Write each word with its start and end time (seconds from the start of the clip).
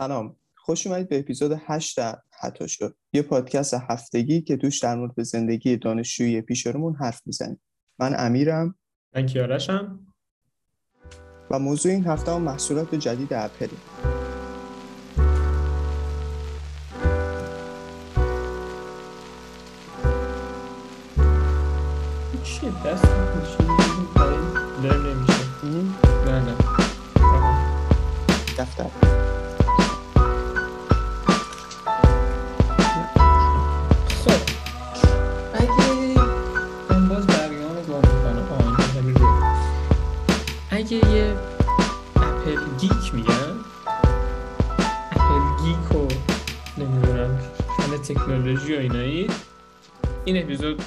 سلام. 0.00 0.36
خوش 0.54 0.86
اومدید 0.86 1.08
به 1.08 1.18
اپیزود 1.18 1.52
8 1.66 1.98
حتی 2.40 2.68
شد 2.68 2.96
یه 3.12 3.22
پادکست 3.22 3.74
هفتگی 3.74 4.42
که 4.42 4.56
توش 4.56 4.78
در 4.78 4.94
مورد 4.94 5.22
زندگی 5.22 5.76
دانشجویی 5.76 6.40
پیش 6.40 6.66
رومون 6.66 6.94
حرف 6.94 7.20
می‌زنیم. 7.26 7.60
من 7.98 8.14
امیرم. 8.18 8.74
من 9.14 9.26
کیارشم. 9.26 10.00
و 11.50 11.58
موضوع 11.58 11.92
این 11.92 12.06
هفته 12.06 12.32
هم 12.32 12.42
محصولات 12.42 12.94
جدید 12.94 13.32
اپل 13.32 13.68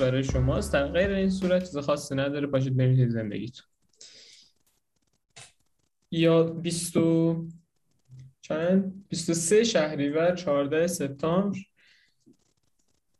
برای 0.04 0.24
شماست. 0.24 0.74
در 0.74 0.88
غیر 0.88 1.10
این 1.10 1.30
صورت 1.30 1.64
چیز 1.64 1.78
خاصی 1.78 2.16
نداره. 2.16 2.48
باشید 2.48 2.78
برید 2.78 3.10
زندگیتون. 3.10 3.66
یا 6.12 6.44
20 6.44 6.98
و- 6.98 7.48
چند؟ 8.42 9.06
23 9.10 9.64
شهریور 9.64 10.36
14 10.36 10.88
سپتامبر. 10.88 11.60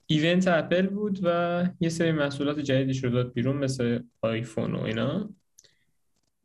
ایونت 0.06 0.48
اپل 0.48 0.88
بود 0.88 1.20
و 1.24 1.68
یه 1.80 1.90
سری 1.90 2.12
محصولات 2.12 2.60
جدیدش 2.60 3.04
رو 3.04 3.10
داد 3.10 3.34
بیرون 3.34 3.58
مثل 3.58 4.00
آیفون 4.22 4.76
و 4.76 4.82
اینا. 4.82 5.34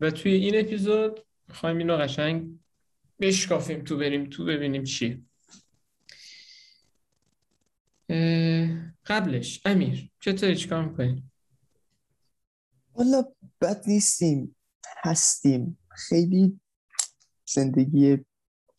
و 0.00 0.10
توی 0.10 0.32
این 0.32 0.60
اپیزود 0.60 1.20
می‌خوایم 1.48 1.78
اینو 1.78 1.96
قشنگ 1.96 2.58
بشکافیم 3.20 3.84
تو 3.84 3.96
بریم 3.96 4.24
تو 4.24 4.44
ببینیم 4.44 4.84
چیه. 4.84 5.20
قبلش. 9.04 9.62
امیر 9.64 10.10
چطوری؟ 10.20 10.56
چیکار 10.56 10.84
می‌کنی؟ 10.84 11.30
والا 12.94 13.22
بد 13.60 13.82
نیستیم. 13.86 14.56
هستیم. 15.04 15.78
خیلی 15.90 16.60
زندگی 17.46 18.18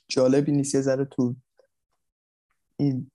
جالبی 0.07 0.51
نیست. 0.51 0.75
یه 0.75 0.81
ذره 0.81 1.05
تو 1.05 1.35
این 2.77 3.11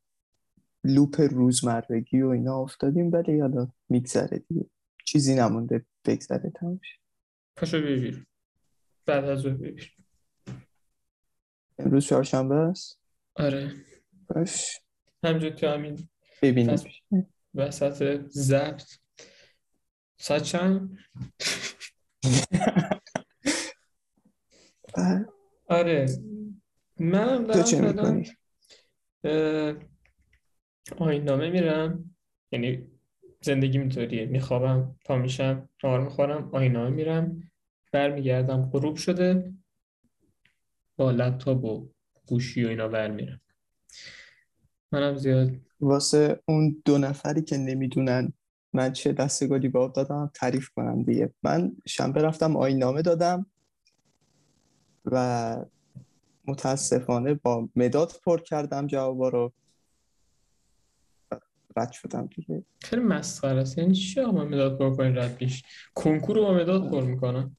لوپ 0.84 1.20
روزمرگی 1.20 2.22
و 2.22 2.28
اینا 2.28 2.56
افتادیم 2.56 3.12
ولی 3.12 3.40
حالا 3.40 3.68
میگذره 3.88 4.38
دیگه. 4.38 4.66
چیزی 5.04 5.34
نمونده. 5.34 5.86
بگذره 6.04 6.50
تمام 6.50 6.80
شه. 6.82 6.98
پاشو 7.56 7.78
ببیر 7.78 8.26
بعد 9.06 9.24
از 9.24 9.46
ببیر 9.46 9.96
امروز 11.78 12.06
چهارشنبه 12.06 12.54
است؟ 12.54 13.00
آره. 13.34 13.72
باش. 14.28 14.83
همجور 15.24 15.50
تو 15.50 15.66
همین 15.66 16.08
ببینیم. 16.42 16.76
وسط 17.54 18.20
ضبط 18.28 18.82
ساعت 20.18 20.42
چند؟ 20.42 20.98
آره. 25.68 26.06
منم 27.00 27.46
تو 27.46 27.62
چه 27.62 27.80
می‌کنی؟ 27.80 28.30
آیین 30.98 31.50
میرم. 31.50 32.16
یعنی 32.52 32.86
زندگی 33.42 33.78
اینطوریه. 33.78 34.26
میخوابم 34.26 34.96
پا 35.04 35.16
میشم 35.16 35.68
نهار 35.84 36.00
می‌خورم 36.00 36.54
آیین 36.54 36.88
میرم. 36.88 37.52
برمیگردم 37.92 38.70
غروب 38.70 38.96
شده. 38.96 39.52
با 40.96 41.10
لپتاپ 41.10 41.64
و 41.64 41.90
گوشی 42.26 42.64
و 42.64 42.68
اینا 42.68 42.88
برمیرم. 42.88 43.40
منم 44.94 45.16
زیاد. 45.16 45.50
واسه 45.80 46.42
اون 46.48 46.82
دو 46.84 46.98
نفری 46.98 47.42
که 47.42 47.56
نمی‌دونن 47.56 48.32
من 48.72 48.92
چه 48.92 49.12
دستگاهی 49.12 49.68
به 49.68 49.78
آب 49.78 49.92
دادم 49.92 50.30
تعریف 50.34 50.68
کنم 50.68 51.02
دیگه. 51.02 51.34
من 51.42 51.76
شنبه 51.86 52.22
رفتم 52.22 52.56
آیین 52.56 53.02
دادم 53.02 53.46
و 55.04 55.56
متاسفانه 56.46 57.34
با 57.34 57.68
مداد 57.76 58.12
پر 58.24 58.40
کردم 58.40 58.86
جوابا 58.86 59.28
رو. 59.28 59.52
رد 61.76 61.92
شدم 61.92 62.26
دیگه. 62.36 62.64
خیلی 62.80 63.02
مسخره 63.02 63.60
است. 63.60 63.78
یعنی 63.78 63.94
چی 63.94 64.20
آقا 64.20 64.32
من 64.32 64.44
مداد 64.44 64.78
پر 64.78 64.96
کنی 64.96 65.12
رد 65.12 65.36
پیش 65.36 65.62
کنکور 65.94 66.36
رو 66.36 66.42
با 66.42 66.54
مداد 66.54 66.90
پر 66.90 67.02
می‌کنم 67.04 67.56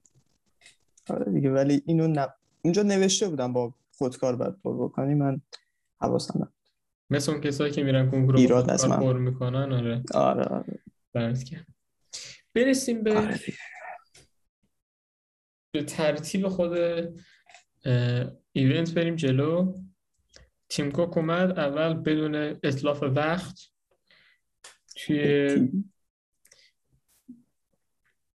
آره 1.09 1.31
دیگه 1.31 1.51
ولی 1.51 1.81
اینو 1.85 2.07
ن... 2.07 2.25
اونجا 2.61 2.83
نوشته 2.83 3.29
بودم 3.29 3.53
با 3.53 3.73
خودکار 3.97 4.35
باید 4.35 4.61
پر 4.61 4.85
بکنی. 4.85 5.13
من 5.13 5.41
حواسم. 6.01 6.53
مثل 7.15 7.31
اون 7.31 7.41
کسایی 7.41 7.71
که 7.71 7.83
میرن 7.83 8.11
کنکور 8.11 8.37
ایراد 8.37 8.69
از 8.69 8.87
من. 8.87 8.99
پر 8.99 9.17
می‌کنن 9.17 9.73
آره. 9.73 10.03
آره 10.13 10.43
آره. 10.43 10.79
برسیم 12.53 13.03
به 13.03 13.17
آره. 13.17 13.39
به 15.71 15.83
ترتیب 15.83 16.47
خود 16.47 16.77
ایونت 18.51 18.93
بریم 18.93 19.15
جلو. 19.15 19.77
تیم 20.69 20.91
کوک 20.91 21.17
اومد. 21.17 21.59
اول 21.59 21.93
بدون 21.93 22.35
اتلاف 22.63 23.03
وقت. 23.03 23.59
توی 24.95 25.49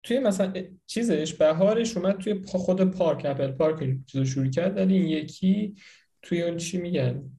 توی 0.03 0.19
مثلا 0.19 0.53
چیزش 0.87 1.33
بهارش 1.33 1.97
اومد 1.97 2.17
توی 2.17 2.41
خود 2.45 2.91
پارک 2.91 3.25
Apple 3.25 3.51
Park 3.51 3.97
چیزو 4.05 4.25
شروع 4.25 4.49
کرد 4.49 4.77
ولی 4.77 4.93
این 4.93 5.07
یکی 5.07 5.75
توی 6.21 6.41
اون 6.41 6.57
چی 6.57 6.77
میگن؟ 6.77 7.34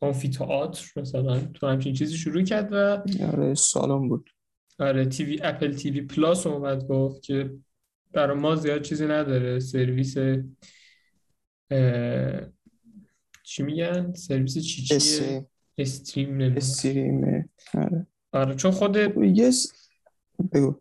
آمفی‌تئاتر 0.00 0.86
مثلا 1.00 1.40
تو 1.40 1.66
همچین 1.66 1.94
چیزی 1.94 2.16
شروع 2.16 2.42
کرد 2.42 2.72
و 2.72 3.02
آره 3.32 3.54
سالن 3.54 4.08
بود. 4.08 4.30
آره 4.78 5.06
TV 5.06 5.38
Apple 5.42 5.74
TV 5.74 6.00
Plus 6.00 6.46
اومد 6.46 6.86
گفت 6.86 7.22
که 7.22 7.50
برای 8.12 8.36
ما 8.38 8.56
زیاد 8.56 8.82
چیزی 8.82 9.06
نداره. 9.06 9.60
سرویس 9.60 10.16
اه، 11.70 12.40
چی 13.42 13.62
میگن؟ 13.62 14.12
سرویس 14.14 14.58
چی 14.58 14.82
چیه؟ 14.82 14.98
اس 14.98 15.22
stream 15.78 16.40
stream 16.40 17.50
آره. 17.74 18.06
آره 18.32 18.54
چون 18.54 18.70
خود 18.70 18.96
یه 19.36 19.50
س- 19.50 19.72
بگو. 20.52 20.80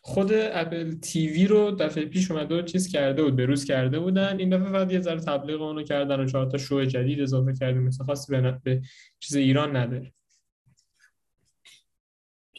خود 0.00 0.32
اپل 0.32 0.92
تیوی 0.92 1.46
رو 1.46 1.70
دفعه 1.70 2.04
پیش 2.04 2.30
اومده 2.30 2.58
و 2.58 2.62
چیز 2.62 2.88
کرده 2.88 3.22
بود 3.22 3.36
بروز 3.36 3.64
کرده 3.64 3.98
بودن. 3.98 4.38
این 4.38 4.50
دفعه 4.50 4.72
فقط 4.72 4.92
یه 4.92 5.00
ذره 5.00 5.20
تبلیغ 5.20 5.62
اونو 5.62 5.82
کردن 5.82 6.20
و 6.20 6.26
چهار 6.26 6.50
تا 6.50 6.58
شو 6.58 6.84
جدید 6.84 7.20
اضافه 7.20 7.52
کردیم. 7.52 7.82
مثل 7.82 8.04
خاصی 8.04 8.32
به, 8.32 8.40
ن- 8.40 8.60
به 8.64 8.82
چیز 9.18 9.36
ایران 9.36 9.76
نداره. 9.76 10.12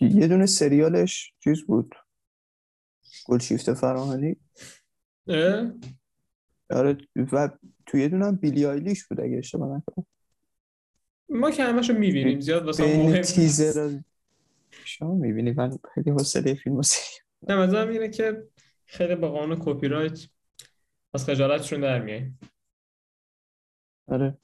یه 0.02 0.28
دونه 0.28 0.46
سریالش 0.46 1.34
چیز 1.44 1.66
بود؟ 1.66 1.96
گلشیفت 3.26 3.74
فراهانی؟ 3.74 4.36
اه؟ 5.28 5.72
آره 6.70 6.98
و 7.32 7.50
تو 7.86 7.98
یه 7.98 8.10
دونه 8.10 8.32
بیلی 8.32 8.66
آیلیش 8.66 9.06
بود 9.08 9.22
اگه 9.22 9.38
اشتباه 9.38 9.78
نکنم. 9.78 10.06
ما 11.30 11.52
که 11.52 11.64
همشو 11.64 11.94
می‌بینیم 11.94 12.40
زیاد 12.40 12.66
واسه 12.66 12.98
مهم. 12.98 13.22
تیزر 13.22 14.00
شما 14.92 15.16
می‌بینی 15.16 15.52
من 15.52 15.80
خیلی 15.94 16.10
حوصله 16.10 16.54
فیلم 16.54 16.76
و 16.76 16.82
نه 17.48 17.56
مثلا 17.56 17.90
اینه 17.90 18.10
که 18.10 18.44
خیلی 18.86 19.16
با 19.16 19.32
قانون 19.32 19.58
کپی 19.60 19.88
رایت 19.88 20.20
از 21.14 21.26
خجالتشون 21.26 21.82
در 21.82 22.02
میای. 22.02 22.32
آره. 24.08 24.38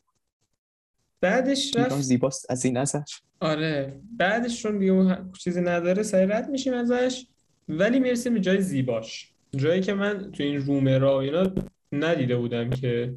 بعدش 1.21 1.75
رفت 1.75 2.01
زیباست 2.01 2.51
از 2.51 2.65
این 2.65 2.77
نظر. 2.77 3.01
آره. 3.39 4.01
بعدش 4.17 4.61
چون 4.61 4.79
دیگه 4.79 5.25
چیزی 5.39 5.61
نداره 5.61 6.03
سری 6.03 6.25
رد 6.25 6.49
میشیم 6.49 6.73
ازش. 6.73 7.25
ولی 7.69 7.99
می‌رسیم 7.99 8.33
به 8.33 8.39
جای 8.39 8.61
زیباش. 8.61 9.33
جایی 9.55 9.81
که 9.81 9.93
من 9.93 10.31
تو 10.31 10.43
این 10.43 10.57
رومرا 10.57 11.17
و 11.17 11.21
اینا 11.21 11.51
ندیده 11.91 12.37
بودم 12.37 12.69
که 12.69 13.15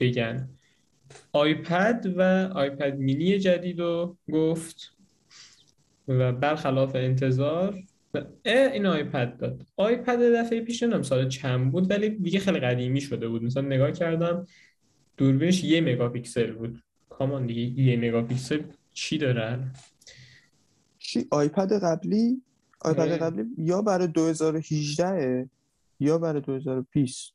بگن. 0.00 0.48
iPad 1.32 2.06
و 2.16 2.22
iPad 2.54 2.94
mini 2.96 3.38
جدید 3.38 3.80
رو 3.80 4.16
گفت. 4.32 4.95
و 6.08 6.32
برخلاف 6.32 6.94
انتظار 6.94 7.82
این 8.44 8.86
iPad 8.86 9.36
داد. 9.36 9.66
iPad 9.76 10.18
دفعه 10.18 10.60
پیش 10.60 10.82
نمی‌دونم 10.82 11.02
سال 11.02 11.28
چند 11.28 11.72
بود 11.72 11.90
ولی 11.90 12.10
دیگه 12.10 12.38
خیلی 12.38 12.60
قدیمی 12.60 13.00
شده 13.00 13.28
بود. 13.28 13.42
مثلا 13.42 13.62
نگاه 13.62 13.92
کردم 13.92 14.46
دوربینش 15.16 15.64
یه 15.64 15.80
مگاپیکسل 15.80 16.52
بود. 16.52 16.82
come 17.08 17.33
on 17.33 17.46
دیگه 17.46 17.82
یه 17.82 17.96
مگاپیکسل 17.96 18.62
چی 18.92 19.18
داره 19.18 19.70
چی؟ 20.98 21.26
iPad 21.30 21.72
قبلی؟ 21.72 22.42
iPad. 22.80 23.08
قبلی 23.08 23.44
یا 23.58 23.82
برای 23.82 24.08
2018 24.08 25.48
یا 26.00 26.18
برای 26.18 26.40
2020 26.40 27.34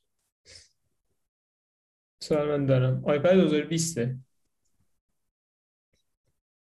سوال 2.20 2.48
من 2.48 2.66
دارم. 2.66 3.02
iPad 3.06 3.34
2020 3.34 4.00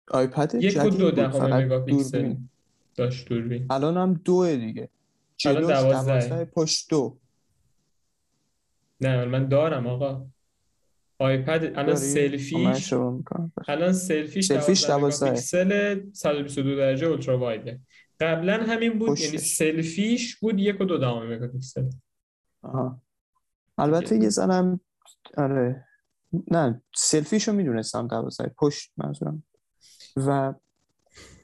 iPad 0.07 0.55
یک 0.55 0.63
و 0.63 0.89
جدید 0.89 0.99
دو 0.99 1.11
دهم 1.11 1.53
مگاپیکسل 1.53 2.35
داشت 2.95 3.27
دوربین. 3.29 3.65
الان 3.69 3.97
هم 3.97 4.13
دوه 4.13 4.55
دیگه. 4.55 4.89
الان 5.45 5.67
دوازده. 5.67 6.45
پشت 6.45 6.89
دو. 6.89 7.17
نه 9.01 9.25
من 9.25 9.47
دارم 9.47 9.87
آقا. 9.87 10.25
iPad 11.19 11.63
الان؟ 11.75 11.95
خب 11.95 12.01
سلفیش 12.01 12.93
می‌کنم. 12.93 13.51
الان 13.67 13.93
سلفیش 13.93 14.45
سلفیش 14.45 14.85
12 14.85 14.99
12. 14.99 15.25
مگاپیکسل 15.25 16.11
122 16.13 16.75
درجه 16.75 17.07
ultra 17.07 17.39
wide 17.39 17.71
ه 17.71 17.79
قبلا 18.19 18.53
همین 18.53 18.99
بود 18.99 19.19
یعنی 19.19 19.37
پشتش. 19.37 19.47
سلفیش 19.47 20.35
بود 20.35 20.59
یک 20.59 20.81
و 20.81 20.85
دو 20.85 20.97
دهم 20.97 21.33
مگاپیکسل. 21.33 21.89
آها. 22.61 23.01
البته 23.77 24.17
یه 24.17 24.29
زنم 24.29 24.79
آره. 25.37 25.85
نه 26.51 26.81
سلفیشو 26.95 27.53
می‌دونستم 27.53 28.07
دوازده. 28.07 28.51
پشت 28.57 28.91
منظورم. 28.97 29.43
و 30.15 30.53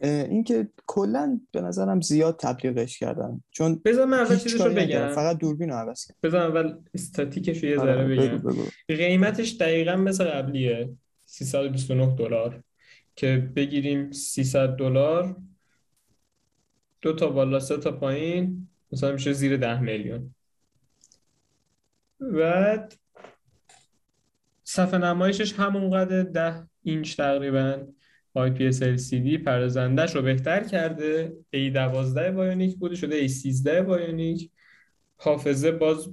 اینکه 0.03 0.69
کلا 0.87 1.39
به 1.51 1.61
نظرم 1.61 2.01
زیاد 2.01 2.39
تبلیغش 2.39 2.99
کردن. 2.99 3.43
چون 3.51 3.81
بذار 3.85 4.05
من 4.05 4.19
اول 4.19 4.37
چیزشو 4.37 4.73
بگم. 4.73 5.11
فقط 5.11 5.37
دوربین 5.37 5.69
رو 5.69 5.75
عوض 5.75 6.05
کرد 6.05 6.17
بذار 6.23 6.41
اول 6.41 6.77
استاتیکش 6.93 7.63
رو 7.63 7.69
یه 7.69 7.77
ذره 7.77 7.91
آره، 7.91 8.07
بگم. 8.07 8.37
بگو. 8.37 8.49
بگو 8.49 8.63
قیمتش 8.87 9.51
دقیقا 9.51 9.95
مثل 9.95 10.23
قبلیه. 10.23 10.89
329 11.25 12.15
دلار. 12.15 12.63
که 13.15 13.51
بگیریم 13.55 14.11
300 14.11 14.75
دلار 14.75 15.35
دو 17.01 17.13
تا 17.13 17.29
بالا 17.29 17.59
سه 17.59 17.77
تا 17.77 17.91
پایین 17.91 18.67
مثلا 18.91 19.11
میشه 19.11 19.33
زیر 19.33 19.57
10 19.57 19.79
میلیون. 19.79 20.35
بعد 22.19 22.93
صفحه 24.63 24.97
نمایشش 24.97 25.53
همونقدر 25.53 26.23
10 26.23 26.67
اینچ 26.83 27.17
تقریبا. 27.17 27.87
IPS 28.37 28.79
LCD 28.79 29.37
پردازندش 29.45 30.15
رو 30.15 30.21
بهتر 30.21 30.63
کرده. 30.63 31.33
A12 31.55 32.31
Bionic 32.35 32.77
بوده 32.77 32.95
شده 32.95 33.27
A13 33.27 33.67
Bionic. 33.67 34.51
حافظه 35.17 35.71
باز 35.71 36.09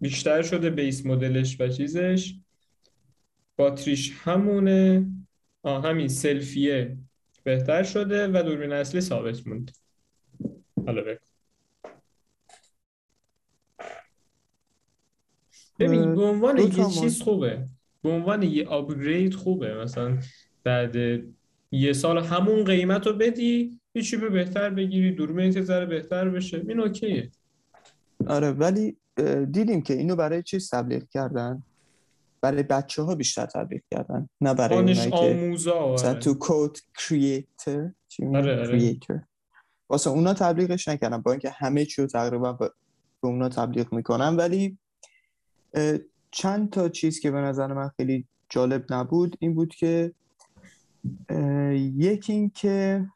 بیشتر 0.00 0.42
شده 0.42 0.70
base 0.70 1.06
model 1.06 1.45
ش 1.45 1.60
و 1.60 1.68
چیزش. 1.68 2.34
باتریش 3.56 4.12
همونه. 4.22 5.06
آه 5.62 5.84
همین 5.84 6.08
سلفیه 6.08 6.96
بهتر 7.44 7.82
شده 7.82 8.28
و 8.28 8.42
دوربین 8.42 8.72
اصلی 8.72 9.00
ثابت 9.00 9.46
موند 9.46 9.70
حالا 10.86 11.02
بگو. 11.02 11.18
ببین 15.78 16.14
به 16.14 16.22
عنوان 16.22 16.58
یه 16.58 16.70
چیز 17.00 17.22
خوبه. 17.22 17.66
به 18.02 18.10
عنوان 18.10 18.42
یه 18.42 18.66
آپگرید 18.66 19.34
خوبه 19.34 19.74
مثلا. 19.74 20.18
بعد 20.64 20.96
یه 21.72 21.92
سال 21.92 22.18
همون 22.18 22.64
قیمت 22.64 23.06
رو 23.06 23.12
بدی 23.12 23.80
یه 23.94 24.02
چیپ 24.02 24.32
بهتر 24.32 24.70
بگیری 24.70 25.12
دوربینت 25.12 25.62
ذره 25.62 25.86
بهتر 25.86 26.28
بشه. 26.28 26.64
این 26.68 26.80
اوکیه. 26.80 27.30
آره 28.26 28.50
ولی 28.50 28.96
دیدیم 29.50 29.82
که 29.82 29.94
اینو 29.94 30.16
برای 30.16 30.42
چیز 30.42 30.70
تبلیغ 30.70 31.08
کردن؟ 31.08 31.62
برای 32.40 32.62
بچه 32.62 33.02
ها 33.02 33.14
بیشتر 33.14 33.46
تبلیغ 33.46 33.80
کردن 33.90 34.28
نه 34.40 34.54
برای 34.54 34.76
دانش 34.76 35.08
آموزا 35.12 35.72
آره. 35.72 36.14
تو 36.14 36.34
کود 36.34 36.78
چی 36.98 37.46
میگن؟ 38.18 38.36
آره، 38.36 38.60
آره. 38.60 39.26
واسه 39.88 40.10
اونا 40.10 40.34
تبلیغش 40.34 40.88
نکردن 40.88 41.18
با 41.18 41.30
اینکه 41.30 41.50
همه 41.50 41.84
چی 41.84 42.02
رو 42.02 42.08
تقریبا 42.08 42.52
به 42.52 42.70
اونا 43.20 43.48
تبلیغ 43.48 43.92
می‌کنن 43.92 44.36
ولی 44.36 44.78
چند 46.30 46.70
تا 46.70 46.88
چیز 46.88 47.20
که 47.20 47.30
به 47.30 47.38
نظر 47.38 47.66
من 47.72 47.90
خیلی 47.96 48.26
جالب 48.48 48.84
نبود 48.90 49.36
این 49.40 49.54
بود 49.54 49.74
که 49.74 50.12
یکی 51.96 52.32
این 52.32 52.50
که 52.50 53.06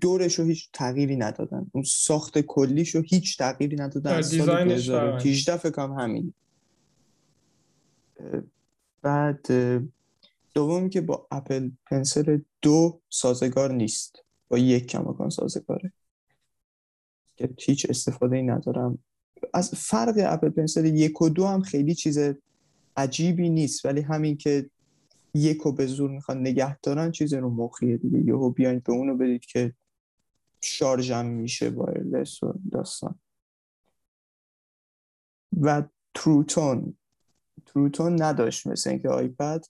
دورش 0.00 0.38
رو 0.38 0.44
هیچ 0.44 0.70
تغییری 0.72 1.16
ندادن. 1.16 1.66
اون 1.72 1.84
ساخت 1.84 2.38
کلیش 2.38 2.94
رو 2.94 3.02
هیچ 3.06 3.38
تغییری 3.38 3.76
ندادن. 3.76 4.22
سال 4.22 4.38
دیزاینش 4.38 4.90
فقط. 4.90 5.00
2018 5.00 5.56
فکر 5.56 5.70
کنم 5.70 5.98
همین. 5.98 6.34
بعد 9.02 9.46
دوم 10.54 10.88
که 10.88 11.00
با 11.00 11.26
اپل 11.30 11.70
پنسل 11.86 12.38
دو 12.62 13.00
سازگار 13.10 13.72
نیست. 13.72 14.24
با 14.48 14.58
یک 14.58 14.86
کماکان 14.86 15.30
سازگاره. 15.30 15.92
که 17.36 17.54
هیچ 17.60 17.86
استفاده 17.90 18.36
ای 18.36 18.42
ندارم. 18.42 18.98
از 19.54 19.70
فرق 19.74 20.14
اپل 20.18 20.48
پنسل 20.48 20.84
یک 20.84 21.22
و 21.22 21.28
دو 21.28 21.46
هم 21.46 21.62
خیلی 21.62 21.94
چیز 21.94 22.18
عجیبی 22.96 23.48
نیست. 23.48 23.84
ولی 23.84 24.00
همین 24.00 24.36
که 24.36 24.70
یک 25.36 25.58
رو 25.58 25.72
به 25.72 25.86
زور 25.86 26.10
می‌خوان 26.10 26.40
نگه 26.40 26.78
دارن 26.78 27.10
چیز 27.10 27.34
رو 27.34 27.50
مخیه 27.50 27.96
دیگه. 27.96 28.18
یهو 28.18 28.50
بیاین 28.50 28.78
به 28.78 28.92
اونو 28.92 29.16
بدید 29.16 29.44
که 29.44 29.74
شارژم 30.62 31.26
میشه 31.26 31.68
وایرلس 31.68 32.42
و 32.42 32.54
داستان. 32.72 33.18
و 35.60 35.82
تروتون. 36.14 36.96
تروتون 37.66 38.22
نداشت 38.22 38.66
مثل 38.66 38.90
اینکه 38.90 39.08
آیپد 39.08 39.64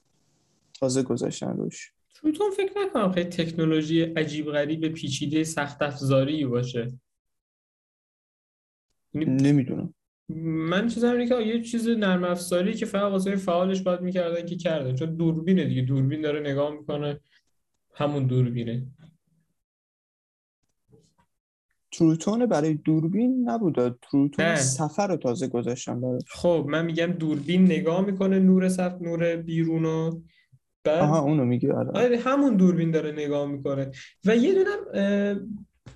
تازه 0.80 1.02
گذاشتن 1.02 1.56
روش. 1.56 1.92
تروتون 2.14 2.50
فکر 2.50 2.72
نکنم 2.78 3.12
خیلی 3.12 3.28
تکنولوژی 3.28 4.02
عجیب 4.02 4.46
غریب 4.46 4.88
پیچیده 4.88 5.44
سخت 5.44 5.82
افزاری 5.82 6.46
باشه. 6.46 6.92
یعنی 9.14 9.42
نمی‌دونم. 9.42 9.94
من 10.28 10.88
چیزم 10.88 11.10
اینه 11.10 11.28
که 11.28 11.34
یه 11.34 11.62
چیز 11.62 11.88
نرم 11.88 12.24
افزاری 12.24 12.74
که 12.74 12.86
فقط 12.86 13.12
واسه 13.12 13.36
فعالش 13.36 13.82
باید 13.82 14.00
می‌کردن 14.00 14.46
که 14.46 14.56
کردن. 14.56 14.94
چون 14.94 15.16
دوربینه 15.16 15.64
دیگه. 15.64 15.82
دوربین 15.82 16.20
داره 16.20 16.40
نگاه 16.40 16.70
می‌کنه. 16.70 17.20
همون 17.94 18.26
دوربینه. 18.26 18.86
تروتون 21.92 22.46
برای 22.46 22.74
دوربین 22.74 23.50
نبود 23.50 23.98
تروتون 24.02 24.44
نه. 24.44 24.56
سفر 24.56 25.08
رو 25.08 25.16
تازه 25.16 25.48
گذاشتن 25.48 26.00
براش 26.00 26.22
خب 26.28 26.66
من 26.68 26.84
میگم 26.84 27.06
دوربین 27.06 27.64
نگاه 27.64 28.06
می‌کنه 28.06 28.38
نور 28.38 28.68
صف 28.68 29.02
نور 29.02 29.36
بیرونو 29.36 30.20
بعد 30.84 31.02
آها 31.02 31.20
اونو 31.20 31.44
میگی 31.44 31.70
آره. 31.70 31.90
آره 31.90 32.18
همون 32.18 32.56
دوربین 32.56 32.90
داره 32.90 33.12
نگاه 33.12 33.46
می‌کنه. 33.46 33.90
و 34.24 34.36
یه 34.36 34.54
دونم 34.54 34.78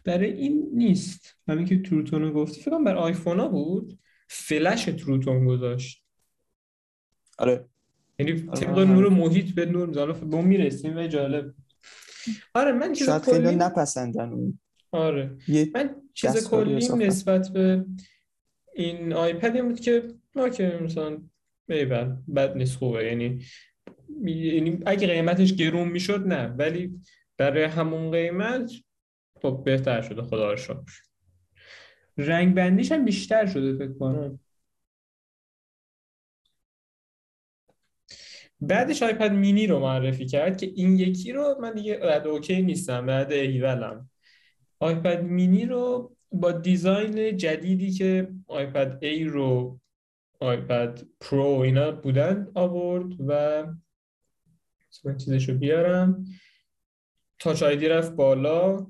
برای 0.05 0.33
این 0.33 0.71
نیست. 0.75 1.37
همین 1.49 1.65
که 1.65 1.83
تروتون 1.83 2.23
رو 2.23 2.33
گفتی. 2.33 2.61
فکر 2.61 2.71
کنم 2.71 2.85
برای 2.85 3.03
آیفون 3.03 3.41
ها 3.41 3.49
بود. 3.49 3.99
فلش 4.33 4.85
تروتون 4.85 5.45
گذاشت. 5.45 6.05
آره. 7.39 7.65
یعنی 8.19 8.33
آره، 8.33 8.61
طبق 8.61 8.79
آره. 8.79 8.85
نور 8.85 9.09
محیط 9.09 9.55
به 9.55 9.67
نور 9.67 9.99
حالا 9.99 10.13
به 10.13 10.37
اون 10.37 10.45
می‌رسیم 10.45 10.97
و 10.97 11.07
جالب. 11.07 11.55
آره 12.55 12.73
من 12.73 12.93
چیز 12.93 13.07
شاید 13.07 13.23
خیلی 13.23 13.47
کلی 13.47 13.57
نپسندن 13.57 14.33
اون. 14.33 14.59
آره. 14.93 15.37
من 15.75 15.95
چیز 16.15 16.49
کلی. 16.49 16.75
نسبت 17.07 17.49
به 17.49 17.85
این 18.75 19.13
آیپد 19.13 19.57
این 19.57 19.69
بود 19.69 19.81
که 19.81 20.15
ما 20.35 20.49
که 20.49 20.81
مثلا 20.83 21.19
ایول 21.69 22.17
بد 22.37 22.57
نیست 22.57 22.77
خوبه. 22.77 23.05
یعنی 23.05 23.45
یعنی 24.25 24.79
اگه 24.87 25.07
قیمتش 25.07 25.53
گرون 25.55 25.89
می‌شد 25.89 26.27
نه. 26.27 26.47
ولی 26.47 27.01
برای 27.37 27.65
همون 27.65 28.11
قیمت 28.11 28.73
خب 29.43 29.63
بهتر 29.65 30.03
شده 30.03 30.23
خدا 30.23 30.51
رو 30.51 30.57
شکر. 30.57 31.10
رنگ 32.17 32.55
بندیش 32.55 32.93
هم 32.93 33.05
بیشتر 33.05 33.47
شده 33.47 33.79
فکر 33.79 33.99
کنم. 33.99 34.41
بعدش 38.61 39.03
iPad 39.03 39.31
mini 39.33 39.67
رو 39.67 39.79
معرفی 39.79 40.27
کرد 40.27 40.57
که 40.57 40.73
این 40.77 40.97
یکی 40.97 41.33
رو 41.33 41.57
من 41.61 41.75
دیگه 41.75 41.99
رد 42.03 42.27
اوکی 42.27 42.63
نیستم 42.63 43.07
بعد 43.07 43.33
ایولم. 43.33 44.11
iPad 44.79 45.23
mini 45.23 45.67
رو 45.67 46.17
با 46.33 46.53
design 46.53 47.37
جدیدی 47.37 47.91
که 47.91 48.29
iPad 48.47 48.99
Air 49.05 49.25
و 49.25 49.81
iPad 50.41 51.03
Pro 51.21 51.45
اینا 51.45 51.91
بودن 51.91 52.49
آورد 52.55 53.21
و 53.29 53.65
من 55.05 55.17
چیزش 55.17 55.49
رو 55.49 55.55
بیارم. 55.55 56.25
Touch 57.39 57.63
ID 57.63 57.89
رفت 57.89 58.13
بالا. 58.13 58.87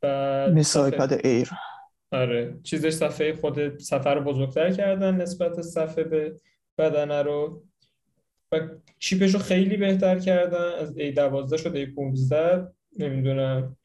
بعد 0.00 0.52
مثل 0.52 0.78
iPad 0.80 1.20
Air 1.24 1.50
آره. 2.14 2.58
چیزش 2.62 2.90
صفحه 2.90 3.32
خود 3.32 3.58
رو 4.06 4.20
بزرگتر 4.20 4.70
کردن 4.70 5.14
نسبت 5.14 5.62
صفحه 5.62 6.04
به 6.04 6.36
بدنه 6.78 7.22
رو. 7.22 7.64
و 8.52 8.68
چیپش 8.98 9.34
رو 9.34 9.40
خیلی 9.40 9.76
بهتر 9.76 10.18
کردن. 10.18 10.72
از 10.78 10.96
A12 10.96 11.56
شد 11.56 11.84
A15 11.84 12.72
نمی‌دونم. 12.98 13.76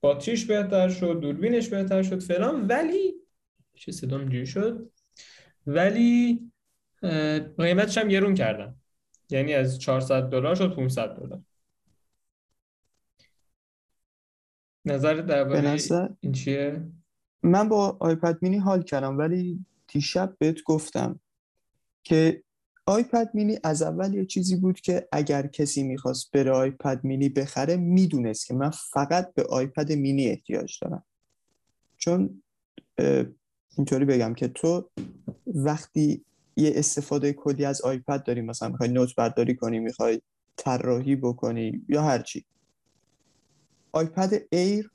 باتریش 0.00 0.44
بهتر 0.44 0.88
شد 0.88 1.18
دوربینش 1.20 1.68
بهتر 1.68 2.02
شد 2.02 2.22
فلان. 2.22 2.66
ولی 2.66 3.14
چه 3.74 3.92
صدام 3.92 4.20
اینجوری 4.20 4.46
شد؟ 4.46 4.90
ولی 5.66 6.40
قیمتش 7.58 7.98
هم 7.98 8.08
گرون 8.08 8.34
کردن. 8.34 8.74
یعنی 9.30 9.54
از 9.54 9.78
400 9.78 10.22
دلار 10.22 10.54
شد 10.54 10.74
500 10.74 11.08
دلار. 11.08 11.40
نظر 14.84 15.14
درباره 15.14 15.60
نظر 15.60 16.08
این 16.20 16.32
چیه؟ 16.32 16.82
من 17.46 17.68
با 17.68 17.96
آیپد 18.00 18.38
مینی 18.42 18.56
حال 18.56 18.82
کردم 18.82 19.18
ولی 19.18 19.64
دیشب 19.88 20.36
بهت 20.38 20.62
گفتم 20.62 21.20
که 22.04 22.42
آیپد 22.86 23.30
مینی 23.34 23.58
از 23.64 23.82
اول 23.82 24.14
یه 24.14 24.26
چیزی 24.26 24.56
بود 24.56 24.80
که 24.80 25.08
اگر 25.12 25.46
کسی 25.46 25.82
می‌خواست 25.82 26.30
بره 26.32 26.50
آیپد 26.50 27.00
مینی 27.04 27.28
بخره 27.28 27.76
می‌دونست 27.76 28.46
که 28.46 28.54
من 28.54 28.70
فقط 28.70 29.34
به 29.34 29.42
آیپد 29.42 29.92
مینی 29.92 30.26
احتیاج 30.26 30.78
دارم. 30.82 31.04
چون 31.96 32.42
اینطوری 33.76 34.04
بگم 34.04 34.34
که 34.34 34.48
تو 34.48 34.90
وقتی 35.46 36.24
یه 36.56 36.72
استفاده 36.74 37.32
کلی 37.32 37.64
از 37.64 37.82
آیپد 37.82 38.22
داری 38.22 38.40
مثلا 38.40 38.68
می‌خوای 38.68 38.88
نوت 38.88 39.14
برداری 39.14 39.56
کنی 39.56 39.78
می‌خوای 39.78 40.20
طراحی 40.56 41.16
بکنی 41.16 41.84
یا 41.88 42.02
هرچی 42.02 42.44
iPad 43.92 44.42
Air 44.50 44.90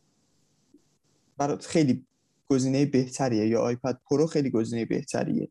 برات 1.38 1.66
خیلی 1.66 2.06
گزینه 2.52 2.86
بهتریه 2.86 3.48
یا 3.48 3.62
iPad 3.62 4.00
Pro 4.10 4.28
خیلی 4.28 4.50
گزینه 4.50 4.86
بهتریه 4.86 5.50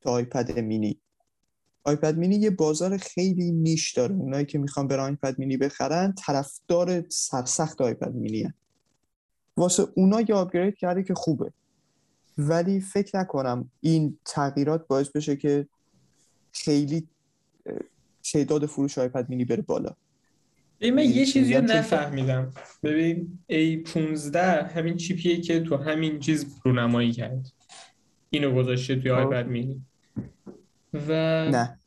تا 0.00 0.10
iPad 0.10 0.58
mini؟ 0.58 1.00
iPad 1.84 2.18
mini 2.18 2.36
یه 2.36 2.50
بازار 2.50 2.96
خیلی 2.96 3.52
niche 3.52 3.92
داره. 3.92 4.14
اونایی 4.14 4.46
که 4.46 4.58
می‌خوان 4.58 4.88
برای 4.88 5.06
iPad 5.06 5.38
mini 5.38 5.56
بخرن 5.56 6.12
طرفدار 6.12 7.04
سرسخت 7.08 7.80
iPad 7.80 8.14
mini 8.14 8.42
ان. 8.42 8.54
واسه 9.56 9.86
اونا 9.94 10.20
یه 10.20 10.34
upgrade 10.34 10.76
کرده 10.76 11.02
که 11.02 11.14
خوبه. 11.14 11.52
ولی 12.38 12.80
فکر 12.80 13.18
نکنم 13.18 13.70
این 13.80 14.18
تغییرات 14.24 14.86
باعث 14.86 15.08
بشه 15.08 15.36
که 15.36 15.66
خیلی 16.52 17.08
تعداد 18.32 18.66
فروش 18.66 18.98
آیپد 18.98 19.28
مینی 19.28 19.44
بره 19.44 19.62
بالا. 19.62 19.96
من 20.80 20.98
یه 21.04 21.26
چیزی 21.26 21.54
رو 21.54 21.64
نفهمیدم 21.64 22.52
ببین 22.82 23.38
A15 23.52 24.36
همین 24.36 24.96
چیپیه 24.96 25.40
که 25.40 25.60
تو 25.60 25.76
همین 25.76 26.18
چیز 26.20 26.60
رونمایی 26.64 27.12
کرد. 27.12 27.52
اینو 28.30 28.54
گذاشته 28.54 28.96
توی 28.96 29.10
آیپد 29.10 29.46
مینی 29.46 29.82
و 30.94 31.08
نه. 31.50 31.80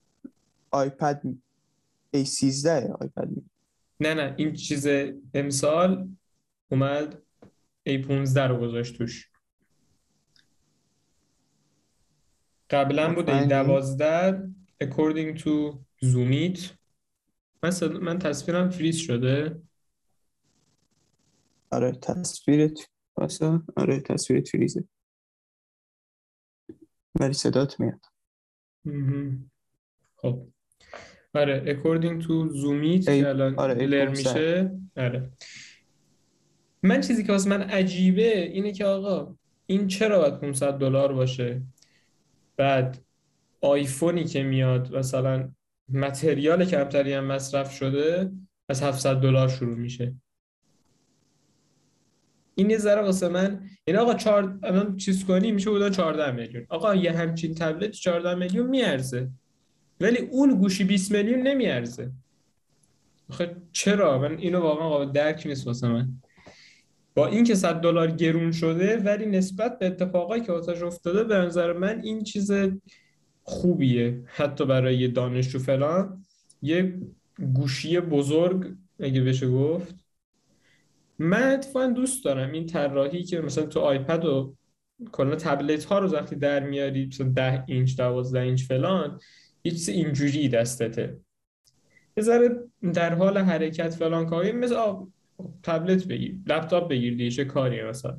آیپد 0.71 1.21
A13 2.15 2.67
آیپد 3.01 3.27
مینی 3.27 3.49
نه 3.99 4.13
نه. 4.13 4.33
این 4.37 4.53
چیز 4.53 4.87
امسال 5.33 6.09
اومد 6.71 7.21
A15 7.89 8.37
رو 8.37 8.57
گذاشت 8.57 8.97
توش. 8.97 9.29
قبلا 12.69 13.13
بود 13.13 13.27
A12 13.29 14.03
according 14.83 15.39
to 15.43 15.77
Zoomit 16.05 16.59
من, 17.63 17.71
من 18.01 18.19
تصویرم 18.19 18.69
فریز 18.69 18.97
شده. 18.97 19.61
آره 21.71 21.91
تصویرت 21.91 22.89
واسه 23.17 23.61
آره 23.75 23.99
تصویرت 23.99 24.47
فریزه. 24.49 24.87
ولی 27.19 27.33
صدات 27.33 27.79
میاد. 27.79 28.05
خب. 30.15 30.47
آره 31.33 31.75
according 31.75 32.23
to 32.23 32.53
Zoomit 32.53 33.05
که 33.05 33.29
الان 33.29 33.59
آره 33.59 33.73
لر 33.73 34.09
میشه. 34.09 34.71
آره. 34.97 35.31
من 36.83 37.01
چیزی 37.01 37.23
که 37.23 37.31
واسه 37.31 37.49
من 37.49 37.61
عجیبه 37.61 38.41
اینه 38.41 38.71
که 38.71 38.85
آقا 38.85 39.35
این 39.65 39.87
چرا 39.87 40.19
باید 40.19 40.39
500 40.39 40.73
دلار 40.73 41.13
باشه؟ 41.13 41.61
بعد 42.57 43.03
آیفونی 43.61 44.23
که 44.23 44.43
میاد 44.43 44.95
مثلا 44.95 45.53
متریال 45.89 46.65
کمتری 46.65 47.13
هم 47.13 47.25
مصرف 47.25 47.71
شده 47.71 48.31
از 48.69 48.83
700 48.83 49.15
دلار 49.15 49.49
شروع 49.49 49.77
میشه. 49.77 50.15
این 52.55 52.69
یه 52.69 52.77
ذره 52.77 53.01
واسه 53.01 53.27
من 53.27 53.69
یعنی 53.87 53.99
آقا 53.99 54.13
چهار 54.13 54.59
الان 54.63 54.97
چیز 54.97 55.25
کنی 55.25 55.51
میشه 55.51 55.69
بودن 55.69 55.89
14 55.89 56.31
میلیون. 56.31 56.65
آقا 56.69 56.95
یه 56.95 57.11
همچین 57.11 57.55
تبلت 57.55 57.91
14 57.91 58.35
میلیون 58.35 58.69
میارزه. 58.69 59.29
ولی 60.01 60.17
اون 60.17 60.55
گوشی 60.55 60.83
20 60.83 61.11
میلیون 61.11 61.39
نمیارزه. 61.41 62.11
آخه 63.29 63.55
چرا؟ 63.71 64.19
من 64.19 64.37
اینو 64.37 64.59
واقعا 64.59 64.89
قابل 64.89 65.11
درک 65.11 65.43
نیست 65.45 65.67
واسه 65.67 65.87
من. 65.87 66.09
با 67.15 67.27
اینکه 67.27 67.55
100 67.55 67.75
دلار 67.75 68.11
گرون 68.11 68.51
شده 68.51 68.97
ولی 68.97 69.25
نسبت 69.25 69.79
به 69.79 69.85
اتفاقایی 69.85 70.43
که 70.43 70.51
واسش 70.51 70.81
افتاده 70.81 71.23
به 71.23 71.35
نظر 71.35 71.73
من 71.73 72.01
این 72.03 72.23
چیز 72.23 72.51
خوبیه. 73.43 74.23
حتی 74.25 74.65
برای 74.65 75.07
دانشجو 75.07 75.59
فلان 75.59 76.25
یه 76.61 76.99
گوشی 77.53 77.99
بزرگ 77.99 78.75
اگه 78.99 79.21
بشه 79.21 79.49
گفت. 79.49 79.95
من 81.19 81.53
اتفاقا 81.53 81.87
دوست 81.87 82.25
دارم 82.25 82.51
این 82.51 82.65
طراحی 82.65 83.23
که 83.23 83.41
مثلا 83.41 83.65
تو 83.65 83.79
آیپد 83.79 84.25
و 84.25 84.55
کلا 85.11 85.35
تبلت 85.35 85.83
ها 85.83 85.99
رو 85.99 86.11
وقتی 86.11 86.35
در 86.35 86.59
میاری 86.59 87.07
مثلا 87.07 87.31
10 87.31 87.63
اینچ 87.67 87.97
12 87.97 88.39
اینچ 88.39 88.63
فلان 88.63 89.19
یه 89.63 89.71
چیز 89.71 89.89
اینجوری 89.89 90.49
دستته. 90.49 91.17
یه 92.17 92.23
ذره 92.23 92.49
در 92.93 93.15
حال 93.15 93.37
حرکت 93.37 93.95
فلان 93.95 94.25
کاری 94.25 94.51
مثل 94.51 94.75
تبلت 95.63 96.05
بگیر 96.05 96.35
لپتاپ 96.47 96.89
بگیر 96.89 97.15
دیگه 97.15 97.31
چه 97.31 97.45
کاریه 97.45 97.83
مثلا. 97.83 98.17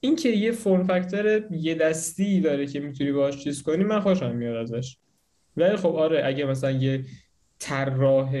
این 0.00 0.16
که 0.16 0.28
یه 0.28 0.52
فرم 0.52 0.84
فاکتور 0.84 1.46
یه 1.50 1.74
دستی 1.74 2.40
داره 2.40 2.66
که 2.66 2.80
می‌تونی 2.80 3.12
باهاش 3.12 3.44
چیز 3.44 3.62
کنی 3.62 3.84
من 3.84 4.00
خوشم 4.00 4.36
میاد 4.36 4.56
ازش. 4.56 4.96
ولی 5.56 5.76
خب 5.76 5.94
آره 5.94 6.22
اگه 6.24 6.44
مثلا 6.44 6.70
یه 6.70 7.04
طراح 7.58 8.32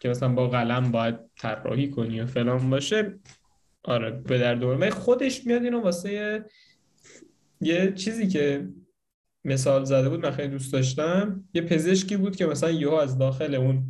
که 0.00 0.08
مثلا 0.08 0.28
با 0.28 0.48
قلم 0.48 0.90
باید 0.90 1.14
طراحی 1.38 1.90
کنی 1.90 2.20
و 2.20 2.26
فلان 2.26 2.70
باشه 2.70 3.14
آره 3.82 4.10
به 4.10 4.38
در 4.38 4.54
دور 4.54 4.90
خودش 4.90 5.46
میاد 5.46 5.62
اینو 5.62 5.80
واسه 5.80 6.44
یه 7.60 7.92
چیزی 7.92 8.28
که 8.28 8.68
مثال 9.44 9.84
زده 9.84 10.08
بود 10.08 10.26
من 10.26 10.30
خیلی 10.30 10.48
دوست 10.48 10.72
داشتم. 10.72 11.44
یه 11.54 11.62
پزشکی 11.62 12.16
بود 12.16 12.36
که 12.36 12.46
مثلا 12.46 12.70
یهو 12.70 12.94
از 12.94 13.18
داخل 13.18 13.54
اون 13.54 13.84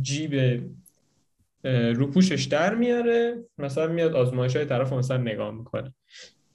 جیب 0.00 0.62
روپوشش 1.94 2.44
در 2.44 2.74
میاره 2.74 3.44
مثلا 3.58 3.86
میاد 3.86 4.14
آزمایش 4.14 4.56
های 4.56 4.64
طرف 4.64 4.92
مثلا 4.92 5.16
نگاه 5.16 5.50
می‌کنه. 5.50 5.94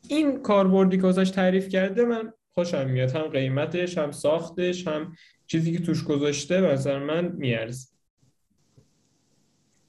این 0.09 0.41
کاربردی 0.41 0.97
که 0.97 1.07
ازش 1.07 1.29
تعریف 1.29 1.69
کرده 1.69 2.05
من 2.05 2.33
خوشم 2.53 2.89
میاد. 2.89 3.11
هم 3.11 3.27
قیمتش 3.27 3.97
هم 3.97 4.11
ساختش 4.11 4.87
هم 4.87 5.15
چیزی 5.47 5.71
که 5.71 5.79
توش 5.79 6.03
گذاشته 6.03 6.61
مثلا 6.61 6.99
من 6.99 7.31
میارز 7.31 7.87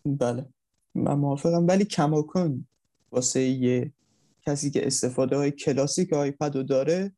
بله. 0.07 0.47
من 0.95 1.15
موافقم. 1.15 1.67
ولی 1.67 1.85
کماکن 1.85 2.67
واسه 3.13 3.41
یه 3.41 3.93
کسی 4.47 4.71
که 4.71 4.87
استفاده 4.87 5.37
های 5.37 5.51
کلاسیک 5.51 6.13
iPad 6.13 6.57
رو 6.57 6.63
داره 6.63 7.13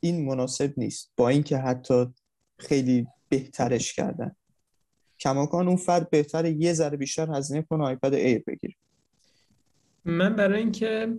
این 0.00 0.24
مناسب 0.24 0.74
نیست. 0.76 1.12
با 1.16 1.28
اینکه 1.28 1.58
حتی 1.58 2.06
خیلی 2.58 3.06
بهترش 3.28 3.92
کردن. 3.94 4.36
کماکان 5.20 5.68
اون 5.68 5.76
فرد 5.76 6.10
بهتره 6.10 6.50
یه 6.50 6.72
ذره 6.72 6.96
بیشتر 6.96 7.30
هزینه 7.30 7.62
کنه 7.62 7.84
iPad 7.84 8.14
Air 8.14 8.42
بگیره. 8.46 8.74
من 10.04 10.36
برای 10.36 10.60
اینکه 10.60 11.18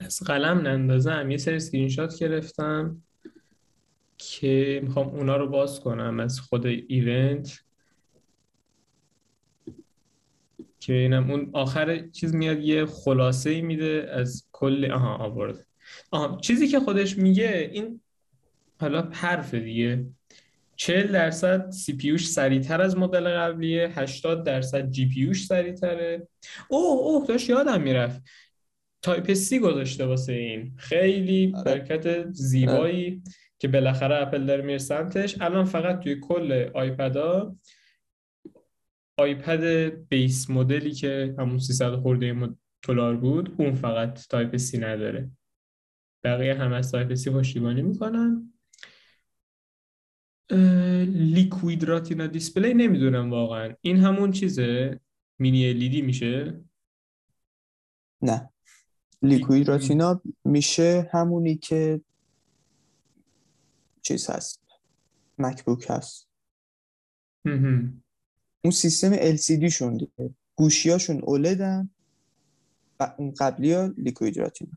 از 0.00 0.22
قلم 0.26 0.58
نندازم. 0.58 1.30
یه 1.30 1.36
سری 1.36 1.56
اسکرین 1.56 1.88
شات 1.88 2.18
گرفتم 2.18 3.02
که 4.18 4.80
می‌خوام 4.82 5.08
اونا 5.08 5.36
رو 5.36 5.48
باز 5.48 5.80
کنم 5.80 6.20
از 6.20 6.40
خود 6.40 6.66
event 6.66 7.64
که 10.80 10.92
ببینم 10.92 11.30
اون 11.30 11.50
آخر 11.52 12.08
چیز 12.08 12.34
میاد 12.34 12.58
یه 12.58 12.86
خلاصه 12.86 13.50
ای 13.50 13.60
میده 13.60 14.10
از 14.12 14.48
کل 14.52 14.90
آها 14.90 15.16
آورد. 15.16 15.66
آها 16.10 16.40
چیزی 16.40 16.68
که 16.68 16.80
خودش 16.80 17.18
میگه 17.18 17.70
این 17.72 18.00
حالا 18.80 19.02
حرف 19.12 19.54
دیگه. 19.54 20.06
40 20.80 21.12
درصد 21.12 21.70
CPU 21.70 22.18
سریعتر 22.18 22.82
از 22.82 22.96
مدل 22.96 23.28
قبلیه 23.28 23.88
80 23.88 24.44
درصد 24.46 24.90
GPU 24.90 25.34
سریعتره. 25.34 26.28
اوه 26.68 26.98
اوه 26.98 27.26
داشت 27.26 27.50
یادم 27.50 27.82
می‌رفت. 27.82 28.22
Type-C 29.02 29.58
گذاشته 29.58 30.06
واسه 30.06 30.32
این. 30.32 30.74
خیلی 30.76 31.52
آره. 31.56 31.64
برکت 31.64 32.30
زیبایی 32.30 33.06
آره. 33.06 33.20
که 33.58 33.68
بالاخره 33.68 34.22
اپل 34.22 34.46
داره 34.46 34.62
میره 34.62 34.78
سمتش. 34.78 35.36
الان 35.40 35.64
فقط 35.64 36.00
توی 36.00 36.20
کل 36.20 36.70
iPad 36.74 37.40
ا 37.40 37.56
iPad 39.16 39.88
base 40.08 40.50
model 40.50 40.83
ی 40.83 40.90
که 40.90 41.34
همون 41.38 41.58
300 41.58 41.96
خورده 41.96 42.48
دلار 42.88 43.16
بود 43.16 43.54
اون 43.58 43.74
فقط 43.74 44.26
Type-C 44.26 44.78
نداره. 44.78 45.30
بقیه 46.24 46.54
همه 46.54 46.76
از 46.76 46.92
Type-C 46.92 47.30
پشتیبانی 47.30 47.82
می‌کنن. 47.82 48.52
Liquid 51.06 51.84
Retina 51.84 52.26
display 52.26 52.74
نمی‌دونم 52.74 53.30
واقعا. 53.30 53.74
این 53.80 53.96
همون 53.96 54.32
چیزه؟ 54.32 55.00
mini 55.38 55.68
LED 55.68 56.02
میشه؟ 56.02 56.60
نه. 58.22 58.50
Liquid 59.22 59.68
Retina 59.68 60.22
میشه 60.44 61.10
همونی 61.12 61.56
که 61.56 62.00
چیز 64.02 64.30
هست. 64.30 64.62
مکبوک 65.38 65.86
هست. 65.88 66.28
اون 68.64 68.70
سیستم 68.72 69.16
LCD 69.16 69.64
شون 69.64 69.96
دیگه. 69.96 70.34
گوشیاشون 70.54 71.20
اولدن 71.22 71.90
و 73.00 73.14
اون 73.18 73.34
قبلی 73.38 73.72
ها 73.72 73.94
لیکوید 73.96 74.38
راتینا 74.38 74.72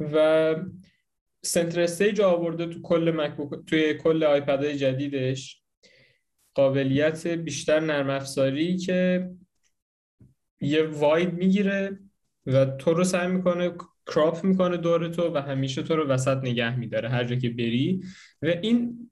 و 0.00 0.54
سنتر 1.42 1.80
استیج 1.80 2.20
آورده 2.20 2.66
تو 2.66 2.82
کل 2.82 3.12
مکبوک 3.16 3.66
توی 3.66 3.94
کل 3.94 4.24
آیپد 4.24 4.64
جدیدش. 4.64 5.62
قابلیت 6.54 7.26
بیشتر 7.26 7.80
نرم 7.80 8.10
افزاری 8.10 8.76
که 8.76 9.30
یه 10.60 10.82
واید 10.82 11.34
می‌گیره 11.34 11.98
و 12.46 12.64
تو 12.66 12.94
رو 12.94 13.04
سعی 13.04 13.28
می‌کنه 13.28 13.72
crop 14.06 14.44
می‌کنه 14.44 14.76
دور 14.76 15.08
تو 15.08 15.34
و 15.34 15.38
همیشه 15.38 15.82
تو 15.82 15.96
رو 15.96 16.06
وسط 16.06 16.36
نگه 16.36 16.76
میداره 16.76 17.08
هر 17.08 17.24
جا 17.24 17.36
که 17.36 17.50
بری. 17.50 18.00
و 18.42 18.46
این 18.46 19.10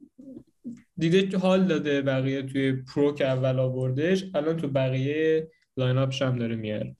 دیده 0.96 1.38
حال 1.38 1.64
داده 1.64 2.02
بقیه 2.02 2.42
توی 2.42 2.72
Pro 2.72 3.14
که 3.14 3.26
اول 3.26 3.58
آوردش 3.58 4.24
الان 4.34 4.56
تو 4.56 4.68
بقیه 4.68 5.50
line-up 5.76 5.98
ش 5.98 6.22
هم 6.22 6.38
داره 6.38 6.56
میاره. 6.56 6.96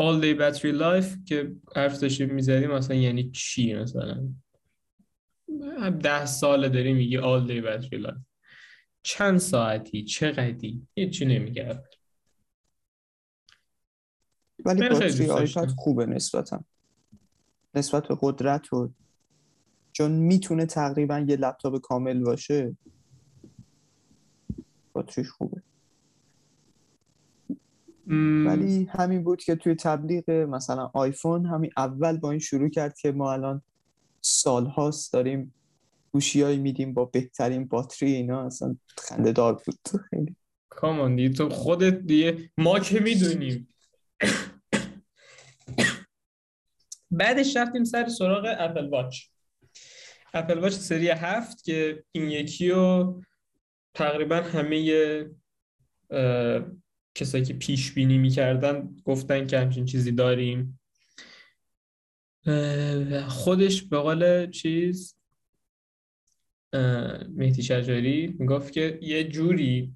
All 0.00 0.22
day 0.22 0.34
battery 0.40 0.72
life 0.72 1.24
که 1.24 1.56
حرف 1.76 2.00
داشتیم 2.00 2.34
می‌زدیم 2.34 2.70
مثلا 2.70 2.96
یعنی 2.96 3.30
چی 3.30 3.74
مثلا؟ 3.74 4.28
ده 6.02 6.26
ساله 6.26 6.68
داری 6.68 6.92
میگی 6.92 7.18
all 7.18 7.48
day 7.48 7.64
battery 7.64 8.06
life. 8.06 8.20
چند 9.02 9.38
ساعتی؟ 9.38 10.04
چقدی؟ 10.04 10.86
هیچی 10.94 11.24
نمیگه 11.24 11.82
ولی 14.64 14.88
باتری. 14.88 15.30
آیپد 15.30 15.70
خوبه 15.76 16.06
نسبتا. 16.06 16.64
نسبت 17.74 18.08
به 18.08 18.16
قدرت 18.20 18.72
و 18.72 18.90
چون 19.92 20.10
می‌تونه 20.10 20.66
تقریبا 20.66 21.18
یه 21.28 21.36
لپتاپ 21.36 21.80
کامل 21.80 22.20
باشه 22.24 22.76
باتریش 24.92 25.30
خوبه. 25.30 25.62
م، 28.06 28.46
ولی 28.46 28.84
همین 28.90 29.24
بود 29.24 29.42
که 29.42 29.54
توی 29.56 29.74
تبلیغ 29.74 30.30
مثلا 30.30 30.90
آیفون 30.94 31.46
همین 31.46 31.70
اول 31.76 32.16
با 32.16 32.30
این 32.30 32.40
شروع 32.40 32.68
کرد 32.68 32.98
که 32.98 33.12
ما 33.12 33.32
الان 33.32 33.62
سال 34.20 34.66
هاست 34.66 35.12
داریم 35.12 35.54
گوشیایی 36.12 36.58
میدیم 36.58 36.94
با 36.94 37.04
بهترین 37.04 37.68
باتری 37.68 38.12
اینا 38.12 38.46
اصلا 38.46 38.76
خنده 38.98 39.32
دار 39.32 39.54
بود. 39.54 40.02
خیلی. 40.10 40.36
کامان 40.68 41.16
دیگه 41.16 41.28
تو 41.28 41.48
خودت 41.48 41.98
دیگه 41.98 42.50
ما 42.58 42.78
که 42.78 43.00
می‌دونیم. 43.00 43.68
بعدش 47.10 47.56
رفتیم 47.56 47.84
سر 47.84 48.08
سراغ 48.08 48.54
اپل 48.58 48.88
واچ 48.88 49.18
اپل 50.34 50.58
واچ 50.58 50.72
سری 50.72 51.08
هفت 51.08 51.64
که 51.64 52.04
این 52.12 52.30
یکی 52.30 52.70
رو 52.70 53.22
تقریبا 53.94 54.36
همه 54.36 54.76
کسایی 57.14 57.44
که 57.44 57.54
پیش 57.54 57.92
بینی 57.92 58.18
می‌کردن 58.18 58.96
گفتن 59.04 59.46
که 59.46 59.58
همچین 59.58 59.84
چیزی 59.84 60.12
داریم. 60.12 60.80
خودش 63.28 63.82
به 63.82 63.98
قول 63.98 64.50
چیز 64.50 65.16
مهدی 67.28 67.62
شجاری 67.62 68.36
می‌گفت 68.38 68.72
که 68.72 68.98
یه 69.02 69.24
جوری 69.24 69.94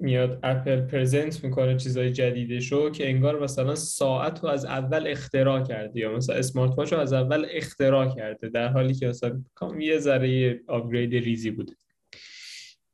میاد 0.00 0.40
اپل 0.42 0.80
پرزنت 0.80 1.44
می‌کنه 1.44 1.76
چیزای 1.76 2.12
جدیدشو 2.12 2.90
که 2.90 3.08
انگار 3.08 3.42
مثلا 3.42 3.74
ساعت 3.74 4.40
رو 4.40 4.48
از 4.48 4.64
اول 4.64 5.06
اختراع 5.06 5.62
کرده 5.62 6.00
یا 6.00 6.16
مثلا 6.16 6.36
اسمارت 6.36 6.78
واچ 6.78 6.92
رو 6.92 6.98
از 6.98 7.12
اول 7.12 7.46
اختراع 7.50 8.14
کرده 8.14 8.48
در 8.48 8.68
حالی 8.68 8.94
که 8.94 9.06
مثلا 9.06 9.42
یه 9.80 9.98
ذره 9.98 10.60
آپگرید 10.68 11.14
ریزی 11.14 11.50
بود 11.50 11.76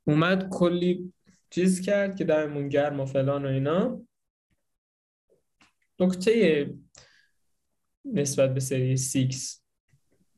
اومد 0.03 0.49
کلی 0.49 1.13
چیز 1.53 1.81
کرد 1.81 2.15
که 2.15 2.23
درمون 2.23 2.69
گرم 2.69 2.99
و 2.99 3.05
فلان 3.05 3.45
و 3.45 3.49
اینا. 3.49 4.01
نکته 5.99 6.73
نسبت 8.05 8.53
به 8.53 8.59
سری 8.59 8.97
6 8.97 9.55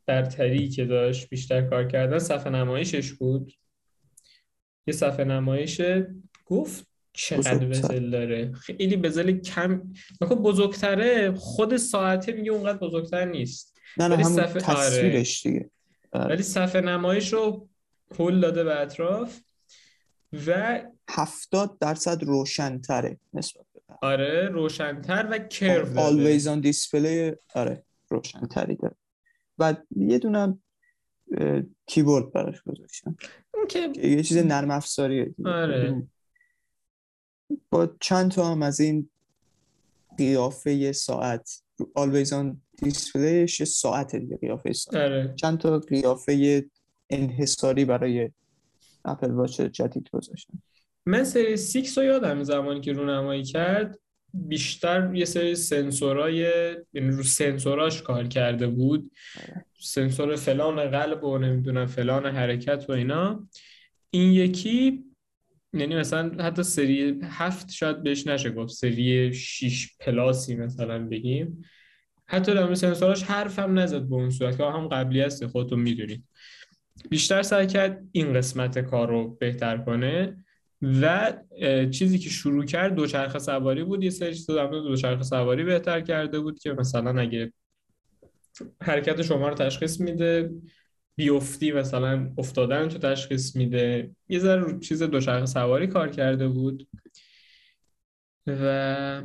برتری 0.05 0.69
که 0.69 0.85
داشت 0.85 1.29
بیشتر 1.29 1.61
کار 1.69 1.87
کردن 1.87 2.19
صفحه 2.19 2.49
نمایشش 2.49 3.13
بود. 3.13 3.53
یه 4.87 4.93
صفحه 4.93 5.25
نمایش 5.25 5.81
گفت 6.45 6.87
چقدر. 7.13 7.65
بزل 7.65 8.09
داره. 8.09 8.51
خیلی 8.51 8.97
بزل 8.97 9.31
کم. 9.39 9.93
نکن 10.21 10.35
بزرگتره. 10.35 11.31
خود 11.35 11.77
ساعته 11.77 12.31
میگه 12.31 12.51
اونقدر 12.51 12.77
بزرگتر 12.77 13.25
نیست. 13.25 13.77
نه 13.97 14.07
نه 14.07 14.15
همون 14.15 14.33
صفحه- 14.35 14.75
آره. 14.75 14.87
تصویرش 14.89 15.45
دیگه. 15.45 15.69
ولی 16.13 16.43
صفحه 16.43 16.81
نمایش 16.81 17.33
رو 17.33 17.69
هل 18.19 18.39
داده 18.39 18.63
به 18.63 18.81
اطراف 18.81 19.39
و 20.47 20.81
هفتاد 21.09 21.79
درصد 21.79 22.23
روشنتره 22.23 23.17
نسبت 23.33 23.65
به. 23.73 23.81
آره 24.01 24.49
روشنتر 24.49 25.27
و 25.31 25.39
کرو 25.39 25.93
داده 25.93 26.39
always 26.39 26.41
on 26.43 26.73
display 26.73 27.37
آره 27.55 27.83
روشنتری 28.09 28.75
داره 28.75 28.95
و 29.59 29.75
یه 29.95 30.19
دونه 30.19 30.57
کیبورد 31.85 32.31
براش 32.31 32.61
گذاشتم 32.63 33.17
که 33.69 33.91
یه 33.95 34.23
چیز 34.23 34.37
نرم 34.37 34.71
افزاریه. 34.71 35.35
آره. 35.45 36.07
با 37.69 37.95
چند 37.99 38.31
تا 38.31 38.51
هم 38.51 38.61
از 38.61 38.79
این 38.79 39.09
قیافه 40.17 40.91
ساعت 40.91 41.61
always 41.99 42.29
on 42.29 42.55
یه 42.81 43.65
ساعت 43.65 44.15
دیگه 44.15 44.37
قیافه 44.37 44.73
ساعت 44.73 44.95
آره 44.95 45.33
چند 45.35 45.57
تا 45.57 45.79
قیافه 45.79 46.65
انحصاری 47.09 47.85
برای 47.85 48.31
اپل 49.05 49.31
واچ 49.31 49.61
جدید 49.61 50.09
گذاشتم 50.09 50.61
من 51.05 51.23
سری 51.23 51.57
6 51.57 51.97
رو 51.97 52.03
یادم 52.03 52.43
زمانی 52.43 52.81
که 52.81 52.93
رونمایی 52.93 53.43
کرد 53.43 53.99
بیشتر 54.33 55.15
یه 55.15 55.25
سری 55.25 55.55
سنسورای 55.55 56.39
یعنی 56.93 57.09
رو 57.11 57.23
سنسوراش 57.23 58.01
کار 58.01 58.27
کرده 58.27 58.67
بود. 58.67 59.11
سنسور 59.79 60.35
فلان 60.35 60.89
قلب 60.89 61.23
و 61.23 61.37
نمی‌دونم 61.37 61.85
فلان 61.85 62.25
حرکت 62.25 62.85
و 62.89 62.91
اینا. 62.91 63.49
این 64.11 64.31
یکی 64.31 65.03
یعنی 65.73 65.95
مثلا 65.95 66.43
حتی 66.43 66.63
سری 66.63 67.19
هفت 67.23 67.71
شاید 67.71 68.03
بهش 68.03 68.27
نشه 68.27 68.51
گفت 68.51 68.73
سری 68.73 69.33
6 69.33 69.89
پلاسی 69.99 70.55
مثلا 70.55 71.07
بگیم. 71.07 71.65
حتی 72.25 72.53
در 72.53 72.73
سنسوراش 72.73 73.23
حرف 73.23 73.59
هم 73.59 73.79
نزد 73.79 74.01
به 74.01 74.15
اون 74.15 74.29
صورت 74.29 74.57
که 74.57 74.63
هم 74.63 74.87
قبلی 74.87 75.21
هست 75.21 75.47
خودتون 75.47 75.79
می‌دونید 75.79 76.23
بیشتر 77.09 77.41
سعی 77.41 77.67
کرد 77.67 78.03
این 78.11 78.33
قسمت 78.33 78.79
کار 78.79 79.09
رو 79.09 79.37
بهتر 79.39 79.77
کنه. 79.77 80.44
و 81.01 81.33
چیزی 81.91 82.19
که 82.19 82.29
شروع 82.29 82.65
کرد 82.65 82.95
دوچرخه 82.95 83.39
سواری 83.39 83.83
بود. 83.83 84.03
یه 84.03 84.09
سری 84.09 84.35
چیزا 84.35 84.55
در 84.55 84.67
مورد 84.67 84.83
دوچرخه 84.83 85.23
سواری 85.23 85.63
بهتر 85.63 86.01
کرده 86.01 86.39
بود 86.39 86.59
که 86.59 86.73
مثلا 86.73 87.21
اگه 87.21 87.53
حرکت 88.81 89.21
شما 89.21 89.49
رو 89.49 89.55
تشخیص 89.55 89.99
میده 89.99 90.51
بیفتی 91.15 91.71
مثلا 91.71 92.33
افتادن 92.37 92.87
تو 92.87 92.97
تشخیص 92.97 93.55
میده. 93.55 94.11
یه 94.29 94.39
ذره 94.39 94.79
چیز 94.79 95.03
دوچرخه 95.03 95.45
سواری 95.45 95.87
کار 95.87 96.09
کرده 96.09 96.47
بود. 96.47 96.87
و 98.47 99.21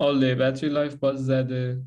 all 0.00 0.20
day 0.20 0.38
battery 0.38 0.70
life 0.70 0.96
باز 0.96 1.26
زده. 1.26 1.82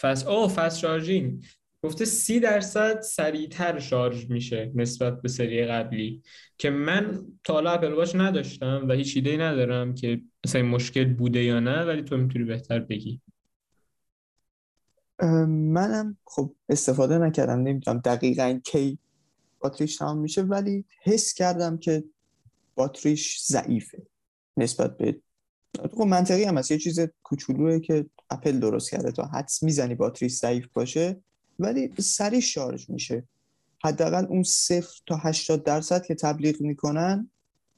فست 0.00 0.26
او 0.26 0.48
فست 0.48 0.78
شارژینگ 0.78 1.44
گفته 1.82 2.04
سی 2.04 2.40
درصد 2.40 3.00
سریعتر 3.00 3.78
شارژ 3.78 4.30
میشه 4.30 4.72
نسبت 4.74 5.22
به 5.22 5.28
سری 5.28 5.64
قبلی 5.64 6.22
که 6.58 6.70
من 6.70 7.26
تا 7.44 7.52
حالا 7.52 7.70
اپل 7.70 7.92
واچ 7.92 8.14
نداشتم 8.14 8.86
و 8.88 8.92
هیچ 8.92 9.16
ایده 9.16 9.36
ندارم 9.36 9.94
که 9.94 10.20
مثلا 10.46 10.62
مشکل 10.62 11.14
بوده 11.14 11.42
یا 11.44 11.60
نه 11.60 11.84
ولی 11.84 12.02
تو 12.02 12.16
می‌تونی 12.16 12.44
بهتر 12.44 12.78
بگی. 12.78 13.20
منم 15.48 16.16
خب 16.24 16.54
استفاده 16.68 17.18
نکردم 17.18 17.60
نمی‌دونم 17.60 17.98
دقیقا 17.98 18.60
کی 18.64 18.98
باتریش 19.60 19.96
تمام 19.96 20.18
میشه 20.18 20.42
ولی 20.42 20.84
حس 21.02 21.34
کردم 21.34 21.78
که 21.78 22.04
باتریش 22.74 23.42
ضعیفه 23.42 24.02
نسبت 24.56 24.96
به 24.96 25.20
خب 25.92 26.00
منطقی 26.00 26.44
هم 26.44 26.58
هست. 26.58 26.70
یه 26.70 26.78
چیز 26.78 27.00
کوچولوه 27.22 27.80
که 27.80 28.06
اپل 28.30 28.58
درست 28.58 28.90
کرده 28.90 29.12
تا 29.12 29.24
حدس 29.24 29.62
می‌زنی 29.62 29.94
باتریش 29.94 30.32
ضعیف 30.32 30.68
باشه 30.72 31.20
ولی 31.60 31.92
سریع 31.98 32.40
شارژ 32.40 32.90
میشه. 32.90 33.24
حداقل 33.84 34.26
اون 34.28 34.42
صفر 34.42 35.00
تا 35.06 35.16
80 35.16 35.64
درصد 35.64 36.06
که 36.06 36.14
تبلیغ 36.14 36.60
می‌کنن 36.60 37.30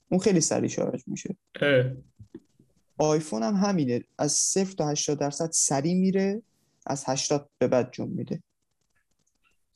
اون 0.08 0.20
خیلی 0.20 0.40
سریع 0.40 0.68
شارژ 0.68 1.02
میشه. 1.06 1.36
اه. 1.60 1.84
آیفون 2.98 3.42
هم 3.42 3.54
همینه. 3.54 4.04
از 4.18 4.32
صفر 4.32 4.74
تا 4.74 4.88
80 4.88 5.18
درصد 5.18 5.50
سریع 5.52 5.94
میره 5.94 6.42
از 6.86 7.04
80 7.06 7.50
به 7.58 7.68
بعد 7.68 7.92
جون 7.92 8.08
میده. 8.08 8.42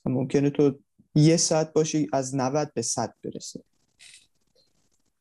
ممکنه 0.05 0.51
تو 0.51 0.79
یه 1.14 1.37
ساعت 1.37 1.73
باشی 1.73 2.09
از 2.12 2.35
90 2.35 2.73
به 2.75 2.83
100 2.83 3.14
برسه. 3.25 3.62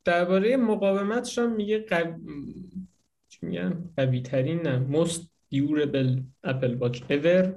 درباره 0.05 0.57
مقاومتش 0.57 1.37
هم 1.37 1.55
میگه 1.55 1.79
قو... 1.79 2.13
چی 3.29 3.39
میگن؟ 3.41 3.89
قوی 3.97 4.21
ترین 4.21 4.61
نه. 4.61 5.05
Most 5.05 5.21
durable 5.53 6.21
Apple 6.47 6.79
Watch 6.81 6.99
ever. 7.09 7.53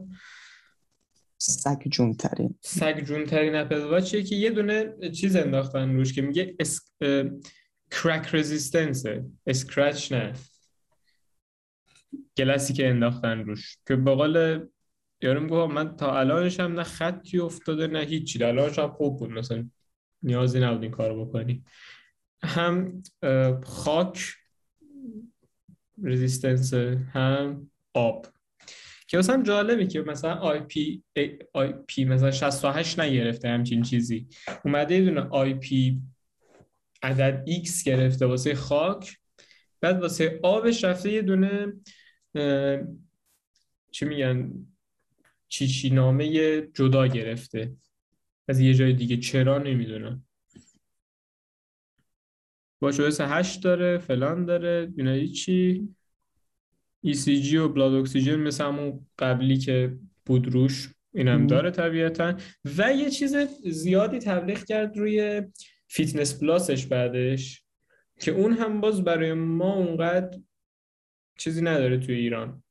سگ 1.39 1.83
جون 1.91 2.15
ترین 2.15 2.59
سگ 2.61 3.01
جون 3.01 3.25
ترین 3.25 3.55
اپل 3.55 3.81
واچیه 3.85 4.23
که 4.23 4.37
یه 4.37 4.51
دونه 4.51 4.95
چیز 5.11 5.37
انداختن 5.37 5.95
روش 5.97 6.13
که 6.13 6.23
میگه 6.23 6.57
اس... 6.61 6.81
crack 7.91 8.35
resistance 8.35 9.25
ه 9.47 9.55
scratch 9.55 10.13
نه. 10.13 10.33
glass 12.37 12.67
ی 12.67 12.73
که 12.73 12.89
انداختن 12.89 13.39
روش. 13.39 13.79
که 13.89 13.97
به 13.97 14.15
قول 14.15 14.67
یارو 15.23 15.41
میگه 15.41 15.67
من 15.67 15.97
تا 15.97 16.19
الانش 16.19 16.61
هم 16.61 16.73
نه 16.73 16.83
خطی 16.83 17.39
افتاده 17.39 17.87
نه 17.87 18.01
هیچی. 18.01 18.45
الانش 18.45 18.79
هم 18.79 18.91
خوب 18.91 19.19
بود. 19.19 19.31
مثلا 19.31 19.71
نیازی 20.23 20.61
نبود 20.61 20.83
این 20.83 20.91
کارو 20.91 21.25
بکنی. 21.27 21.65
هم 22.43 23.03
خاک 23.65 24.35
resistance 26.03 26.75
هم 27.13 27.71
آب. 27.95 28.27
که 29.11 29.19
مثلا 29.19 29.43
جالبه 29.43 29.87
که 29.87 30.01
مثلا 30.01 30.35
IP 30.35 31.03
IP 31.53 32.05
مثلا 32.05 32.31
68 32.31 33.01
نگرفته 33.01 33.49
همچین 33.49 33.83
چیزی. 33.83 34.29
اومده 34.65 34.95
یه 34.95 35.05
دونه 35.05 35.21
IP 35.21 36.01
عدد 37.03 37.45
X 37.65 37.83
گرفته 37.83 38.27
واسه 38.27 38.55
خاک 38.55 39.19
بعد 39.81 40.01
واسه 40.01 40.41
آبش 40.43 40.85
رفته 40.85 41.13
یه 41.13 41.23
دونه 41.23 41.73
چی 43.91 44.05
میگن؟ 44.05 44.53
چی 45.49 45.91
نامه 45.91 46.61
جدا 46.61 47.07
گرفته. 47.07 47.73
از 48.49 48.61
یه 48.61 48.75
جای 48.75 48.93
دیگه. 48.93 49.17
چرا 49.17 49.59
نمی‌دونم. 49.59 50.25
با 52.81 52.89
S 52.89 53.21
8 53.21 53.63
داره 53.63 53.99
فلان 53.99 54.45
داره 54.45 54.93
اینا 54.97 55.27
چی 55.27 55.89
ECG 57.07 57.55
و 57.55 57.69
blood 57.69 57.95
oxygen 57.95 58.37
مثل 58.37 58.65
همون 58.65 59.07
قبلی 59.19 59.57
که 59.59 59.99
بود 60.27 60.47
روش 60.49 60.95
اینم 61.15 61.47
داره 61.47 61.71
طبیعتا. 61.71 62.35
و 62.77 62.93
یه 62.93 63.11
چیز 63.11 63.37
زیادی 63.71 64.19
تبلیغ 64.19 64.65
کرد 64.65 64.97
روی 64.97 65.43
Fitness 65.89 66.41
Plus 66.41 66.71
ش 66.71 66.87
بعدش 66.87 67.65
که 68.21 68.31
اون 68.31 68.53
هم 68.53 68.81
باز 68.81 69.05
برای 69.05 69.33
ما 69.33 69.75
اونقدر 69.75 70.39
چیزی 71.39 71.63
نداره 71.63 71.99
توی 71.99 72.15
ایران. 72.15 72.63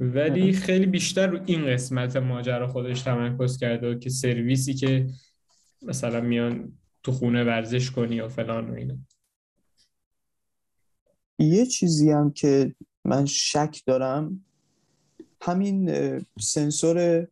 ولی 0.00 0.52
خیلی 0.52 0.86
بیشتر 0.86 1.26
رو 1.26 1.40
این 1.46 1.66
قسمت 1.66 2.16
ماجرا 2.16 2.68
خودش 2.68 3.02
تمرکز 3.02 3.58
کرده 3.58 3.98
که 3.98 4.10
سرویسی 4.10 4.74
که 4.74 5.06
مثلا 5.82 6.20
میان 6.20 6.78
تو 7.02 7.12
خونه 7.12 7.44
ورزش 7.44 7.90
کنی 7.90 8.20
و 8.20 8.28
فلان 8.28 8.70
و 8.70 8.74
اینا. 8.74 8.96
یه 11.38 11.66
چیزی 11.66 12.10
هم 12.10 12.32
که 12.32 12.74
من 13.06 13.26
شک 13.26 13.82
دارم 13.86 14.44
همین 15.42 15.90
سنسور 16.40 17.28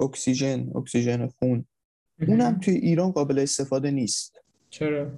اکسیژن 0.00 0.72
اکسیژن 0.76 1.26
خون. 1.26 1.64
اونم 2.28 2.60
توی 2.60 2.74
ایران 2.74 3.10
قابل 3.10 3.38
استفاده 3.38 3.90
نیست. 3.90 4.40
چرا؟ 4.70 5.10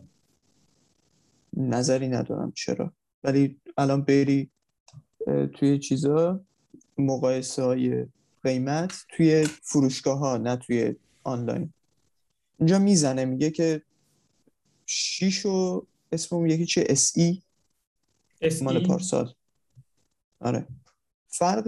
نظری 1.57 2.09
ندارم 2.09 2.53
چرا. 2.53 2.93
ولی 3.25 3.61
الان 3.79 4.03
بری 4.03 4.51
توی 5.55 5.79
چیزا 5.79 6.45
مقایسه 6.99 7.63
های 7.63 8.07
قیمت 8.43 9.05
توی 9.09 9.45
فروشگاه 9.45 10.19
ها 10.19 10.37
نه 10.37 10.57
توی 10.57 10.95
آنلاین. 11.25 11.73
اینجا 12.59 12.79
می‌زنه 12.79 13.25
میگه 13.25 13.51
که 13.51 13.83
شیشو 14.87 15.87
اسم 16.13 16.37
اون 16.37 16.51
یکی 16.51 16.67
چه 16.67 16.85
اس 16.89 17.13
ای 17.17 17.43
مال 18.63 18.87
پارسال. 18.87 19.35
آره. 20.43 20.67
فرق 21.29 21.67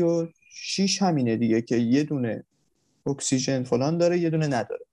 و 0.00 0.26
شیش 0.50 1.02
همینه 1.02 1.36
دیگه 1.36 1.62
که 1.62 1.76
یه 1.76 2.04
دونه 2.04 2.44
اکسیژن 3.06 3.62
فلان 3.62 3.98
داره 3.98 4.18
یه 4.18 4.30
دونه 4.30 4.46
نداره. 4.46 4.84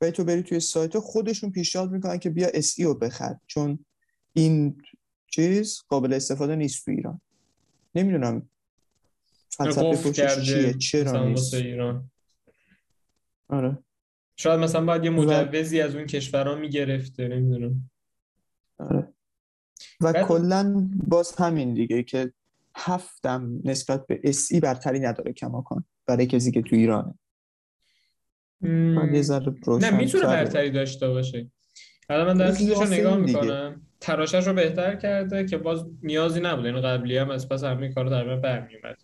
و 0.00 0.10
تو 0.10 0.24
بری 0.24 0.42
توی 0.42 0.60
سایت 0.60 0.98
خودشون 0.98 1.50
پیشنهاد 1.50 1.90
می‌کنن 1.90 2.18
که 2.18 2.30
بیا 2.30 2.48
رو 2.78 2.94
بخر 2.94 3.36
چون 3.46 3.84
این 4.32 4.82
چیز 5.26 5.82
قابل 5.88 6.12
استفاده 6.12 6.56
نیست 6.56 6.84
تو 6.84 6.90
ایران. 6.90 7.20
نمی‌دونم 7.94 8.48
فلسفه 9.48 10.12
چیه 10.12 10.74
چرا 10.74 11.28
نیست؟ 11.28 11.54
ایران. 11.54 12.10
آره. 13.48 13.78
شاید 14.36 14.60
مثلا 14.60 14.84
باید 14.84 15.04
یه 15.04 15.10
مجوزی 15.10 15.80
از 15.80 15.94
اون 15.94 16.06
کشورها 16.06 16.54
می‌گرفته 16.54 17.28
نمی‌دونم. 17.28 17.90
آره. 18.78 19.12
و 20.00 20.12
بعد... 20.12 20.26
کلا 20.26 20.90
باز 21.06 21.34
همین 21.34 21.74
دیگه 21.74 22.02
که 22.02 22.32
هفتم 22.76 23.60
نسبت 23.64 24.06
به 24.06 24.20
اسی 24.24 24.60
برتری 24.60 25.00
نداره 25.00 25.32
کماکان 25.32 25.84
برای 26.06 26.26
کسی 26.26 26.52
که 26.52 26.62
تو 26.62 26.76
ایرانه. 26.76 27.14
یه 29.12 29.22
ذره 29.22 29.54
نه 29.80 29.90
می‌تونه 29.90 30.24
برتری 30.24 30.70
داشته 30.70 31.08
باشه. 31.08 31.50
الان 32.08 32.36
من 32.36 32.56
رو 32.56 32.84
نگاه 32.84 33.16
می‌کنم. 33.16 33.86
تراشش 34.00 34.46
رو 34.46 34.52
بهتر 34.52 34.96
کرده 34.96 35.44
که 35.44 35.56
باز 35.56 35.84
نیازی 36.02 36.40
نبوده. 36.40 36.68
این 36.68 36.80
قبلی 36.80 37.16
هم 37.16 37.30
از 37.30 37.48
پس 37.48 37.64
همین 37.64 37.92
کار 37.92 38.06
در 38.06 38.36
برمیومد 38.36 38.96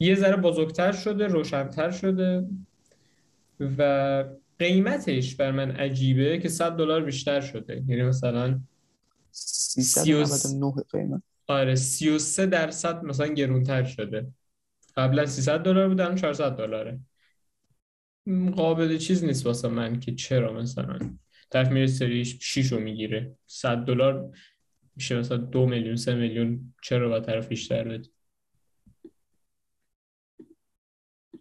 یه 0.00 0.14
ذره 0.14 0.36
بزرگتر 0.36 0.92
شده 0.92 1.26
روشنتر 1.26 1.90
شده 1.90 2.46
و 3.78 4.24
قیمتش 4.58 5.36
بر 5.36 5.52
من 5.52 5.70
عجیبه 5.70 6.38
که 6.38 6.48
100 6.48 6.72
دلار 6.72 7.04
بیشتر 7.04 7.40
شده. 7.40 7.84
یعنی 7.88 8.02
مثلا 8.02 8.60
399 9.38 10.72
قیمت 10.90 11.22
آره 11.46 11.74
33 11.74 12.46
درصد 12.46 13.04
مثلا 13.04 13.26
گرونتر 13.26 13.84
شده. 13.84 14.32
قبلا 14.96 15.26
300 15.26 15.62
دلار 15.62 15.88
بود 15.88 16.00
الان 16.00 16.16
400 16.16 16.56
دلاره. 16.56 17.00
قابل 18.56 18.98
چیز 18.98 19.24
نیست 19.24 19.46
واسه 19.46 19.68
من 19.68 20.00
که 20.00 20.14
چرا 20.14 20.52
مثلا. 20.52 20.98
طرف 21.50 21.68
میره 21.68 21.86
سریش 21.86 22.38
6 22.40 22.72
رو 22.72 22.80
می‌گیره. 22.80 23.36
100 23.46 23.76
دلار 23.76 24.36
میشه 24.96 25.18
مثلا 25.18 25.36
2 25.36 25.66
میلیون 25.66 25.96
3 25.96 26.14
میلیون 26.14 26.74
چرا 26.82 27.08
با 27.08 27.20
طرف 27.20 27.48
بیشتر 27.48 27.84
بده؟ 27.88 28.08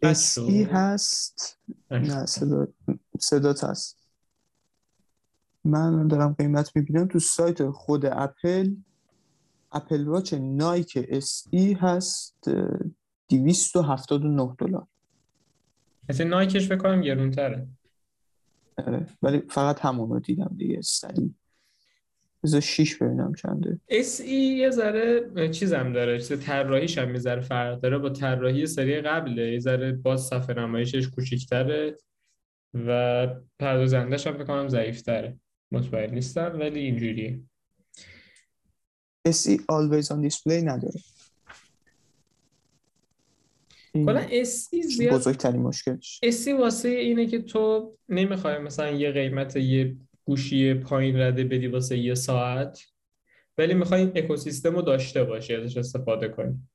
اسی 0.02 0.64
هست؟ 0.64 1.60
نه 1.92 2.26
صدا 2.26 2.68
صدات 3.20 3.64
هست. 3.64 3.97
من 5.68 6.08
دارم 6.08 6.34
قیمت 6.34 6.76
می‌بینم 6.76 7.08
تو 7.08 7.20
سایت 7.20 7.70
خود 7.70 8.06
اپل. 8.06 8.76
اپل 9.72 10.08
واچ 10.08 10.34
نایک 10.34 11.06
SE 11.10 11.74
هست 11.74 12.50
279 13.30 14.56
دلار. 14.60 14.88
مثل 16.10 16.24
نایکش 16.24 16.72
فکر 16.72 16.87
کنم 16.87 17.02
گرونتره. 17.02 17.68
آره 18.78 19.06
ولی 19.22 19.42
فقط 19.50 19.80
همون 19.80 20.10
رو 20.10 20.20
دیدم 20.20 20.56
دیگه 20.58 20.82
سریع. 20.82 21.30
بذار 22.44 22.62
شیش 22.62 22.96
ببینم 22.98 23.34
چنده. 23.34 23.80
SE 23.90 24.36
یه 24.36 24.70
ذره 24.70 25.50
چیزم 25.50 25.94
داره 25.94 26.20
چیز 26.20 26.40
طراحیش 26.40 26.98
هم 26.98 27.12
یه 27.12 27.20
ذره 27.20 27.42
فرق 27.42 27.80
داره 27.80 27.98
با 27.98 28.10
طراحی 28.10 28.66
سری 28.66 29.02
قبله. 29.02 29.52
یه 29.52 29.60
ذره 29.60 29.92
باز 29.92 30.22
صفحه 30.22 30.56
نمایشش 30.56 31.08
کوچیک‌تره 31.08 31.98
و 32.74 33.28
پردازندش 33.60 34.28
هم 34.28 34.34
فکر 34.34 34.44
کنم 34.44 34.68
ضعیف‌تره. 34.68 35.40
مطمئن 35.72 36.14
نیستم 36.14 36.60
ولی 36.60 36.80
اینجوریه. 36.80 37.40
اس 39.26 39.48
ای 39.48 39.58
always 39.58 40.06
on 40.06 40.30
display 40.30 40.64
نداره. 40.64 41.00
کلا 43.94 44.28
اسی 44.32 44.82
زیاد 44.82 45.14
بزرگترین 45.14 45.62
مشکلش. 45.62 46.20
اسی 46.24 46.54
واسه 46.54 46.90
اینه 46.90 47.28
که 47.28 47.42
تو 47.42 47.94
نمی‌خوای 48.10 48.58
مثلا 48.58 48.90
یه 48.90 49.12
قیمت 49.12 49.56
یه 49.56 49.98
گوشی 50.26 50.74
پایین 50.74 51.20
رده 51.20 51.44
بدی 51.44 51.68
واسه 51.68 51.98
یه 51.98 52.16
ساعت 52.16 52.80
ولی 53.58 53.74
می‌خوای 53.74 54.02
این 54.02 54.12
اکوسیستم 54.16 54.76
رو 54.76 54.82
داشته 54.82 55.24
باشی 55.24 55.56
ازش 55.56 55.78
استفاده 55.78 56.28
کنی. 56.28 56.68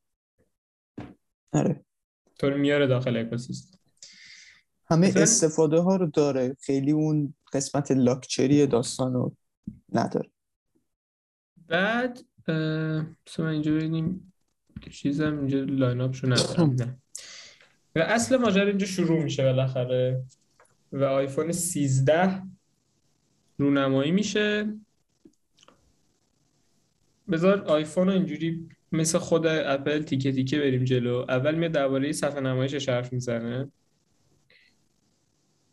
آره. 1.53 1.85
تو 2.39 2.51
میاره 2.51 2.87
داخل 2.87 3.17
اکوسیستم. 3.17 3.79
همه 4.91 5.09
مثلا... 5.09 5.23
استفاده 5.23 5.79
ها 5.79 5.97
رو 5.97 6.07
داره. 6.07 6.57
خیلی 6.61 6.93
اون 6.93 7.35
قسمت 7.53 7.91
لاکچری 7.93 8.67
داستان 8.67 9.15
رو 9.15 9.37
نداره. 9.93 10.31
بعد 11.69 12.21
مثلا 13.27 13.49
اینجا 13.49 13.73
ببینیم 13.73 14.33
چیزم 14.91 15.39
اینجا 15.39 15.61
lineup 15.61 16.15
رو 16.23 16.33
ندارم. 16.33 16.71
نه. 16.71 16.99
و 17.97 17.99
اصل 17.99 18.37
ماجرا 18.37 18.67
اینجا 18.67 18.87
شروع 18.87 19.23
میشه 19.23 19.45
بالاخره. 19.45 20.23
و 20.93 21.05
آیفون 21.05 21.53
13 21.53 22.43
رونمایی 23.59 24.13
میشه. 24.13 24.75
بذار 27.31 27.63
آیفون 27.65 28.07
رو 28.07 28.13
اینجوری 28.13 28.69
مثل 28.93 29.19
خود 29.19 29.47
اپل 29.47 30.03
تیکه 30.03 30.33
تیکه 30.33 30.59
بریم 30.59 30.85
جلو. 30.85 31.25
اول 31.29 31.55
میاد 31.55 31.73
درباره 31.73 32.13
صفحه 32.13 32.41
نمایشش 32.41 32.89
حرف 32.89 33.13
می‌زنه. 33.13 33.73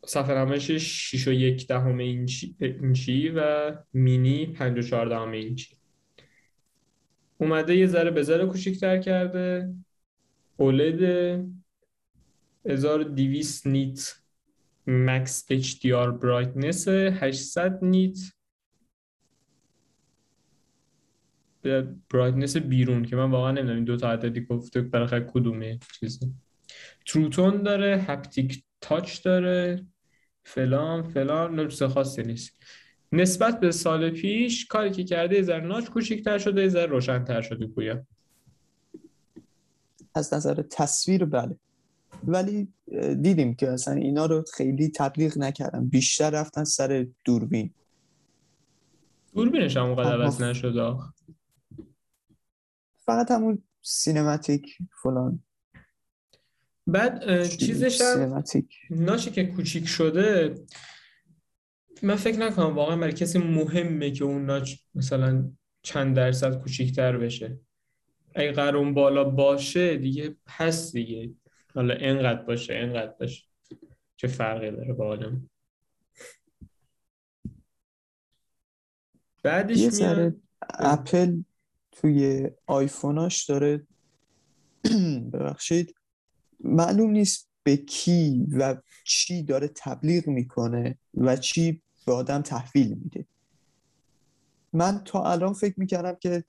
صفحه 0.06 0.38
نمایش 0.38 0.72
6 0.72 1.28
و 1.28 1.32
یک 1.32 1.68
دهم 1.68 1.98
اینچی, 1.98 2.56
اینچی 2.60 3.30
و 3.30 3.72
مینی 3.94 4.46
5 4.46 4.78
و 4.78 4.82
4 4.82 5.10
دهم 5.10 5.32
اینچی 5.32 5.76
اومده 7.38 7.76
یه 7.76 7.88
ذره 7.88 8.12
به 8.12 8.24
ذره 8.24 8.46
کوچیک‌تر 8.46 8.98
کرده. 8.98 9.74
اولد 10.58 11.02
1200 12.66 13.68
نیت 13.68 14.14
مکس 14.88 15.46
HDR 15.52 16.10
برایتنس 16.22 16.88
800 16.88 17.80
نیت. 17.82 18.18
برایتنس 22.14 22.58
بیرون 22.58 23.06
که 23.06 23.16
من 23.16 23.32
واقعا 23.32 23.52
نمی‌دونم 23.52 23.76
این 23.76 23.84
دو 23.84 23.98
تا 23.98 24.12
عددی 24.12 24.46
گفته 24.46 24.82
برای 24.82 25.26
کدومه 25.28 25.80
چیزه. 26.00 26.28
تروتون 27.06 27.64
داره 27.64 28.06
هپتیک 28.08 28.64
تاچ 28.82 29.24
داره 29.24 29.86
فلان 30.44 31.04
فلان 31.04 31.56
نوچه 31.56 31.88
خاصی 31.88 32.24
نیست. 32.24 32.52
نسبت 33.12 33.60
به 33.60 33.72
سال 33.72 34.10
پیش 34.10 34.68
کاری 34.68 34.92
که 34.92 35.04
کرده 35.04 35.36
یه 35.36 35.42
ذره 35.42 35.66
ناچ 35.66 35.90
کوچیک‌تر 35.90 36.38
شده 36.38 36.62
یه 36.62 36.70
ذره 36.70 36.86
روشن‌تر 36.86 37.42
شده 37.42 37.66
گویا. 37.66 38.06
از 40.16 40.34
نظر 40.34 40.62
تصویر 40.62 41.26
بله. 41.26 41.60
ولی 42.24 42.74
دیدیم 43.22 43.56
که 43.56 43.70
اصلا 43.70 43.94
اینا 43.94 44.26
رو 44.26 44.44
خیلی 44.54 44.90
تبلیغ 44.90 45.38
نکردن. 45.38 45.86
بیشتر 45.90 46.30
رفتن 46.30 46.64
سر 46.64 47.08
دوربین. 47.26 47.74
دوربینش 49.34 49.78
هم 49.78 49.86
اونقدر 49.86 50.22
عوض 50.22 50.42
نشد 50.42 50.98
فقط 53.06 53.32
همون 53.32 53.64
سینماتیک 53.82 54.78
فلان. 55.04 55.44
بعد 56.92 57.48
چیزش 57.48 58.02
هم 58.02 58.44
ناشی 58.90 59.32
که 59.32 59.46
کوچیک 59.46 59.88
شده 59.88 60.56
من 62.04 62.16
فکر 62.16 62.40
نکنم 62.40 62.76
واقعا 62.76 62.98
برای 62.98 63.14
کسی 63.14 63.40
مهمه 63.40 64.12
که 64.12 64.24
اون 64.24 64.46
ناچ 64.46 64.76
مثلا 64.96 65.52
چند 65.82 66.16
درصد 66.16 66.62
کوچیکتر 66.62 67.18
بشه. 67.18 67.60
اگه 68.36 68.52
قرار 68.52 68.92
بالا 68.92 69.24
باشه 69.24 69.98
دیگه 69.98 70.36
هست 70.48 70.94
دیگه. 70.94 71.34
حالا 71.76 71.94
اینقدر 71.94 72.42
باشه 72.42 72.74
اینقدر 72.74 73.14
باشه. 73.20 73.44
چه 74.18 74.28
فرقی 74.28 74.72
داره 74.72 74.94
با 74.94 75.08
آدم؟ 75.08 75.50
بعدش 79.44 79.78
یه 79.78 79.90
ذره 79.90 80.36
اپل 80.80 81.42
توی 81.92 82.50
آیفوناش 82.66 83.46
داره 83.46 83.88
ببخشید. 85.34 85.99
معلوم 86.60 87.12
نیست 87.12 87.50
به 87.64 87.78
کی 87.78 88.48
و 88.52 88.76
چی 89.06 89.44
داره 89.44 89.68
تبلیغ 89.76 90.28
می‌کنه 90.28 90.98
و 91.14 91.36
چی 91.38 91.82
به 92.06 92.14
آدم 92.14 92.42
تحویل 92.42 92.88
میده. 93.04 93.26
من 94.74 95.02
تا 95.06 95.32
الان 95.32 95.54
فکر 95.54 95.80
می‌کردم 95.80 96.16
که 96.16 96.44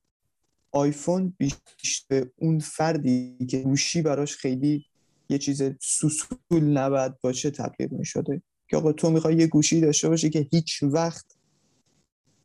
آیفون 0.73 1.35
بیشتر 1.39 2.27
اون 2.37 2.59
فردی 2.59 3.47
که 3.51 3.59
گوشی 3.59 4.03
براش 4.03 4.37
خیلی 4.37 4.87
یه 5.29 5.39
چیز 5.39 5.63
سوسول 5.81 6.61
نباید 6.61 7.21
باشه 7.21 7.51
تبلیغ 7.51 7.93
می‌شده. 7.93 8.43
که 8.69 8.77
آقا 8.77 8.93
تو 8.93 9.11
می‌خوای 9.11 9.37
یه 9.37 9.47
گوشی 9.47 9.81
داشته 9.81 10.09
باشه 10.09 10.31
که 10.31 10.49
هیچ 10.53 10.83
وقت 10.83 11.37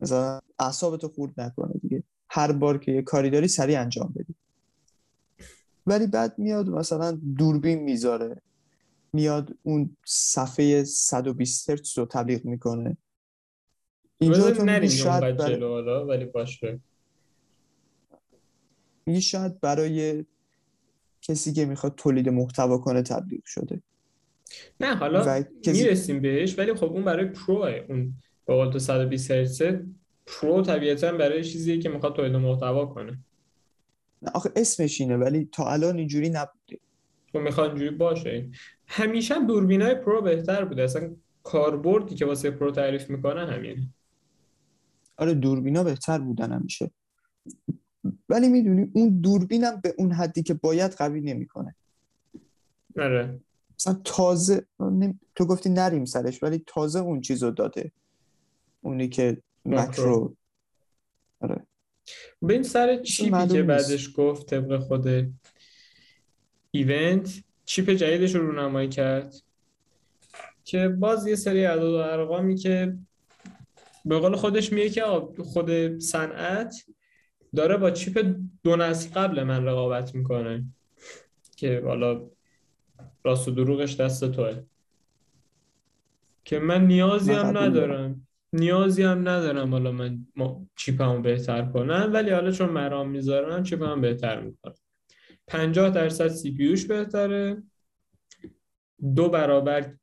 مثلا 0.01 0.39
اعصابتو 0.59 1.07
خورد 1.07 1.41
نکنه 1.41 1.73
دیگه. 1.81 2.03
هر 2.29 2.51
بار 2.51 2.77
که 2.77 2.91
یه 2.91 3.01
کاری 3.01 3.29
داری 3.29 3.47
سریع 3.47 3.81
انجام 3.81 4.13
بدی. 4.15 4.35
ولی 5.87 6.07
بعد 6.07 6.39
میاد 6.39 6.69
مثلا 6.69 7.19
دوربین 7.37 7.79
می‌ذاره. 7.79 8.41
میاد 9.13 9.55
اون 9.63 9.97
صفحه 10.05 10.83
120 10.83 11.69
هرتز 11.69 11.97
رو 11.97 12.05
تبلیغ 12.05 12.45
می‌کنه. 12.45 12.97
اینجا 14.17 14.51
تو 14.51 14.87
شاید 14.87 15.37
برای... 15.37 16.03
ولی 16.03 16.25
باشه. 16.25 16.79
میگه 19.05 19.19
شاید 19.19 19.59
برای 19.59 20.25
کسی 21.21 21.53
که 21.53 21.65
می‌خواد 21.65 21.95
تولید 21.95 22.29
محتوا 22.29 22.77
کنه 22.77 23.01
تبلیغ 23.01 23.45
شده. 23.45 23.81
نه 24.79 24.95
حالا 24.95 25.43
کسی... 25.63 25.83
می‌رسیم 25.83 26.21
بهش 26.21 26.59
ولی 26.59 26.73
خب 26.73 26.85
اون 26.85 27.03
برای 27.03 27.25
پرو 27.25 27.55
اون 27.89 28.13
به 28.45 28.53
قول 28.53 28.71
تو 28.71 28.79
120 28.79 29.31
هرتز 29.31 29.63
پرو 30.25 30.61
طبیعتا 30.61 31.11
برای 31.11 31.43
چیزی 31.43 31.79
که 31.79 31.89
می‌خواد 31.89 32.15
تولید 32.15 32.35
محتوا 32.35 32.85
کنه. 32.85 33.11
نه 33.11 33.19
آخه 34.33 34.51
اسمش 34.55 35.01
اینه 35.01 35.17
ولی 35.17 35.49
تا 35.51 35.71
الان 35.71 35.97
اینجوری 35.97 36.29
نبوده. 36.29 36.79
تو 37.27 37.39
خب 37.39 37.39
می‌خواد 37.39 37.69
اینجوری 37.69 37.95
باشه. 37.95 38.49
همیشه 38.87 39.45
دوربینای 39.45 39.95
پرو 39.95 40.21
بهتر 40.21 40.65
بوده. 40.65 40.83
اصلا 40.83 41.15
کاربردی 41.43 42.15
که 42.15 42.25
واسه 42.25 42.51
پرو 42.51 42.71
تعریف 42.71 43.09
می‌کنن 43.09 43.49
همینه. 43.49 43.89
آره 45.17 45.33
دوربینا 45.33 45.83
بهتر 45.83 46.17
بودن 46.17 46.51
همیشه. 46.51 46.91
ولی 48.29 48.49
می‌دونی 48.49 48.91
اون 48.93 49.21
دوربینم 49.21 49.81
به 49.83 49.93
اون 49.97 50.11
حدی 50.11 50.43
که 50.43 50.53
باید 50.53 50.91
قوی 50.91 51.21
نمی‌کنه. 51.21 51.75
آره. 52.99 53.39
مثلا 53.79 54.01
تازه 54.03 54.65
تو 55.35 55.45
گفتی 55.45 55.69
نریم 55.69 56.05
سرش 56.05 56.43
ولی 56.43 56.63
تازه 56.67 56.99
اون 56.99 57.21
چیزو 57.21 57.51
داده. 57.51 57.91
اونی 58.81 59.09
که 59.09 59.41
مکرو. 59.65 60.35
آره. 61.39 61.67
این 62.49 62.63
سر 62.63 63.01
چیپی 63.01 63.47
که 63.47 63.63
بعدش 63.63 64.09
گفت 64.15 64.45
طبق 64.49 64.77
خود 64.77 65.07
ایونت 66.71 67.43
چیپ 67.65 67.89
جدیدش 67.89 68.35
رو 68.35 68.51
رونمایی 68.51 68.89
کرد؟ 68.89 69.35
که 70.63 70.87
باز 70.87 71.27
یه 71.27 71.35
سری 71.35 71.63
عدد 71.63 71.83
و 71.83 71.95
ارقامی 71.95 72.55
که 72.55 72.97
به 74.05 74.19
قول 74.19 74.35
خودش 74.35 74.73
میگه 74.73 74.89
که 74.89 75.03
خود 75.43 75.99
صنعت 75.99 76.75
داره 77.55 77.77
با 77.77 77.91
چیپ 77.91 78.35
دو 78.63 78.75
نسل 78.75 79.09
قبل 79.09 79.43
من 79.43 79.65
رقابت 79.65 80.15
می‌کنه. 80.15 80.65
که 81.55 81.81
حالا 81.85 82.29
راست 83.23 83.47
و 83.47 83.51
دروغش 83.51 83.95
دست 83.95 84.31
توه. 84.31 84.63
که 86.45 86.59
من 86.59 86.87
نیازی 86.87 87.31
هم 87.31 87.57
ندارم. 87.57 88.27
نیازی 88.55 89.03
هم 89.03 89.19
ندارم. 89.19 89.71
حالا 89.71 89.91
من 89.91 90.27
چیپمو 90.75 91.21
بهتر 91.21 91.65
کنم. 91.65 92.09
ولی 92.13 92.29
حالا 92.29 92.51
چون 92.51 92.69
مرام 92.69 93.09
می‌ذارم 93.09 93.63
چیپم 93.63 94.01
بهتر 94.01 94.41
می‌کنم. 94.41 94.75
50 95.47 95.89
درصد 95.89 96.27
سی 96.27 96.51
پیوش 96.51 96.85
بهتره. 96.85 97.63
دو 99.15 99.29
برابر 99.29 99.93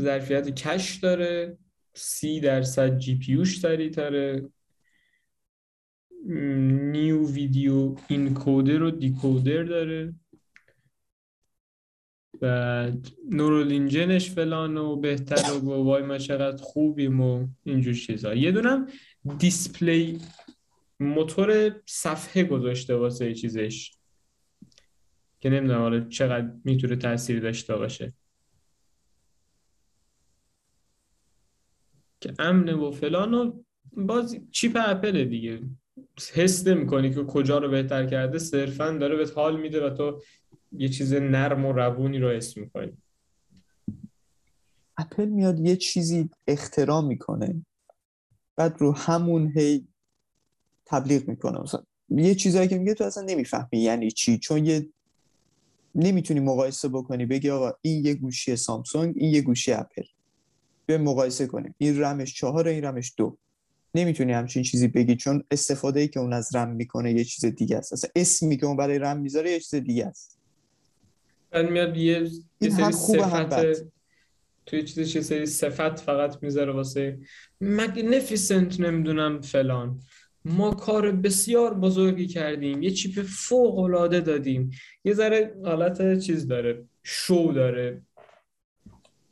ظرفیت 0.00 0.54
کش 0.54 0.94
داره. 0.94 1.58
سی 1.94 2.40
درصد 2.40 2.98
جی 2.98 3.18
پیوش 3.18 3.60
سریعتره 3.60 4.48
نیو 6.92 7.30
ویدیو 7.30 7.94
اینکودر 8.08 8.82
و 8.82 8.90
دیکودر 8.90 9.62
داره. 9.62 10.14
بعد 12.40 13.08
نورولینجنش 13.30 14.30
فلان 14.30 14.76
و 14.76 14.96
بهتر 14.96 15.52
و 15.52 15.68
وای 15.68 16.02
ما 16.02 16.18
چقدر 16.18 16.62
خوبیم 16.62 17.20
و 17.20 17.48
اینجور 17.64 17.94
چیزا. 17.94 18.34
یه 18.34 18.52
دونم 18.52 18.86
دیسپلی 19.38 20.20
موتور 21.00 21.80
صفحه 21.86 22.44
گذاشته 22.44 22.94
واسه 22.94 23.34
چیزش 23.34 23.92
که 25.40 25.50
نمی‌دونم 25.50 25.80
حالا 25.80 26.00
چقدر 26.00 26.50
می‌تونه 26.64 26.96
تاثیر 26.96 27.40
داشته 27.40 27.76
باشه. 27.76 28.12
که 32.20 32.34
امنه 32.38 32.74
و 32.74 32.90
فلان 32.90 33.34
و 33.34 33.62
باز 33.92 34.38
چیپ 34.50 34.78
اپل 34.80 35.24
دیگه. 35.24 35.60
حس 36.34 36.66
نمی‌کنی 36.66 37.14
که 37.14 37.24
کجا 37.24 37.58
رو 37.58 37.68
بهتر 37.68 38.06
کرده 38.06 38.38
صرفا 38.38 38.90
داره 38.90 39.16
به 39.16 39.26
حال 39.34 39.60
میده 39.60 39.86
و 39.86 39.90
تو 39.90 40.22
یه 40.78 40.88
چیز 40.88 41.12
نرم 41.12 41.64
و 41.64 41.72
روونی 41.72 42.18
رو 42.18 42.28
اسم 42.28 42.60
می‌کنی. 42.60 42.92
اپل 44.96 45.24
میاد 45.28 45.60
یه 45.60 45.76
چیزی 45.76 46.30
اختراع 46.46 47.00
می‌کنه 47.00 47.66
بعد 48.56 48.76
رو 48.78 48.92
همون 48.92 49.52
هی 49.56 49.88
تبلیغ 50.86 51.28
می‌کنه. 51.28 51.60
مثلا 51.60 51.82
یه 52.08 52.34
چیزایی 52.34 52.68
که 52.68 52.78
میگه 52.78 52.94
تو 52.94 53.04
اصلا 53.04 53.22
نمی‌فهمی 53.22 53.80
یعنی 53.80 54.10
چی؟ 54.10 54.38
چون 54.38 54.66
یه 54.66 54.88
نمی‌تونی 55.94 56.40
مقایسه 56.40 56.88
بکنی 56.88 57.26
بگی 57.26 57.50
آقا 57.50 57.72
این 57.82 58.06
یه 58.06 58.14
گوشی 58.14 58.56
سامسونگ 58.56 59.14
این 59.16 59.34
یه 59.34 59.42
گوشی 59.42 59.72
اپل. 59.72 60.02
بیا 60.86 60.98
مقایسه 60.98 61.46
کنیم. 61.46 61.74
این 61.78 62.02
رمش 62.02 62.34
چهار 62.34 62.68
این 62.68 62.84
رمش 62.84 63.14
دو. 63.16 63.38
نمی‌تونی 63.94 64.32
همچین 64.32 64.62
چیزی 64.62 64.88
بگی 64.88 65.16
چون 65.16 65.44
استفاده 65.50 66.00
ای 66.00 66.08
که 66.08 66.20
اون 66.20 66.32
از 66.32 66.56
رم 66.56 66.68
می‌کنه 66.68 67.12
یه 67.12 67.24
چیز 67.24 67.44
دیگه 67.44 67.76
است. 67.76 67.92
اصلا 67.92 68.10
اسمی 68.16 68.56
که 68.56 68.66
اون 68.66 68.76
برای 68.76 68.98
رم 68.98 69.20
می‌ذاره 69.20 69.50
یه 69.50 69.60
چیز 69.60 69.74
دیگه 69.74 70.06
است. 70.06 70.35
میاد 71.62 71.96
یه, 71.96 72.28
یه 72.60 72.70
سری 72.70 72.92
صفت 72.92 73.86
توی 74.66 74.82
چیز 74.82 75.16
یه 75.16 75.22
سری 75.22 75.46
صفت 75.46 76.00
فقط 76.00 76.42
می‌ذاره 76.42 76.72
واسه 76.72 77.18
مگنیفیسنت 77.60 78.80
نمی‌دونم 78.80 79.40
فلان. 79.40 80.00
ما 80.44 80.70
کار 80.70 81.12
بسیار 81.12 81.74
بزرگی 81.74 82.26
کردیم. 82.26 82.82
یه 82.82 82.90
چیپ 82.90 83.22
فوق 83.22 83.78
العاده 83.78 84.20
دادیم. 84.20 84.70
یه 85.04 85.14
ذره 85.14 85.54
حالت 85.64 86.18
چیز 86.18 86.48
داره. 86.48 86.84
شو 87.02 87.52
داره. 87.54 88.02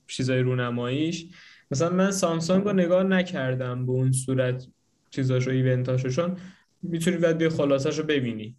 چیزای 0.06 0.40
رونماییش. 0.40 1.26
مثلا 1.70 1.90
من 1.90 2.10
سامسونگ 2.10 2.64
رو 2.64 2.72
نگاه 2.72 3.02
نکردم 3.02 3.87
به 3.87 3.92
اون 3.92 4.12
صورت 4.12 4.66
چیزاشو 5.10 5.50
ایونتاشو 5.50 6.08
چون 6.08 6.37
می‌تونی 6.82 7.16
بعد 7.16 7.38
بیا 7.38 7.50
خلاصش 7.50 7.98
رو 7.98 8.04
ببینی. 8.04 8.56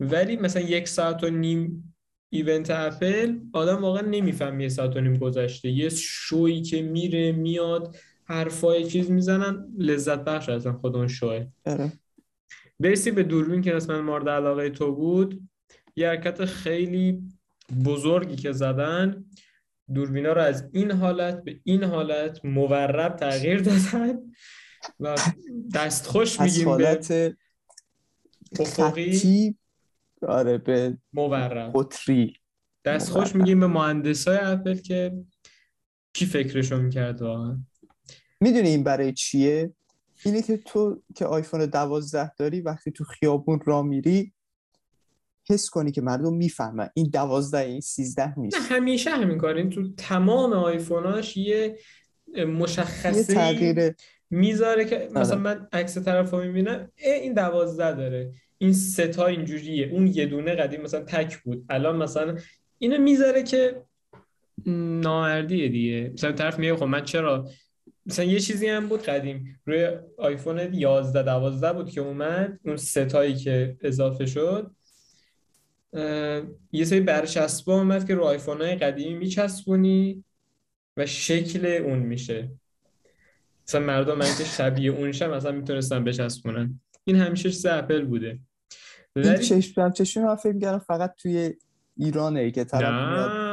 ولی 0.00 0.36
مثلا 0.36 0.62
یک 0.62 0.88
ساعت 0.88 1.24
و 1.24 1.30
نیم 1.30 1.94
ایونت 2.36 2.70
اپل 2.70 3.38
آدم 3.52 3.82
واقعا 3.82 4.02
نمیفهم 4.02 4.60
یه 4.60 4.68
ساعت 4.68 4.96
و 4.96 5.00
نیم 5.00 5.16
گذشته. 5.16 5.68
یه 5.68 5.88
شوی 5.88 6.62
که 6.62 6.82
میره 6.82 7.32
میاد 7.32 7.96
حرفای 8.24 8.84
چیز 8.84 9.10
می‌زنن 9.10 9.74
لذت 9.78 10.24
بخش 10.24 10.48
اصلا 10.48 10.72
خود 10.72 10.96
اون 10.96 11.08
شوه. 11.08 11.46
آره. 11.66 11.92
برسی 12.80 13.10
به 13.10 13.22
دوربین 13.22 13.62
که 13.62 13.76
اسم 13.76 14.00
مورد 14.00 14.28
علاقه 14.28 14.70
تو 14.70 14.94
بود. 14.94 15.48
یه 15.96 16.08
حرکت 16.08 16.44
خیلی 16.44 17.22
بزرگی 17.84 18.36
که 18.36 18.52
زدن. 18.52 19.24
دوربینا 19.94 20.32
رو 20.32 20.40
از 20.40 20.68
این 20.72 20.90
حالت 20.90 21.44
به 21.44 21.60
این 21.64 21.84
حالت 21.84 22.44
مورب 22.44 23.16
تغییر 23.16 23.60
دادن 23.60 24.18
و 25.00 25.16
دستخوش 25.74 26.40
از 26.40 26.58
میگیم 26.58 26.76
به 26.76 27.32
افقی. 28.60 29.56
آره 30.26 30.58
به 30.58 30.98
مورب 31.12 31.72
قطری. 31.74 32.36
دستخوش 32.84 33.26
مورب. 33.28 33.36
میگیم 33.36 33.60
به 33.60 33.66
مهندسای 33.66 34.38
اپل 34.40 34.74
که 34.74 35.12
کی 36.12 36.26
فکرشو 36.26 36.76
می‌کرد 36.76 37.22
واقعا؟ 37.22 37.58
می‌دونی 38.40 38.68
این 38.68 38.84
برای 38.84 39.12
چیه؟ 39.12 39.72
اینه 40.24 40.42
که 40.42 40.56
تو 40.56 41.02
که 41.14 41.26
آیفون 41.26 41.66
دوازده 41.66 42.32
داری 42.38 42.60
وقتی 42.60 42.90
تو 42.90 43.04
خیابون 43.04 43.60
را 43.64 43.82
میری 43.82 44.32
حس 45.48 45.70
کنی 45.70 45.92
که 45.92 46.00
مردم 46.00 46.34
می‌فهمن. 46.34 46.88
این 46.94 47.10
دوازده 47.12 47.58
این 47.58 47.80
سیزده 47.80 48.28
نه 48.28 48.34
نیست. 48.38 48.56
همیشه 48.70 49.10
همین 49.10 49.38
کارین 49.38 49.70
تو 49.70 49.94
تمام 49.96 50.52
آیفوناش 50.52 51.36
یه 51.36 51.78
یه 52.34 52.44
مشخصه 52.44 53.34
تغییر 53.34 53.94
می‌ذاره 54.30 54.84
که 54.84 55.08
مثلا 55.12 55.36
آره. 55.36 55.42
من 55.42 55.68
عکس 55.72 55.98
طرف 55.98 56.30
رو 56.30 56.42
می‌بینم 56.42 56.88
این 56.96 57.34
دوازده 57.34 57.94
داره. 57.94 58.32
این 58.58 58.72
سه 58.72 59.08
تا 59.08 59.26
اینجوریه. 59.26 59.86
اون 59.86 60.06
یه 60.06 60.26
دونه 60.26 60.54
قدیم 60.54 60.82
مثلا 60.82 61.00
تک 61.00 61.42
بود. 61.42 61.64
الان 61.70 61.96
مثلا 61.96 62.38
اینو 62.78 62.98
می‌ذاره 62.98 63.42
که 63.42 63.82
نامردیه 64.66 65.68
دیگه. 65.68 66.10
مثلا 66.14 66.32
طرف 66.32 66.58
میگه 66.58 66.76
خب 66.76 66.84
من 66.84 67.04
چرا؟ 67.04 67.48
مثلا 68.06 68.24
یه 68.24 68.40
چیزی 68.40 68.66
هم 68.66 68.88
بود 68.88 69.02
قدیم. 69.02 69.60
روی 69.66 69.88
آیفون 70.18 70.74
11 70.74 71.22
12 71.22 71.72
بود 71.72 71.90
که 71.90 72.00
اومد. 72.00 72.58
اون 72.64 72.76
ستایی 72.76 73.34
که 73.34 73.76
اضافه 73.82 74.26
شد. 74.26 74.70
یه 76.72 76.84
سری 76.84 77.00
برچسبا 77.00 77.74
اومد 77.74 78.06
که 78.06 78.14
رو 78.14 78.24
آیفون 78.24 78.60
های 78.62 78.74
قدیمی 78.74 79.14
میچسبونی 79.14 80.24
و 80.96 81.06
شکل 81.06 81.66
اون 81.66 81.98
میشه. 81.98 82.50
مثلا 83.68 83.80
مردم 83.80 84.18
من 84.18 84.26
که 84.38 84.44
شبیه 84.44 84.90
اونشم 84.90 85.30
مثلا 85.30 85.52
می‌تونستن 85.52 86.04
بچسبونن. 86.04 86.80
این 87.08 87.16
همیشه 87.16 87.72
اپل 87.72 88.04
بوده. 88.04 88.38
این 89.16 89.26
ولی 89.26 89.44
چشم 89.44 89.80
هم 89.82 89.92
چشم 89.92 90.24
من 90.24 90.36
فکر 90.36 90.52
می‌کردم 90.52 90.78
فقط 90.78 91.14
توی 91.18 91.54
ایرانه 91.96 92.50
که 92.50 92.64
طرف 92.64 92.82
میاد. 92.82 93.46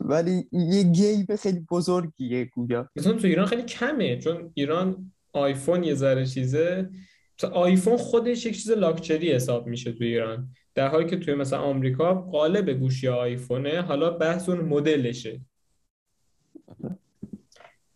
ولی 0.00 0.48
یه 0.52 0.82
گیب 0.82 1.36
خیلی 1.36 1.60
بزرگیه 1.70 2.44
گویا. 2.44 2.88
مثلا 2.96 3.12
تو 3.12 3.26
ایران 3.26 3.46
خیلی 3.46 3.62
کمه 3.62 4.18
چون 4.18 4.50
ایران 4.54 5.12
آیفون 5.32 5.84
یه 5.84 5.94
ذره 5.94 6.26
چیزه. 6.26 6.90
مثلا 7.38 7.50
آیفون 7.50 7.96
خودش 7.96 8.46
یک 8.46 8.54
چیز 8.54 8.70
لاکچری 8.70 9.32
حساب 9.32 9.66
میشه 9.66 9.92
تو 9.92 10.04
ایران. 10.04 10.48
در 10.74 10.88
حالی 10.88 11.06
که 11.06 11.16
توی 11.16 11.34
مثلا 11.34 11.58
آمریکا 11.58 12.14
قالب 12.14 12.70
گوشی 12.70 13.08
آیفونه 13.08 13.82
حالا 13.82 14.10
بحث 14.10 14.48
اون 14.48 14.60
مدلشه. 14.60 15.40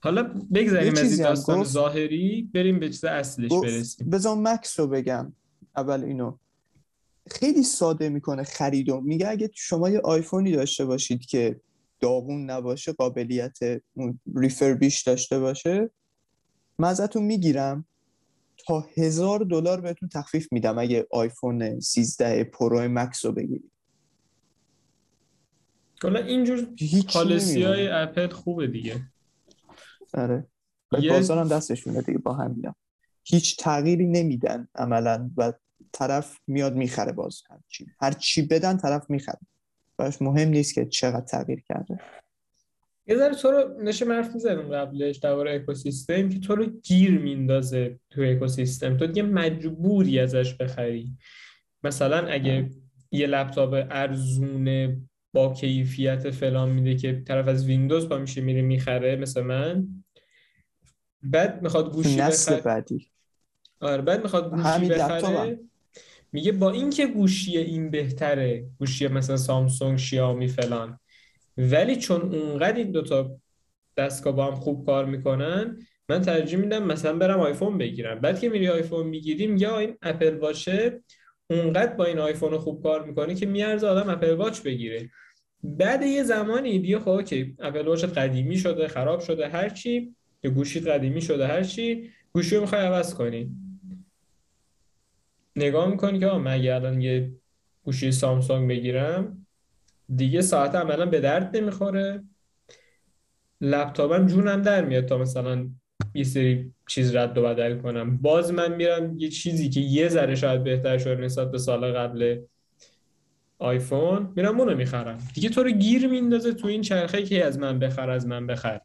حالا 0.07 0.23
بگذاریم 0.55 0.93
از 0.93 1.13
این 1.19 1.23
داستان 1.29 1.61
گفت- 1.61 1.71
ظاهری 1.71 2.51
بریم 2.55 2.81
به 2.81 2.89
چیز 2.91 3.05
اصلش 3.05 3.51
گفت 3.51 3.65
برسیم. 3.65 4.11
بذار 4.11 4.37
مکس 4.37 4.81
رو 4.81 4.87
بگم. 4.87 5.33
اول 5.77 6.05
اینو. 6.05 6.37
خیلی 7.31 7.63
ساده 7.63 8.09
می‌کنه 8.09 8.43
خریدو 8.45 9.01
میگه 9.01 9.29
اگه 9.29 9.51
شما 9.55 9.91
یه 9.91 10.01
آیفونی 10.01 10.53
داشته 10.53 10.85
باشید 10.85 11.27
که 11.27 11.61
داغون 12.01 12.51
نباشه 12.51 12.93
قابلیت 12.93 13.59
اون 13.95 14.21
ریفربیش 14.37 15.03
داشته 15.03 15.39
باشه 15.39 15.91
من 16.79 16.89
ازتون 16.89 17.23
می‌گیرم. 17.23 17.85
تا 18.67 18.87
هزار 18.97 19.41
دلار 19.41 19.81
بهتون 19.81 20.09
تخفیف 20.09 20.53
میدم 20.53 20.79
اگه 20.79 21.07
آیفون 21.11 21.81
13 21.81 22.45
پرو 22.45 22.89
مکس 22.89 23.25
رو 23.25 23.33
بگیرید. 23.33 23.71
حالا 26.03 26.21
اینجور 26.21 26.69
policy 27.13 27.63
های. 27.63 27.89
اپل 27.89 28.29
خوبه 28.29 28.67
دیگه. 28.67 29.03
آره. 30.15 30.47
یه- 31.01 31.11
بازارم 31.11 31.49
دستشونه 31.49 32.03
دیگه 32.03 32.19
با 32.19 32.33
هم 32.33 32.51
میدم 32.51 32.75
هیچ 33.25 33.57
تغییری 33.57 34.07
نمیدن 34.07 34.69
عملا 34.75 35.31
و 35.37 35.53
طرف 35.93 36.39
میاد 36.47 36.75
می‌خره 36.75 37.13
باز. 37.13 37.43
هر 37.51 37.59
چی 37.69 37.87
هر 38.01 38.13
چی 38.13 38.43
بدن 38.43 38.77
طرف 38.77 39.11
می‌خره. 39.11 39.39
براش 39.97 40.23
مهم 40.23 40.49
نیست 40.49 40.75
که 40.75 40.87
چقدر 40.87 41.27
تغییر 41.27 41.61
کرده. 41.61 42.01
یه 43.07 43.17
ذره 43.17 43.35
تو 43.35 43.51
رو 43.51 43.83
نشه 43.83 44.05
حرف 44.05 44.35
می‌زدیم 44.35 44.69
قبلش 44.69 45.17
درباره 45.17 45.55
اکوسیستم 45.55 46.29
که 46.29 46.39
تو 46.39 46.55
رو 46.57 46.67
گیر 46.67 47.19
میندازه 47.19 48.01
تو 48.11 48.23
اکوسیستم. 48.23 48.97
تو 48.97 49.07
دیگه 49.07 49.23
مجبوری 49.23 50.19
ازش 50.19 50.55
بخری. 50.55 51.17
مثلا 51.85 52.27
اگه 52.29 52.71
یه 53.11 53.27
لپتاپ 53.27 53.87
ارزون 53.91 54.97
با 55.37 55.55
کیفیت 55.55 56.31
فلان 56.31 56.71
میده 56.71 56.95
که 56.95 57.23
طرف 57.27 57.49
از 57.49 57.67
ویندوز 57.67 58.09
با 58.09 58.19
میشه 58.19 58.41
میره 58.41 58.63
می‌خره 58.63 59.17
مثل 59.17 59.41
من. 59.41 59.89
بعد 61.23 61.63
می‌خواد 61.63 61.93
گوشی 61.93 62.17
نسل 62.17 62.53
بخره. 62.53 62.65
بعدی. 62.65 63.11
آره 63.81 64.03
بعد 64.03 64.23
می‌خواد 64.23 64.51
گوشی 64.51 64.89
بخره. 64.89 65.59
میگه 66.33 66.53
با 66.53 66.71
اینکه 66.71 67.07
گوشی 67.07 67.59
این 67.59 67.91
بهتره 67.91 68.67
گوشی 68.79 69.09
مثلا 69.09 69.37
سامسونگ 69.37 69.99
شیائومی 69.99 70.49
فلان. 70.49 70.99
ولی 71.57 71.97
چون 71.97 72.35
اونقدر 72.35 72.77
این 72.77 72.91
دوتا 72.91 73.37
دستگاه 73.97 74.37
با 74.37 74.47
هم 74.47 74.55
خوب 74.55 74.87
کار 74.87 75.05
می‌کنن 75.05 75.79
من 76.09 76.21
ترجیح 76.21 76.59
میدم 76.59 76.85
مثلا 76.85 77.17
برم 77.17 77.41
آیفون 77.41 77.79
بگیرم. 77.79 78.21
بعد 78.21 78.41
که 78.41 78.49
میری 78.49 78.69
آیفون 78.69 79.07
می‌گیریم 79.07 79.57
یا 79.57 79.79
این 79.79 79.97
اپل 80.03 80.39
واچه 80.39 81.03
اونقدر 81.51 81.93
با 81.95 82.05
این 82.05 82.19
آیفون 82.19 82.59
خوب 82.59 82.83
کار 82.83 83.05
می‌کنه 83.05 83.35
که 83.35 83.47
میارزه 83.47 83.87
آدم 83.87 84.11
اپل 84.11 84.35
واچ 84.35 84.61
بگیره. 84.61 85.11
بعد 85.63 86.03
یه 86.03 86.23
زمانی 86.23 86.79
بیا 86.79 87.01
خب 87.01 87.09
okay 87.09 87.57
اپل 87.59 87.87
واچت 87.87 88.19
قدیمی 88.19 88.59
شده 88.59 88.89
خراب 88.89 89.21
شده 89.21 89.49
هر 89.49 89.69
چی 89.69 90.15
یا 90.43 90.51
گوشیت 90.51 90.87
قدیمی 90.87 91.21
شده 91.21 91.47
هر 91.47 91.63
چی 91.63 92.11
گوشی 92.33 92.55
رو 92.55 92.61
می‌خوای 92.61 92.81
عوض 92.81 93.15
کنی. 93.15 93.51
نگاه 95.57 95.91
می‌کنی 95.91 96.19
که 96.19 96.27
من 96.27 96.53
اگه 96.53 96.75
الان 96.75 97.01
یه 97.01 97.33
گوشی 97.85 98.13
سامسونگ 98.13 98.69
بگیرم 98.69 99.47
دیگه 100.17 100.41
ساعت 100.43 100.75
عملا 100.75 101.07
به 101.07 101.21
درد 101.21 101.57
نمی‌خوره. 101.57 102.23
لپتاپم 103.61 104.27
جونم 104.27 104.63
در 104.63 104.85
میاد 104.85 105.05
تا 105.07 105.19
مثلا 105.19 105.71
یه 106.15 106.25
سری 106.25 106.73
چیز 106.89 107.17
رد 107.17 107.39
و 107.39 107.43
بدل 107.43 107.79
کنم. 107.79 108.17
باز 108.17 108.53
من 108.53 108.75
میرم 108.75 109.19
یه 109.19 109.29
چیزی 109.29 109.71
که 109.71 109.81
یه 109.81 110.09
ذره 110.09 110.35
شاید 110.35 110.65
بهتر 110.65 110.99
شده 110.99 111.17
نسبت 111.17 111.51
به 111.51 111.59
سال 111.59 111.93
قبل 111.93 112.41
آیفون 113.59 114.33
میرم 114.37 114.61
اونو 114.61 114.77
می‌خرم 114.77 115.19
دیگه 115.35 115.49
تو 115.49 115.63
رو 115.63 115.71
گیر 115.71 116.09
میندازه 116.09 116.53
تو 116.53 116.67
این 116.67 116.83
چرخه 116.83 117.23
که 117.23 117.45
از 117.45 117.59
من 117.59 117.79
بخر 117.79 118.11
از 118.11 118.27
من 118.27 118.47
بخر. 118.47 118.81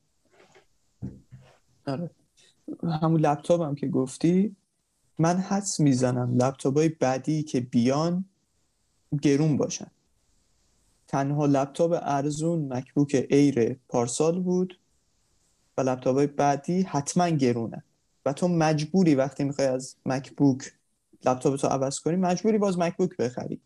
آره. 1.87 2.09
همون 3.01 3.21
لپتاپ 3.21 3.61
هم 3.61 3.75
که 3.75 3.87
گفتی 3.87 4.55
من 5.19 5.37
حدس 5.37 5.79
می‌زنم 5.79 6.37
لپتاپ 6.37 6.77
های 6.77 6.89
بعدی 6.89 7.43
که 7.43 7.59
بیان 7.59 8.25
گرون 9.21 9.57
باشن. 9.57 9.91
تنها 11.07 11.45
لپتاپ 11.45 11.99
ارزون 12.01 12.73
مکبوک 12.73 13.25
ایر 13.29 13.73
پارسال 13.89 14.39
بود 14.39 14.79
و 15.77 15.81
لپتاپ 15.81 16.15
های 16.15 16.27
بعدی 16.27 16.81
حتما 16.81 17.29
گرونه. 17.29 17.83
و 18.25 18.33
تو 18.33 18.47
مجبوری 18.47 19.15
وقتی 19.15 19.43
می‌خوای 19.43 19.67
از 19.67 19.95
مکبوک 20.05 20.73
لپتاپ 21.25 21.55
تو 21.55 21.67
عوض 21.67 21.99
کنی 21.99 22.15
مجبوری 22.15 22.57
باز 22.57 22.79
مکبوک 22.79 23.17
بخری. 23.17 23.61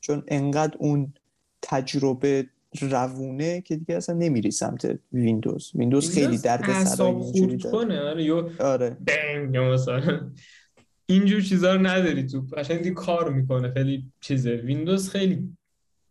چون 0.00 0.24
انقدر 0.28 0.76
اون 0.78 1.14
تجربه 1.62 2.48
روونه 2.80 3.60
که 3.60 3.76
دیگه 3.76 3.96
اصلا 3.96 4.14
نمیری 4.14 4.50
سمت 4.50 4.98
ویندوز. 5.12 5.72
ویندوز 5.74 6.14
خیلی 6.14 6.38
درد 6.38 6.62
سرای 6.62 6.76
اعصاب 6.76 7.22
اینجوری 7.22 7.58
کنه 7.58 8.00
آره 8.00 8.24
یو 8.24 8.50
آره. 8.60 8.90
هنگ 8.90 9.56
مثلا. 9.56 10.30
اینجور 11.06 11.40
چیزا 11.40 11.74
رو 11.74 11.86
نداری 11.86 12.26
تو. 12.26 12.40
قشنگ 12.40 12.78
دیگه 12.78 12.94
کار 12.94 13.32
می‌کنه 13.32 13.72
خیلی 13.72 14.12
چیزه. 14.20 14.56
ویندوز 14.56 15.10
خیلی 15.10 15.56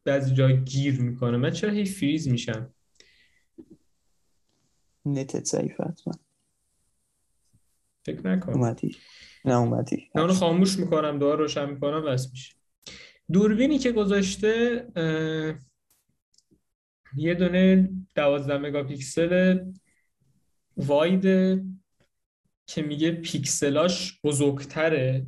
بعضی 0.04 0.36
جا 0.36 0.52
گیر 0.52 1.02
می‌کنه. 1.02 1.38
من 1.38 1.52
چرا 1.52 1.72
هی 1.72 1.86
فریز 1.86 2.28
میشم؟ 2.28 2.74
نتت 5.06 5.46
ضعیفه 5.46 5.84
حتما. 5.84 6.14
فکر 8.06 8.28
نکن. 8.28 8.54
اومدی. 8.54 8.96
نه 9.46 9.58
اومدی. 9.58 10.10
من 10.16 10.22
اونو 10.22 10.34
خاموش 10.34 10.80
می‌کنم 10.80 11.20
دوباره 11.20 11.40
روشن 11.40 11.70
می‌کنم 11.70 12.06
بس 12.06 12.32
میشه. 12.32 12.57
دوربینی 13.32 13.80
که 13.80 13.92
گذاشته 13.92 14.88
یه 17.16 17.34
دونه 17.34 17.90
12 18.16 18.58
مگاپیکسل 18.58 19.60
واید 20.78 21.24
که 22.68 22.82
میگه 22.82 23.12
پیکسلاش 23.12 24.20
بزرگتره 24.24 25.28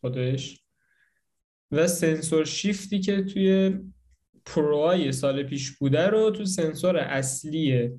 خودش 0.00 0.64
و 1.70 1.86
سنسور 1.86 2.44
شیفتی 2.44 3.00
که 3.00 3.22
توی 3.22 3.78
پروهای 4.44 5.12
سال 5.12 5.42
پیش 5.42 5.76
بوده 5.78 6.06
رو 6.06 6.30
تو 6.30 6.44
سنسور 6.44 6.96
اصلی 6.96 7.90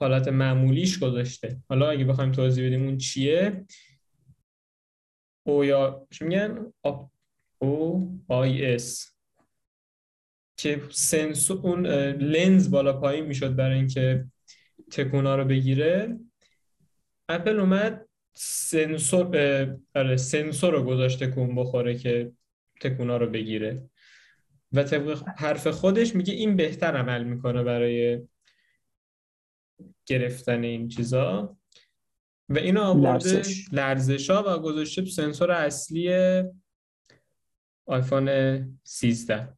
حالت 0.00 0.28
معمولیش 0.28 0.98
گذاشته. 0.98 1.62
حالا 1.68 1.90
اگه 1.90 2.04
بخوایم 2.04 2.32
توضیح 2.32 2.66
بدیم 2.66 2.82
اون 2.82 2.98
چیه 2.98 3.64
او 5.46 5.64
یا 5.64 6.06
چی 6.10 6.24
میگن؟ 6.24 6.72
OIS 7.62 9.14
که 10.56 10.82
سنسور 10.90 11.60
اون 11.62 11.86
لنز 12.16 12.70
بالا 12.70 12.92
پایین 13.00 13.26
می‌شد 13.26 13.56
برای 13.56 13.78
اینکه 13.78 14.24
تکونا 14.90 15.36
رو 15.36 15.44
بگیره. 15.44 16.18
اپل 17.28 17.60
اومد 17.60 18.08
سنسور 18.34 19.26
آره 19.94 20.16
سنسور 20.16 20.72
رو 20.72 20.82
گذاشته 20.82 21.26
تکون 21.26 21.54
بخوره 21.54 21.98
که 21.98 22.32
تکونا 22.80 23.16
رو 23.16 23.26
بگیره. 23.26 23.90
و 24.72 24.82
طبق 24.82 25.28
حرف 25.36 25.66
خودش 25.66 26.14
میگه 26.14 26.34
این 26.34 26.56
بهتر 26.56 26.96
عمل 26.96 27.24
می‌کنه 27.24 27.62
برای 27.62 28.22
گرفتن 30.06 30.62
این 30.62 30.88
چیزا. 30.88 31.56
و 32.48 32.58
اینو 32.58 32.80
آورده 32.80 33.42
لرزش. 33.72 34.30
ها 34.30 34.44
و 34.46 34.58
گذاشته 34.58 35.04
سنسور 35.04 35.50
اصلی 35.50 36.08
آیفون 37.92 38.78
13 38.84 39.48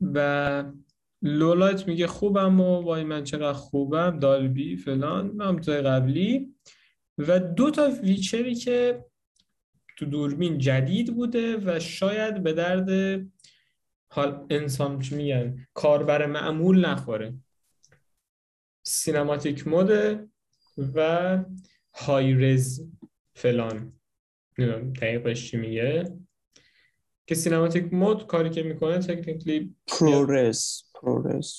و 0.00 0.64
لولایت 1.22 1.88
میگه 1.88 2.06
خوبم 2.06 2.60
و 2.60 2.82
وای 2.82 3.04
من 3.04 3.24
چقدر 3.24 3.52
خوبم 3.52 4.18
دالبی 4.18 4.76
فلان 4.76 5.40
هم 5.40 5.56
قبلی. 5.56 6.54
و 7.18 7.40
دو 7.40 7.70
تا 7.70 7.90
ویچری 8.02 8.54
که 8.54 9.04
تو 9.96 10.06
دوربین 10.06 10.58
جدید 10.58 11.14
بوده 11.14 11.56
و 11.56 11.80
شاید 11.80 12.42
به 12.42 12.52
درد 12.52 13.20
حال 14.10 14.46
انسان 14.50 14.98
چی 14.98 15.14
میگن 15.14 15.66
کاربر 15.74 16.26
معمول 16.26 16.86
نخوره. 16.86 17.34
cinematic 18.82 19.68
mode 19.68 19.90
و 20.94 21.38
high 21.94 22.34
res 22.34 22.90
فلان. 23.34 23.92
نمی‌دونم 24.58 24.92
دقیقش 24.92 25.50
چی 25.50 25.56
میگه. 25.56 26.18
که 27.28 27.34
cinematic 27.34 27.92
mode 27.92 28.26
کاری 28.26 28.50
که 28.50 28.62
می‌کنه 28.62 28.98
technically 28.98 29.74
ProRes 29.86 30.82
ProRes 30.94 31.52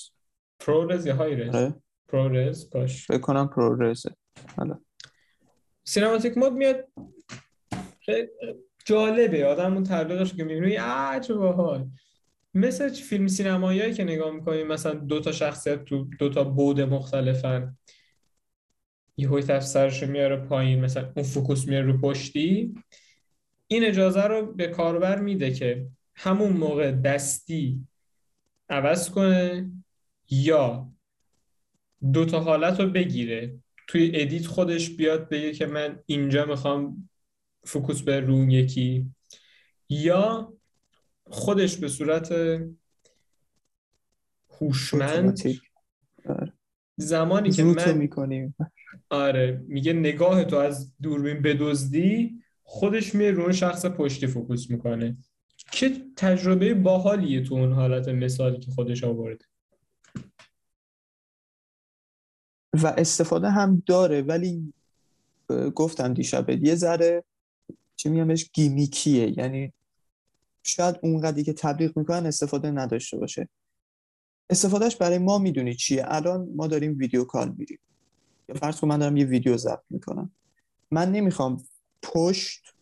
ProRes 0.60 1.06
یا 1.06 1.14
high 1.14 1.36
res 1.36 1.72
ProRes 2.08 2.70
باش. 2.70 3.06
فکر 3.06 3.18
کنم 3.18 3.48
ProRes 3.48 4.01
ه 4.01 4.10
حالا. 4.56 4.78
cinematic 5.84 6.38
mode 6.38 6.52
میاد. 6.52 6.88
جالبه. 8.84 9.46
آدم 9.46 9.74
اون 9.74 9.84
تبلیغش 9.84 10.34
که 10.34 10.44
می‌بینی 10.44 10.74
عجب 10.74 11.34
باحال 11.34 11.88
مثل 12.54 12.88
فیلم 12.88 13.26
سینمایی 13.26 13.94
که 13.94 14.04
نگاه 14.04 14.30
می‌کنیم 14.30 14.66
مثلا 14.66 14.94
دو 14.94 15.20
تا 15.20 15.32
شخصیت 15.32 15.84
تو 15.84 16.04
دو 16.18 16.28
تا 16.28 16.44
بعد 16.44 16.80
مختلفن. 16.80 17.78
یهو 19.16 19.40
تفسرش 19.40 20.02
میاره 20.02 20.36
پایین 20.36 20.80
مثلا 20.80 21.12
اون 21.16 21.24
فوکوس 21.24 21.68
میاره 21.68 21.86
رو 21.86 21.98
پشتی. 21.98 22.74
این 23.72 23.84
اجازه 23.84 24.22
رو 24.22 24.52
به 24.52 24.66
کاربر 24.66 25.20
میده 25.20 25.50
که 25.52 25.86
همون 26.14 26.52
موقع 26.52 26.92
دستی 26.92 27.86
عوض 28.68 29.10
کنه 29.10 29.70
یا 30.30 30.92
دو 32.12 32.24
تا 32.24 32.40
حالت 32.40 32.80
رو 32.80 32.90
بگیره. 32.90 33.58
توی 33.86 34.10
edit 34.14 34.46
خودش 34.46 34.90
بیاد 34.90 35.28
بگه 35.28 35.52
که 35.52 35.66
من 35.66 36.02
اینجا 36.06 36.46
می‌خوام 36.46 37.08
فوکوس 37.64 38.02
بره 38.02 38.20
رو 38.20 38.50
یکی. 38.50 39.06
یا 39.88 40.52
خودش 41.24 41.76
به 41.76 41.88
صورت 41.88 42.34
هوشمند. 44.60 45.38
زمانی 46.96 47.50
که 47.50 47.64
من 47.64 47.98
می‌کنیم 47.98 48.56
آره 49.10 49.64
میگه 49.68 49.92
نگاه 49.92 50.44
تو 50.44 50.56
از 50.56 50.92
دوربین 51.02 51.42
بدزدی 51.42 52.42
خودش 52.72 53.14
میره 53.14 53.30
رو 53.30 53.52
شخص 53.52 53.86
پشتی 53.86 54.26
فوکوس 54.26 54.70
می‌کنه. 54.70 55.16
که 55.72 56.02
تجربه 56.16 56.74
باحالیه 56.74 57.42
تو 57.42 57.54
اون 57.54 57.72
حالت 57.72 58.08
مثالی 58.08 58.58
که 58.58 58.70
خودش 58.70 59.04
آورده. 59.04 59.44
و 62.72 62.86
استفاده 62.86 63.50
هم 63.50 63.82
داره 63.86 64.22
ولی 64.22 64.72
گفتم 65.74 66.14
دیشب 66.14 66.50
یه 66.50 66.74
ذره 66.74 67.24
چی 67.96 68.08
میگمش 68.08 68.50
gimmicky 68.52 69.21
ه. 69.21 69.38
یعنی 69.38 69.72
شاید 70.62 70.96
اونقدری 71.02 71.44
که 71.44 71.52
تبلیغ 71.52 71.98
می‌کنن 71.98 72.26
استفاده 72.26 72.70
نداشته 72.70 73.16
باشه. 73.16 73.48
استفادهش 74.50 74.96
برای 74.96 75.18
ما 75.18 75.38
می‌دونی 75.38 75.74
چیه؟ 75.74 76.04
الان 76.06 76.48
ما 76.56 76.66
داریم 76.66 76.98
video 76.98 77.24
call 77.24 77.54
میریم. 77.58 77.78
یا 78.48 78.54
فرض 78.54 78.80
کن 78.80 78.88
من 78.88 78.98
دارم 78.98 79.16
یه 79.16 79.24
ویدیو 79.24 79.56
ضبط 79.56 79.84
می‌کنم. 79.90 80.32
من 80.90 81.12
نمی‌خوام 81.12 81.64
پشت 82.02 82.74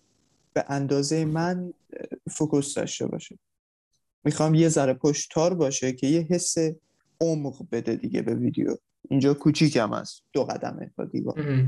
به 0.52 0.64
اندازه 0.68 1.24
من 1.24 1.72
فوکوس 2.30 2.74
داشته 2.74 3.06
باشه. 3.06 3.38
می‌خوام 4.24 4.54
یه 4.54 4.68
ذره 4.68 4.94
پشت 4.94 5.30
تار 5.30 5.54
باشه 5.54 5.92
که 5.92 6.06
یه 6.06 6.20
حس 6.20 6.56
عمق 7.20 7.66
بده 7.72 7.96
دیگه 7.96 8.22
به 8.22 8.34
ویدیو. 8.34 8.76
اینجا 9.10 9.34
کوچیکم 9.34 9.92
هست 9.92 10.22
دو 10.32 10.44
قدمه 10.44 10.90
با 10.96 11.04
دیوار. 11.04 11.66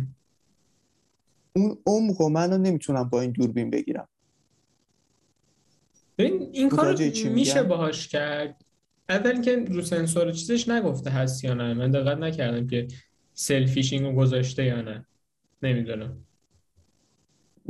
اون 1.57 1.79
عمق 1.87 2.23
منو 2.23 2.59
نمی‌تونم 2.59 3.05
با 3.05 3.21
این 3.21 3.31
دوربین 3.31 3.71
بگیرم. 3.71 4.09
این, 6.17 6.51
این 6.53 6.69
کار 6.69 6.97
میشه 7.25 7.63
باهاش 7.63 8.09
کرد. 8.09 8.65
اول 9.09 9.43
که 9.43 9.57
رو 9.57 9.83
سنسور 9.83 10.33
چیزش 10.33 10.69
نگفته 10.69 11.11
هست 11.11 11.45
یا 11.45 11.55
نه. 11.55 11.75
من 11.75 11.91
دقت 11.91 12.19
نکردم 12.19 12.67
که 12.67 12.89
سلفیشینگ 13.35 14.07
رو 14.07 14.13
گذاشته 14.13 14.65
یا 14.65 14.83
نه. 14.83 15.07
نمی‌دونم. 15.63 16.25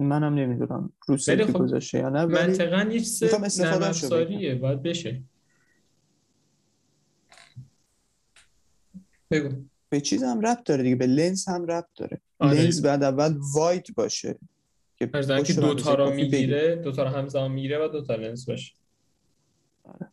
منم 0.03 0.35
نمی‌دونم 0.35 0.93
رو 1.07 1.17
سلفی 1.17 1.53
خب 1.53 1.59
گذاشته 1.59 1.99
یا 1.99 2.09
نه 2.09 2.27
منطقا 2.27 2.91
یه 2.93 3.01
چیز 3.01 3.35
نرم 3.61 4.61
باید 4.61 4.83
بشه. 4.83 5.23
بگو. 9.31 9.49
به 9.89 10.01
چیز 10.01 10.23
هم 10.23 10.41
ربط 10.41 10.65
داره 10.65 10.83
دیگه 10.83 10.97
به 10.97 11.07
لنز 11.07 11.49
هم 11.49 11.67
ربط 11.67 11.89
داره. 11.97 12.21
آره. 12.39 12.63
لنز 12.63 12.83
بعد 12.83 13.03
اول 13.03 13.39
واید 13.55 13.95
باشه 13.97 14.39
که 14.97 15.07
که 15.45 15.53
دوتا 15.53 15.95
رو 15.95 16.15
می‌گیره 16.15 16.77
دوتا 16.77 17.03
رو 17.03 17.09
همزمان 17.09 17.53
می‌گیره 17.53 17.85
و 17.85 17.89
دوتا 17.89 18.15
لنز 18.15 18.47
باشه. 18.47 18.75
آره. 19.85 20.11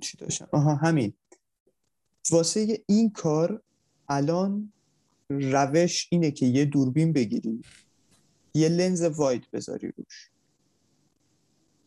چی 0.00 0.16
داشتم؟ 0.16 0.48
آها 0.52 0.74
همین. 0.74 1.12
واسه 2.30 2.82
این 2.86 3.10
کار 3.10 3.62
الان 4.08 4.72
روش 5.30 6.08
اینه 6.10 6.30
که 6.30 6.46
یه 6.46 6.64
دوربین 6.64 7.12
بگیری 7.12 7.62
یه 8.54 8.68
لنز 8.68 9.02
واید 9.02 9.50
بذاری 9.52 9.92
روش. 9.96 10.30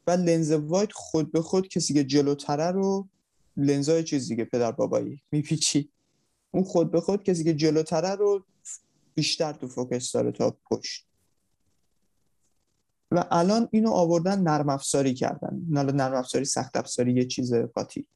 و 0.08 0.12
لنز 0.12 0.52
واید 0.52 0.92
خود 0.92 1.32
به 1.32 1.42
خود 1.42 1.68
کسی 1.68 1.94
که 1.94 2.04
جلوتره 2.04 2.72
رو 2.72 3.08
لنزای 3.58 4.04
چیز 4.04 4.28
دیگه 4.28 4.46
پدر 4.46 4.72
بابایی 4.72 5.22
میپیچی. 5.32 5.90
اون 6.52 6.64
خود 6.64 6.92
به 6.92 7.02
خود 7.02 7.24
کسی 7.24 7.44
که 7.44 7.54
جلوتره 7.54 8.16
رو 8.16 8.46
بیشتر 9.16 9.54
تو 9.54 9.68
فوکس 9.68 10.12
داره 10.12 10.32
تا 10.32 10.58
پشت. 10.72 11.08
و 13.12 13.26
الان 13.32 13.70
اینو 13.72 13.92
آوردن 13.92 14.42
نرم 14.42 14.70
افزاری 14.70 15.14
کردن. 15.14 15.66
نرم 15.70 16.16
افزاری 16.16 16.46
سخت 16.46 16.78
افزاری 16.78 17.14
یه 17.14 17.26
چیز 17.26 17.54
قاطی. 17.54 18.08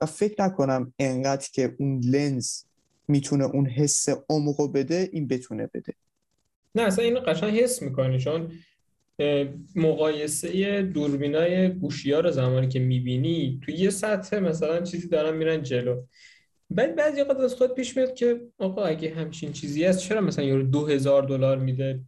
و 0.00 0.06
فکر 0.06 0.44
نکنم 0.44 0.92
انقدر 0.98 1.48
که 1.52 1.76
اون 1.78 2.00
لنز 2.00 2.62
می‌تونه 3.08 3.44
اون 3.44 3.66
حس 3.66 4.08
عمقو 4.28 4.68
بده 4.68 5.08
این 5.12 5.28
بتونه 5.28 5.70
بده. 5.74 5.94
نه 6.74 6.82
اصلا 6.82 7.04
اینو 7.04 7.20
قشنگ 7.20 7.58
حس 7.58 7.82
می‌کنی 7.82 8.18
چون 8.18 8.52
مقایسه 9.76 10.82
دوربینای 10.82 11.68
گوشی 11.68 12.12
ها 12.12 12.20
رو 12.20 12.30
زمانی 12.30 12.68
که 12.68 12.78
می‌بینی 12.78 13.60
تو 13.64 13.70
یه 13.70 13.90
سطح 13.90 14.38
مثلا 14.38 14.80
چیزی 14.80 15.08
دارن 15.08 15.36
میرن 15.36 15.62
جلو. 15.62 16.02
بعد 16.70 16.96
بعضی 16.96 17.20
وقت 17.20 17.36
از 17.36 17.54
خود 17.54 17.74
پیش 17.74 17.96
میاد 17.96 18.14
که 18.14 18.40
آقا 18.58 18.84
اگه 18.84 19.14
همچین 19.14 19.52
چیزی 19.52 19.84
هست 19.84 19.98
چرا 19.98 20.20
مثلا 20.20 20.44
یارو 20.44 20.62
دو 20.62 20.86
هزار 20.86 21.22
دلار 21.22 21.58
میده 21.58 22.00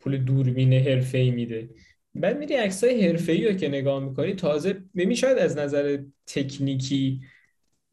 پول 0.00 0.16
دوربین 0.16 0.72
حرفه 0.72 1.18
ای 1.18 1.30
میده؟ 1.30 1.70
بعد 2.14 2.38
میری 2.38 2.54
عکسای 2.54 3.06
حرفه 3.06 3.32
ای 3.32 3.48
رو 3.48 3.52
که 3.52 3.68
نگاه 3.68 4.04
می‌کنی 4.04 4.34
تازه 4.34 4.72
ببین 4.96 5.14
شاید 5.14 5.38
از 5.38 5.56
نظر 5.56 5.98
تکنیکی 6.26 7.20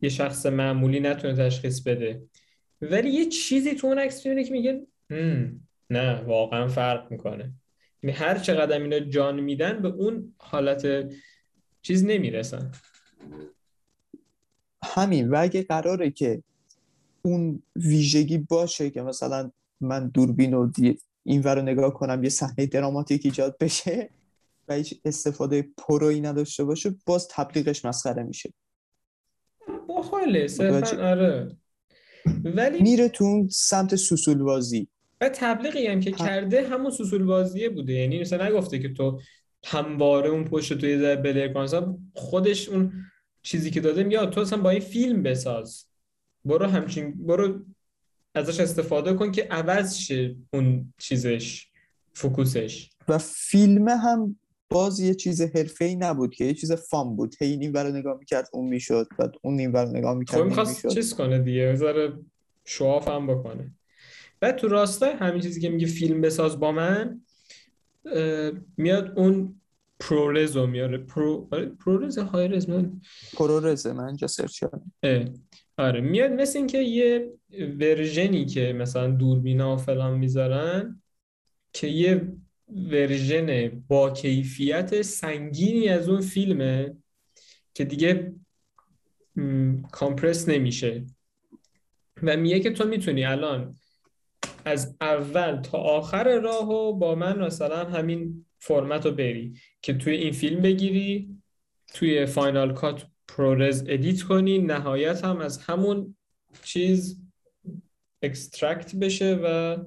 یه 0.02 0.10
شخص 0.10 0.46
معمولی 0.46 1.00
نتونه 1.00 1.36
تشخیص 1.36 1.82
بده. 1.82 2.22
ولی 2.82 3.10
یه 3.10 3.26
چیزی 3.26 3.76
تو 3.76 3.88
اون 3.88 4.00
عکس 4.00 4.26
می‌بینه 4.26 4.48
که 4.48 4.52
میگه 4.52 4.88
نه 5.90 6.22
واقعا 6.22 6.68
فرق 6.68 7.12
می‌کنه. 7.12 7.54
یعنی 8.04 8.16
هر 8.16 8.38
چقدر 8.38 8.82
اینا 8.82 9.00
جان 9.00 9.40
میدن 9.40 9.82
به 9.82 9.88
اون 9.88 10.34
حالت 10.38 11.12
چیز 11.82 12.06
نمی‌رسن. 12.06 12.72
همین 14.84 15.30
و 15.30 15.36
اگه 15.40 15.64
قراره 15.64 16.12
که 16.12 16.44
اون 17.22 17.64
ویژگی 17.76 18.38
باشه 18.38 18.90
که 18.90 19.02
مثلا 19.02 19.52
من 19.82 20.08
دوربین 20.08 20.54
و 20.54 20.72
این 21.24 21.44
رو 21.44 21.62
نگاه 21.62 21.94
کنم 21.94 22.24
یه 22.24 22.30
صحنه 22.30 22.66
دراماتیک 22.66 23.22
ایجاد 23.26 23.58
بشه 23.58 24.10
و 24.68 24.74
هیچ 24.74 25.02
استفاده 25.06 25.70
پروی 25.78 26.22
نداشته 26.22 26.64
باشه 26.64 26.96
باز 27.06 27.28
تبلیغش 27.28 27.86
مسخره 27.86 28.24
میشه. 28.24 28.54
باحاله 29.88 30.48
صرفا 30.48 31.10
آره. 31.10 31.58
ولی 32.44 32.82
میره 32.82 33.10
تو 33.10 33.48
سمت 33.52 33.96
سوسولوازی 33.96 34.88
و 35.22 35.30
تبلیغی 35.30 35.88
هم 35.88 36.00
که 36.00 36.12
ه- 36.12 36.16
کرده 36.20 36.68
همون 36.70 36.92
سوسول 36.92 37.24
بازیه 37.24 37.70
بوده. 37.70 37.94
یعنی 37.94 38.20
مثلا 38.22 38.48
نگفته 38.48 38.80
که 38.80 38.90
تو 38.94 39.22
همواره 39.66 40.30
اون 40.30 40.44
پشت 40.44 40.74
توی 40.74 41.00
ذره 41.00 41.16
بلر 41.16 41.54
کن. 41.54 41.98
خودش 42.16 42.70
اون 42.70 42.94
چیزی 43.44 43.72
که 43.72 43.80
داده 43.82 44.04
میاد 44.04 44.30
تو 44.32 44.42
اصلا 44.42 44.62
با 44.62 44.70
این 44.70 44.80
فیلم 44.80 45.24
بساز. 45.24 45.86
برو 46.46 46.66
همچین 46.66 47.26
برو 47.28 47.66
ازش 48.36 48.60
استفاده 48.60 49.14
کن 49.14 49.32
که 49.32 49.44
عوض 49.52 49.96
شه 49.98 50.36
اون 50.54 50.94
چیزش 50.98 51.68
فوکوسش. 52.14 52.90
و 53.08 53.18
فیلم 53.18 53.88
هم 53.88 54.40
باز 54.72 55.00
یه 55.00 55.14
چیز 55.14 55.42
حرفه‌ای 55.42 55.96
نبود 55.96 56.36
که 56.36 56.46
یه 56.46 56.54
چیز 56.54 56.72
fun 56.72 57.16
بود. 57.16 57.36
هی 57.40 57.52
این 57.52 57.74
رو 57.74 57.92
نگاه 57.92 58.18
می‌کرد 58.20 58.50
اون 58.54 58.70
می‌شد. 58.70 59.08
بعد 59.20 59.34
اون 59.42 59.60
این 59.60 59.72
ور 59.72 59.86
رو 59.86 59.92
نگاه 59.92 60.14
خب 60.14 60.20
می‌کرد 60.20 60.38
این 60.38 60.48
می‌خواست 60.48 60.88
چیز 60.88 61.14
کنه 61.14 61.40
دیگه 61.40 61.76
ذره 61.76 62.14
show 62.66 62.90
off 62.90 63.08
هم 63.08 63.28
بکنه. 63.28 63.72
بعد 64.40 64.56
تو 64.56 64.68
راستای 64.68 65.12
همین 65.12 65.42
چیزی 65.42 65.62
که 65.62 65.70
میگه 65.70 65.88
فیلم 65.88 66.22
بساز 66.22 66.60
با 66.60 66.72
من 66.72 67.22
میاد 68.78 69.20
اون 69.20 69.62
ProRes 70.00 70.56
رو 70.56 70.68
میاره. 70.68 70.98
Pro 70.98 71.48
آره 71.52 71.66
ProRes 71.66 72.18
high 72.18 72.47
res 72.47 72.70
من 72.70 73.02
ProRes 73.38 73.86
ه 73.86 73.94
من 73.94 74.06
اینجا 74.06 74.28
سرچ 74.28 74.60
کردم. 74.60 74.94
آره. 75.78 76.02
میاد 76.02 76.32
مثل 76.32 76.58
اینکه 76.58 76.78
یه 76.78 77.32
ورژنی 77.80 78.46
که 78.46 78.74
مثلا 78.74 79.08
دوربینا 79.08 79.74
و 79.74 79.78
فلان 79.78 80.20
می‌ذارن 80.20 81.02
که 81.74 81.88
یه 81.88 82.32
ورژن 82.72 83.70
با 83.88 84.10
کیفیت 84.10 85.02
سنگینی 85.02 85.90
از 85.90 86.10
اون 86.10 86.22
فیلمه 86.22 86.96
که 87.74 87.86
دیگه 87.86 88.34
compress 89.92 90.50
نمیشه. 90.50 91.06
و 92.24 92.38
میگه 92.38 92.60
که 92.60 92.72
تو 92.72 92.88
می‌تونی 92.88 93.26
الان 93.26 93.76
از 94.66 94.96
اول 95.02 95.62
تا 95.62 95.78
آخر 95.78 96.40
راهو 96.40 96.94
با 96.94 97.16
من 97.16 97.40
مثلا 97.40 97.86
همین 97.86 98.46
فرمت 98.60 99.06
رو 99.06 99.12
بری 99.12 99.54
که 99.82 99.94
توی 99.94 100.14
این 100.14 100.32
فیلم 100.32 100.62
بگیری 100.62 101.38
توی 101.94 102.26
Final 102.26 102.74
Cut 102.74 103.08
ProRes 103.28 103.84
edit 103.88 104.22
کنی 104.22 104.60
نهایت 104.60 105.26
هم 105.26 105.38
از 105.38 105.58
همون 105.58 106.16
چیز 106.64 107.22
extract 108.22 108.96
بشه 108.96 109.40
و 109.44 109.78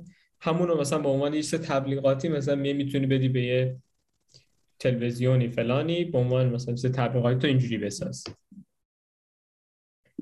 همون 0.45 0.69
رو 0.69 0.81
مثلا 0.81 0.99
به 0.99 1.09
عنوان 1.09 1.35
یه 1.35 1.43
تبلیغاتی 1.43 2.29
مثلا 2.29 2.55
می- 2.55 2.73
می‌تونی 2.73 3.07
بدی 3.07 3.29
به 3.29 3.43
یه 3.43 3.77
تلویزیونی 4.79 5.49
فلانی 5.49 6.05
به 6.05 6.19
عنوان 6.19 6.49
مثلا 6.49 6.75
چیز 6.75 6.93
تبلیغاتی 6.93 7.39
تو 7.39 7.47
اینجوری 7.47 7.79
بساز. 7.79 8.25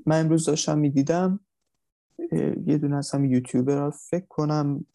من 0.05 0.19
امروز 0.19 0.45
داشتم 0.45 0.77
می‌دیدم 0.77 1.39
یه 2.67 2.77
دونه 2.77 2.95
از 2.95 3.11
هم 3.11 3.25
یوتیوبر 3.25 3.89
فکر 3.89 4.25
کنم 4.29 4.85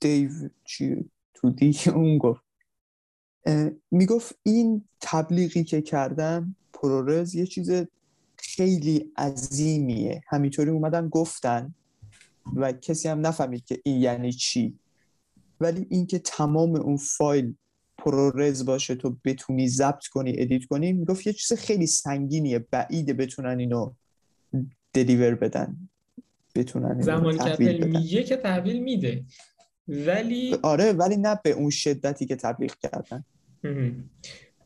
دیو 0.00 0.30
چی 0.64 1.10
تو 1.34 1.50
دی 1.50 1.76
اون 1.94 2.18
گفت. 2.18 2.44
می‌گفت 3.90 4.38
این 4.42 4.84
تبلیغی 5.00 5.64
که 5.64 5.82
کردم 5.82 6.56
پرورز 6.72 7.34
یه 7.34 7.46
چیز 7.46 7.70
خیلی 8.36 9.12
عظیمیه. 9.16 10.22
همینطوری 10.28 10.70
اومدن 10.70 11.08
گفتن 11.08 11.74
و 12.56 12.72
کسی 12.72 13.08
هم 13.08 13.26
نفهمید 13.26 13.64
که 13.64 13.80
این 13.84 14.00
یعنی 14.00 14.32
چی. 14.32 14.78
ولی 15.60 15.86
اینکه 15.90 16.18
تمام 16.18 16.76
اون 16.76 16.96
فایل 16.96 17.54
ProRes 17.98 18.64
باشه 18.64 18.94
تو 18.94 19.16
بتونی 19.24 19.68
ضبط 19.68 20.06
کنی 20.06 20.34
edit 20.38 20.64
کنی 20.64 20.92
می‌گفت 20.92 21.26
یه 21.26 21.32
چیز 21.32 21.58
خیلی 21.58 21.86
سنگینیه 21.86 22.58
بعیده 22.70 23.12
بتونن 23.12 23.58
اینو 23.58 23.92
deliver 24.92 25.34
بدن 25.34 25.76
بتونن 26.54 27.00
زمانی 27.00 27.38
که 27.38 27.86
میگه 27.86 28.22
که 28.22 28.36
تحویل 28.36 28.82
میده. 28.82 29.24
ولی 29.88 30.56
آره 30.62 30.92
ولی 30.92 31.16
نه 31.16 31.40
به 31.44 31.50
اون 31.50 31.70
شدتی 31.70 32.26
که 32.26 32.36
تبلیغ 32.36 32.74
کردن. 32.74 33.24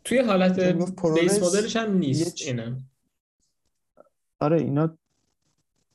توی 0.04 0.18
حالت 0.18 0.60
base 1.20 1.42
مدلش 1.42 1.76
هم 1.76 1.98
نیست 1.98 2.46
اینم. 2.46 2.84
آره 4.40 4.60
اینا 4.60 4.98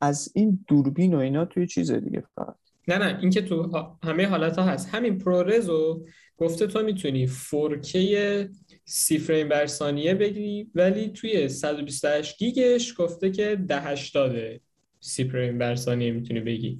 از 0.01 0.31
این 0.35 0.65
دوربین 0.67 1.13
و 1.13 1.17
اینا 1.17 1.45
توی 1.45 1.67
چیز 1.67 1.91
دیگه 1.91 2.23
فقط. 2.35 2.55
نه 2.87 2.97
نه 2.97 3.19
این 3.21 3.29
که 3.29 3.41
تو 3.41 3.85
همه 4.03 4.27
حالت 4.27 4.59
ها 4.59 4.65
هست. 4.65 4.89
همین 4.89 5.17
ProRes 5.17 5.69
رو 5.69 6.05
گفته 6.37 6.67
تو 6.67 6.83
می‌تونی 6.83 7.27
4K 7.27 7.95
30 8.85 9.17
فریم 9.17 9.49
بر 9.49 9.65
ثانیه 9.65 10.13
بگیری 10.13 10.71
ولی 10.75 11.09
توی 11.09 11.49
128 11.49 12.37
گیگش 12.37 12.93
گفته 12.97 13.31
که 13.31 13.57
1080 13.69 14.61
30 14.99 15.23
فریم 15.23 15.57
بر 15.57 15.75
ثانیه 15.75 16.11
می‌تونی 16.11 16.39
بگیری. 16.39 16.79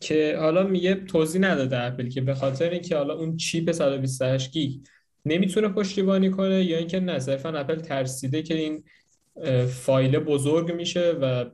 که 0.00 0.36
حالا 0.38 0.62
میگه 0.62 0.94
توضیح 0.94 1.40
نداده 1.40 1.78
اپل 1.78 2.08
که 2.08 2.20
به 2.20 2.34
خاطر 2.34 2.70
اینکه 2.70 2.96
حالا 2.96 3.14
اون 3.14 3.36
چیپ 3.36 3.72
128 3.72 4.52
گیگ 4.52 4.80
نمی‌تونه 5.24 5.68
پشتیبانی 5.68 6.30
کنه 6.30 6.64
یا 6.64 6.78
اینکه 6.78 7.00
نه 7.00 7.18
صرفا 7.18 7.48
اپل 7.48 7.76
ترسیده 7.76 8.42
که 8.42 8.54
این 8.54 8.84
فایل 9.66 10.18
بزرگ 10.18 10.72
میشه 10.72 11.12
و 11.20 11.44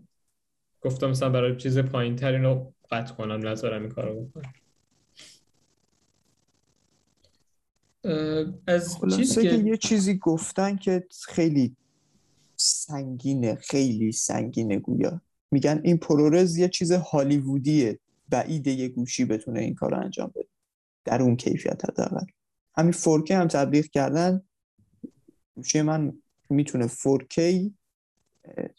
گفتم 0.80 1.10
مثلا 1.10 1.30
برای 1.30 1.56
چیز 1.56 1.78
پایین 1.78 2.16
تر 2.16 2.32
اینو 2.32 2.70
قطع 2.90 3.14
کنم 3.14 3.48
نذارم 3.48 3.82
این 3.82 3.90
کارو 3.90 4.24
بکنم. 4.24 4.52
از 8.66 8.98
چیزی 9.16 9.42
که 9.42 9.54
یه 9.54 9.76
چیزی 9.76 10.18
گفتن 10.18 10.76
که 10.76 11.06
خیلی 11.26 11.76
سنگینه 12.56 13.54
خیلی 13.54 14.12
سنگینه 14.12 14.78
گویا. 14.78 15.20
میگن 15.50 15.80
این 15.84 15.96
پرورز 15.96 16.56
یه 16.56 16.68
چیز 16.68 16.92
هالیوودیه 16.92 17.98
بعیده 18.28 18.70
یه 18.70 18.88
گوشی 18.88 19.24
بتونه 19.24 19.60
این 19.60 19.74
کار 19.74 19.90
رو 19.90 20.00
انجام 20.00 20.32
بده. 20.34 20.48
در 21.04 21.22
اون 21.22 21.36
کیفیت 21.36 21.84
حداقل. 21.84 22.26
همین 22.76 22.92
4K 22.92 23.30
هم 23.30 23.48
تبلیغ 23.48 23.84
کردن 23.84 24.42
گوشی 25.54 25.82
من 25.82 26.12
می‌تونه 26.50 26.88
4K 26.88 27.38
اه، 27.38 27.70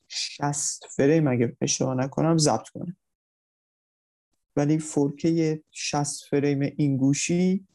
60 0.08 0.86
فریم 0.96 1.28
اگه 1.28 1.58
اشتباه 1.62 1.96
نکنم 1.96 2.38
ضبط 2.38 2.70
کنه. 2.70 2.98
ولی 4.56 4.80
4K 4.80 5.60
60 5.72 6.24
فریم 6.30 6.74
این 6.78 6.98
گوشی 6.98 7.68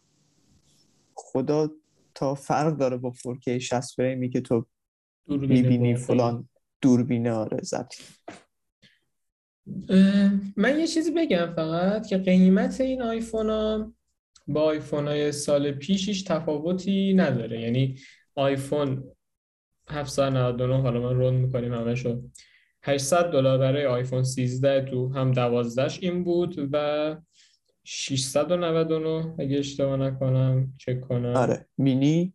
خدا 1.15 1.71
تا 2.15 2.35
فرق 2.35 2.77
داره 2.77 2.97
با 2.97 3.13
4K 3.13 3.49
60 3.49 3.95
فریمی 3.97 4.31
که 4.31 4.41
تو 4.41 4.67
می‌بینی 5.27 5.97
فلان 5.97 6.49
دوربینه 6.81 7.33
آره 7.33 7.63
ضبط. 7.63 7.95
من 10.57 10.79
یه 10.79 10.87
چیزی 10.87 11.11
بگم 11.11 11.53
فقط 11.57 12.07
که 12.07 12.19
قیمت 12.19 12.81
این 12.81 13.03
آیفون 13.03 13.51
ها 13.51 13.93
با 14.47 14.63
آیفون 14.63 15.09
های 15.09 15.33
سال 15.33 15.73
پیشش 15.73 16.23
تفاوتی 16.23 17.15
نداره. 17.15 17.61
یعنی 17.61 17.99
آیفون 18.35 19.14
799 19.89 20.83
حالا 20.83 21.01
ما 21.01 21.13
رون 21.13 21.35
می‌کنیم 21.35 21.75
همشو 21.75 22.23
800 22.83 23.31
دلار 23.31 23.59
برای 23.59 23.87
آیفون 23.87 24.23
13 24.23 24.81
تو 24.85 25.13
هم 25.13 25.33
12 25.33 25.89
این 26.01 26.25
بود 26.25 26.69
و 26.73 27.17
699 27.85 29.35
اگه 29.39 29.59
اشتباه 29.59 29.97
نکنم 29.97 30.73
چک 30.79 31.01
کنم. 31.01 31.37
آره 31.37 31.67
مینی؟ 31.79 32.33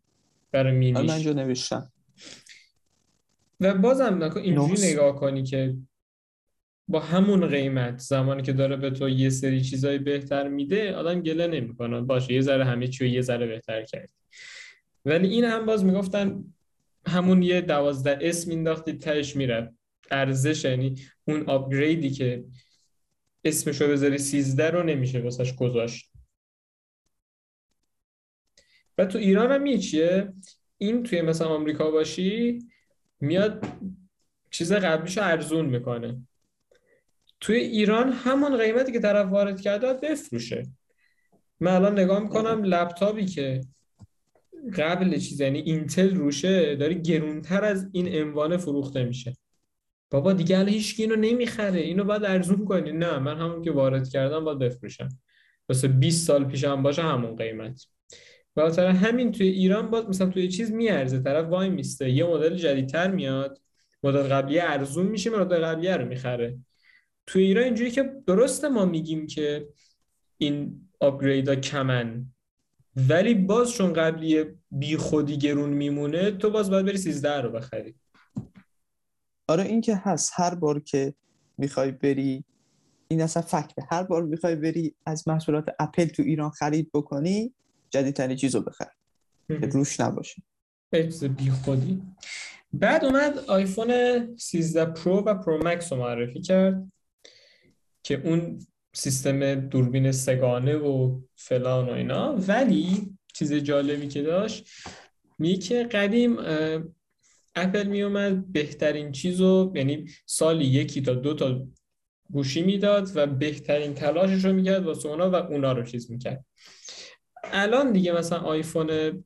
برای 0.51 0.93
آره 0.93 1.05
من 1.05 1.13
اینجا 1.13 1.33
نوشتم. 1.33 1.91
و 3.59 3.73
بازم 3.73 4.23
نکن 4.23 4.39
اینجوری 4.39 4.91
نگاه 4.91 5.15
کنی 5.15 5.43
که 5.43 5.75
با 6.87 6.99
همون 6.99 7.47
قیمت 7.47 7.97
زمانی 7.99 8.41
که 8.41 8.53
داره 8.53 8.75
به 8.75 8.89
تو 8.89 9.09
یه 9.09 9.29
سری 9.29 9.61
چیزای 9.61 9.97
بهتر 9.97 10.47
میده 10.47 10.95
آدم 10.95 11.21
گله 11.21 11.47
نمی‌کنه. 11.47 12.01
باشه 12.01 12.33
یه 12.33 12.41
ذره 12.41 12.65
همه 12.65 12.87
چی 12.87 13.07
یه 13.07 13.21
ذره 13.21 13.47
بهتر 13.47 13.83
کرد. 13.83 14.09
ولی 15.05 15.27
این 15.27 15.43
هم 15.43 15.65
باز 15.65 15.85
می‌گفتن 15.85 16.43
همون 17.07 17.43
یه 17.43 17.61
دوازده 17.61 18.17
اسم 18.21 18.49
مینداختی 18.49 18.93
تهش 18.93 19.35
میره. 19.35 19.73
ارزش 20.11 20.65
یعنی 20.65 20.95
اون 21.27 21.49
آپگریدی 21.49 22.09
که 22.09 22.43
اسمشو 23.43 23.87
بذاری 23.87 24.17
13 24.17 24.69
رو 24.69 24.83
نمیشه 24.83 25.19
واسش 25.19 25.55
گذاشت. 25.55 26.11
و 28.97 29.05
تو 29.05 29.17
ایران 29.17 29.51
هم 29.51 29.65
یه 29.65 29.77
چیه 29.77 30.33
این 30.77 31.03
توی 31.03 31.21
مثلا 31.21 31.47
آمریکا 31.47 31.91
باشی 31.91 32.59
میاد 33.19 33.67
چیز 34.51 34.73
قبلیشو 34.73 35.21
ارزون 35.21 35.65
می‌کنه. 35.65 36.27
توی 37.39 37.55
ایران 37.55 38.11
همون 38.11 38.57
قیمتی 38.57 38.91
که 38.91 38.99
طرف 38.99 39.29
وارد 39.29 39.61
کرده 39.61 39.93
بفروشه. 39.93 40.67
من 41.59 41.71
الان 41.71 41.99
نگاه 41.99 42.19
می‌کنم 42.19 42.63
لپتاپی 42.63 43.25
که 43.25 43.61
قبل 44.77 45.17
چیز 45.17 45.41
یعنی 45.41 45.59
اینتل 45.59 46.15
روشه 46.15 46.75
داره 46.75 46.93
گرونتر 46.93 47.63
از 47.63 47.89
این 47.91 48.15
عنوان 48.15 48.57
فروخته 48.57 49.03
میشه. 49.03 49.33
بابا 50.11 50.33
دیگه 50.33 50.57
الان 50.57 50.69
هیچ 50.69 50.95
اینو 50.99 51.15
نمی‌خره. 51.15 51.79
اینو 51.79 52.03
باید 52.03 52.25
ارزون 52.25 52.65
کنی. 52.65 52.91
نه 52.91 53.19
من 53.19 53.37
همون 53.37 53.61
که 53.61 53.71
وارد 53.71 54.09
کردم 54.09 54.45
باید 54.45 54.59
بفروشم. 54.59 55.09
واسه 55.69 55.87
20 55.87 56.27
سال 56.27 56.45
پیش 56.45 56.63
هم 56.63 56.83
باشه 56.83 57.01
همون 57.01 57.35
قیمت. 57.35 57.85
و 58.55 58.71
همین 58.93 59.31
توی 59.31 59.47
ایران 59.47 59.89
باز 59.89 60.09
مثلا 60.09 60.29
توی 60.29 60.47
چیز 60.47 60.71
میارزه. 60.71 61.19
طرف 61.19 61.47
وای 61.47 61.69
میسته. 61.69 62.09
یه 62.09 62.25
مدل 62.25 62.55
جدیدتر 62.55 63.11
میاد. 63.11 63.61
مدل 64.03 64.23
قبلی 64.23 64.59
ارزون 64.59 65.05
میشه 65.05 65.29
مدل 65.29 65.59
قبلی 65.59 65.87
رو 65.87 66.05
می‌خره. 66.05 66.57
توی 67.27 67.43
ایران 67.43 67.63
اینجوری 67.63 67.91
که 67.91 68.13
درسته 68.27 68.69
ما 68.69 68.85
میگیم 68.85 69.27
که 69.27 69.67
این 70.37 70.81
آپگریدا 70.99 71.55
کمن. 71.55 72.25
ولی 73.09 73.33
باز 73.33 73.71
چون 73.71 73.93
قبلی 73.93 74.45
بی 74.71 74.97
خودی 74.97 75.37
گرون 75.37 75.69
میمونه 75.69 76.31
تو 76.31 76.49
باز 76.49 76.69
باید 76.69 76.85
بری 76.85 76.97
13 76.97 77.41
رو 77.41 77.51
بخری. 77.51 77.95
آره 79.47 79.63
این 79.63 79.81
که 79.81 79.95
هست. 79.95 80.31
هر 80.35 80.55
بار 80.55 80.79
که 80.79 81.13
می‌خوای 81.57 81.91
بری 81.91 82.43
این 83.07 83.21
اصلا 83.21 83.43
fact 83.43 83.75
ه 83.75 83.83
هر 83.91 84.03
بار 84.03 84.23
می‌خوای 84.23 84.55
بری 84.55 84.95
از 85.05 85.27
محصولات 85.27 85.65
اپل 85.79 86.05
تو 86.05 86.23
ایران 86.23 86.49
خرید 86.49 86.91
بکنی 86.93 87.53
جدیدترین 87.89 88.37
چیز 88.37 88.55
رو 88.55 88.61
بخر. 88.61 88.89
که 89.47 89.55
روش 89.55 89.99
نباشه. 89.99 90.41
حفظ 90.93 91.23
بی 91.23 91.49
خودی 91.49 92.01
بعد 92.73 93.05
اومد 93.05 93.37
آیفون 93.37 93.91
13 94.37 94.85
Pro 94.85 95.19
و 95.19 95.33
Pro 95.33 95.67
Max 95.67 95.93
رو 95.93 95.99
معرفی 95.99 96.41
کرد 96.41 96.91
که 98.03 98.21
اون 98.27 98.59
سیستم 98.93 99.55
دوربین 99.55 100.11
سه‌گانه 100.11 100.75
و 100.75 101.19
فلان 101.35 101.89
و 101.89 101.91
اینا. 101.91 102.35
ولی 102.47 103.17
چیز 103.33 103.53
جالبی 103.53 104.07
که 104.07 104.21
داشت 104.21 104.67
میگه 105.39 105.57
که 105.57 105.83
قدیم 105.83 106.37
اپل 107.55 107.87
میومد 107.87 108.51
بهترین 108.51 109.11
چیز 109.11 109.41
رو 109.41 109.73
یعنی 109.75 110.05
سالی 110.25 110.65
یکی 110.65 111.01
تا 111.01 111.13
دو 111.13 111.33
تا 111.33 111.67
گوشی 112.31 112.61
می‌داد 112.61 113.09
و 113.15 113.27
بهترین 113.27 113.93
تلاشش 113.93 114.45
رو 114.45 114.53
می‌کرد 114.53 114.85
واسه 114.85 115.09
اونا 115.09 115.31
و 115.31 115.35
اونا 115.35 115.71
رو 115.71 115.83
چیز 115.83 116.11
می‌کرد. 116.11 116.45
الان 117.43 117.91
دیگه 117.91 118.11
مثلا 118.11 118.39
آیفون 118.39 119.23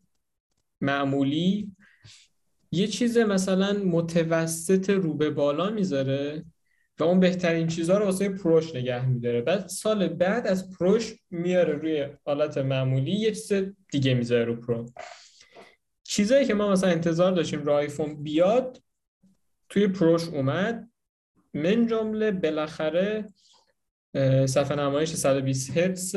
معمولی 0.82 1.72
یه 2.72 2.88
چیز 2.88 3.18
مثلا 3.18 3.74
متوسط 3.74 4.90
رو 4.90 5.14
به 5.14 5.30
بالا 5.30 5.70
می‌ذاره. 5.70 6.46
و 7.00 7.04
اون 7.04 7.20
بهترین 7.20 7.68
چیزها 7.68 7.98
رو 7.98 8.06
واسه 8.06 8.30
پروش 8.30 8.76
نگه 8.76 9.06
میداره. 9.06 9.42
بعد 9.42 9.68
سال 9.68 10.08
بعد 10.08 10.48
از 10.48 10.72
پروش 10.72 11.14
میاره 11.32 11.74
روی 11.74 12.08
حالت 12.26 12.58
معمولی 12.58 13.12
یه 13.12 13.32
چیز 13.32 13.54
دیگه 13.92 14.14
می‌ذاره 14.14 14.46
رو 14.46 14.56
Pro. 14.56 14.86
چیزایی 16.04 16.46
که 16.46 16.54
ما 16.54 16.72
مثلا 16.72 16.90
انتظار 16.90 17.32
داشتیم 17.32 17.62
رو 17.62 17.72
آیفون 17.72 18.24
بیاد 18.24 18.82
توی 19.70 19.88
Pro 19.88 20.12
ش 20.12 20.28
اومد. 20.28 20.90
من 21.54 21.88
جمله 21.88 22.32
بالاخره 22.32 23.26
صفحه 24.46 24.76
نمایش 24.76 25.14
120 25.14 25.78
هرتز 25.78 26.16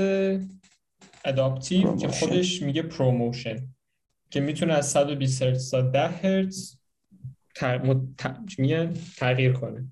adaptive 1.24 1.96
که 1.96 2.08
خودش 2.08 2.62
میگه 2.62 2.82
ProMotion 2.82 3.68
که 4.30 4.40
می‌تونه 4.40 4.74
از 4.74 4.90
120 4.90 5.42
هرتز 5.42 5.70
تا 5.70 5.80
10 5.80 6.08
هرتز 6.08 6.76
تغییر 9.16 9.52
کنه. 9.52 9.88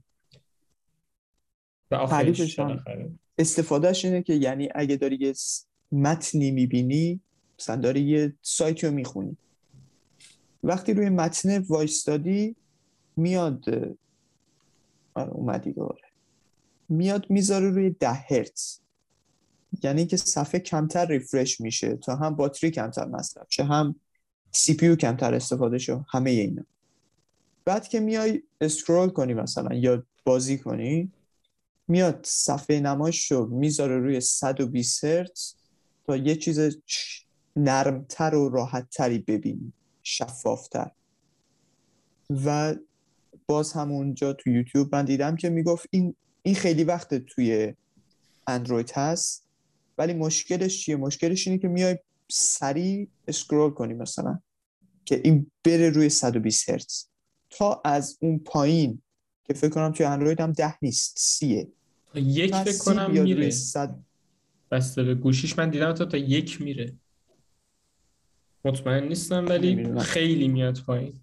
و 1.90 1.96
استفادهش 3.38 4.04
اینه 4.04 4.22
که 4.22 4.34
یعنی 4.34 4.68
اگه 4.74 4.96
داری 4.96 5.16
یه 5.20 5.34
متنی 5.92 6.50
می‌بینی 6.50 7.20
مثلا 7.58 7.76
داری 7.76 8.00
یه 8.00 8.32
سایتی 8.42 8.86
رو 8.86 8.92
می‌خونی. 8.92 9.36
وقتی 10.62 10.94
روی 10.94 11.08
متن 11.08 11.58
وایستادی 11.58 12.56
میاد 13.16 13.64
آره 15.14 15.30
اومدی 15.30 15.72
دوباره. 15.72 16.08
میاد 16.88 17.26
می‌ذاره 17.30 17.70
روی 17.70 17.90
ده 17.90 18.12
هرتز. 18.12 18.78
یعنی 19.82 20.06
که 20.06 20.16
صفحه 20.16 20.60
کمتر 20.60 21.06
refresh 21.06 21.60
میشه. 21.60 21.96
تا 21.96 22.16
هم 22.16 22.36
باتری 22.36 22.70
کمتر 22.70 23.04
مصرف 23.04 23.46
شه 23.50 23.64
هم 23.64 23.94
CPU 24.52 24.96
کمتر 24.96 25.34
استفاده 25.34 25.78
شه 25.78 26.04
همه 26.08 26.30
اینا. 26.30 26.64
بعد 27.64 27.88
که 27.88 28.00
میای 28.00 28.42
scroll 28.60 29.08
کنی 29.08 29.34
مثلا 29.34 29.74
یا 29.74 30.02
بازی 30.24 30.58
کنی 30.58 31.12
میاد 31.88 32.20
صفحه 32.28 32.80
نمایش 32.80 33.32
رو 33.32 33.46
می‌ذاره 33.46 33.98
روی 33.98 34.20
120 34.20 35.04
هرتز 35.04 35.54
تا 36.06 36.16
یه 36.16 36.36
چیز 36.36 36.60
نرمتر 37.56 38.34
و 38.34 38.48
راحتتری 38.48 39.18
ببینی 39.18 39.72
شفافتر. 40.02 40.90
و 42.30 42.74
باز 43.46 43.72
همونجا 43.72 44.32
تو 44.32 44.50
یوتیوب 44.50 44.94
من 44.94 45.04
دیدم 45.04 45.36
که 45.36 45.50
می‌گفت 45.50 45.86
این 45.90 46.14
این 46.42 46.54
خیلی 46.54 46.84
وقت 46.84 47.14
توی 47.14 47.74
اندروید 48.46 48.90
هست 48.94 49.44
ولی 49.98 50.12
مشکلش 50.12 50.84
چیه؟ 50.84 50.96
مشکلش 50.96 51.48
اینه 51.48 51.58
که 51.58 51.68
میای 51.68 51.98
سریع 52.30 53.08
اسکرول 53.28 53.70
کنی 53.70 53.94
مثلا 53.94 54.38
که 55.04 55.20
این 55.24 55.50
بره 55.64 55.90
روی 55.90 56.08
120 56.08 56.70
هرتز. 56.70 57.04
تا 57.50 57.82
از 57.84 58.18
اون 58.20 58.38
پایین 58.38 59.02
که 59.44 59.54
فکر 59.54 59.70
کنم 59.70 59.92
توی 59.92 60.06
اندروید 60.06 60.40
هم 60.40 60.52
ده 60.52 60.74
نیست 60.82 61.14
سیه. 61.18 61.68
یک 62.14 62.54
فکر 62.54 62.78
کنم 62.78 63.10
میره. 63.10 63.50
صد... 63.50 63.98
بسته 64.70 65.02
به 65.02 65.14
گوشیش 65.14 65.58
من 65.58 65.70
دیدم 65.70 65.92
تا 65.92 66.04
تا 66.04 66.16
یک 66.16 66.60
میره. 66.60 66.96
مطمئن 68.64 69.08
نیستم 69.08 69.46
ولی 69.48 70.00
خیلی 70.00 70.48
میاد 70.48 70.80
پایین. 70.86 71.20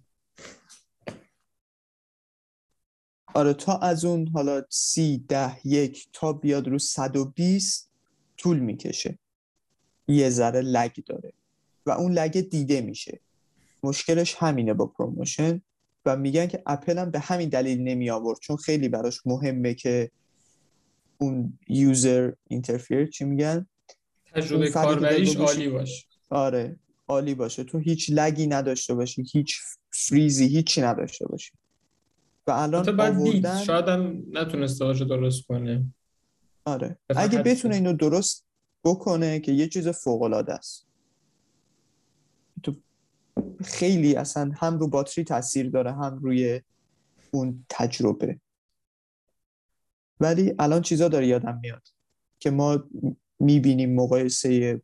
آره 3.34 3.54
تا 3.54 3.76
از 3.78 4.04
اون 4.04 4.28
حالا 4.28 4.62
سی 4.68 5.24
ده 5.28 5.66
یک 5.66 6.08
تا 6.12 6.32
بیاد 6.32 6.68
رو 6.68 6.78
120 6.78 7.90
طول 8.36 8.58
می‌کشه. 8.58 9.18
یه 10.08 10.30
ذره 10.30 10.60
لگ 10.60 10.92
داره. 11.06 11.32
و 11.86 11.90
اون 11.90 12.12
lag 12.12 12.40
دیده 12.40 12.80
میشه. 12.80 13.20
مشکلش 13.82 14.34
همینه 14.34 14.74
با 14.74 14.86
ProMotion 14.86 15.62
و 16.06 16.16
میگن 16.16 16.46
که 16.46 16.62
اپل 16.66 16.98
هم 16.98 17.10
به 17.10 17.18
همین 17.18 17.48
دلیل 17.48 17.82
نمی 17.82 18.10
آورد. 18.10 18.38
چون 18.38 18.56
خیلی 18.56 18.88
براش 18.88 19.20
مهمه 19.26 19.74
که 19.74 20.10
اون 21.18 21.58
user 21.68 22.32
interface 22.48 23.06
چی 23.06 23.24
میگن؟ 23.24 23.66
تجربه 24.34 24.70
کاربریش 24.70 25.36
عالی 25.36 25.68
باشه. 25.68 26.06
آره 26.30 26.76
عالی 27.08 27.34
باشه. 27.34 27.64
تو 27.64 27.78
هیچ 27.78 28.10
lag 28.10 28.37
ی 28.37 28.46
نداشته 28.46 28.94
باشی 28.94 29.24
هیچ 29.32 29.60
فریزی 29.90 30.46
هیچی 30.46 30.82
نداشته 30.82 31.26
باشی. 31.26 31.52
و 32.46 32.50
الان 32.50 33.00
آوردن 33.00 33.64
شاید 33.64 33.88
هم 33.88 34.22
نتونسته 34.32 34.92
درست 34.92 35.46
کنه. 35.46 35.84
آره. 36.64 36.98
اگه 37.16 37.42
بتونه 37.42 37.74
اینو 37.74 37.92
درست 37.92 38.44
بکنه 38.84 39.40
که 39.40 39.52
یه 39.52 39.68
چیز 39.68 39.88
فوق 39.88 40.22
العاده 40.22 40.52
است. 40.52 40.86
خیلی 43.64 44.16
اصلا 44.16 44.52
هم 44.54 44.78
رو 44.78 44.88
باتری 44.88 45.24
تاثیر 45.24 45.70
داره 45.70 45.92
هم 45.92 46.18
روی 46.18 46.60
اون 47.30 47.66
تجربه. 47.68 48.40
ولی 50.20 50.54
الان 50.58 50.82
چیزا 50.82 51.08
داره 51.08 51.26
یادم 51.26 51.58
میاد 51.62 51.88
که 52.38 52.50
ما 52.50 52.84
می‌بینیم 53.40 53.94
مقایسه 53.94 54.80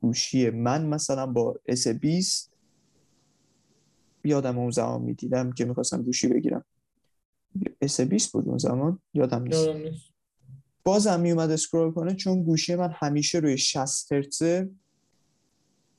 گوشی 0.00 0.50
من 0.50 0.86
مثلا 0.86 1.26
با 1.26 1.60
S20 1.70 2.48
یادم 4.24 4.58
اون 4.58 4.70
زمان 4.70 5.02
می‌دیدم 5.02 5.52
که 5.52 5.64
می‌خواستم 5.64 6.02
گوشی 6.02 6.28
بگیرم. 6.28 6.64
S20 7.84 8.30
بود 8.30 8.48
اون 8.48 8.58
زمان؟ 8.58 9.02
یادم 9.14 9.42
نیست. 9.42 9.68
بازم 10.84 11.20
میومد 11.20 11.50
scroll 11.50 11.92
کنه 11.92 12.14
چون 12.14 12.42
گوشی 12.42 12.74
من 12.74 12.90
همیشه 12.94 13.38
روی 13.38 13.58
60 13.58 14.12
هرتزه 14.12 14.70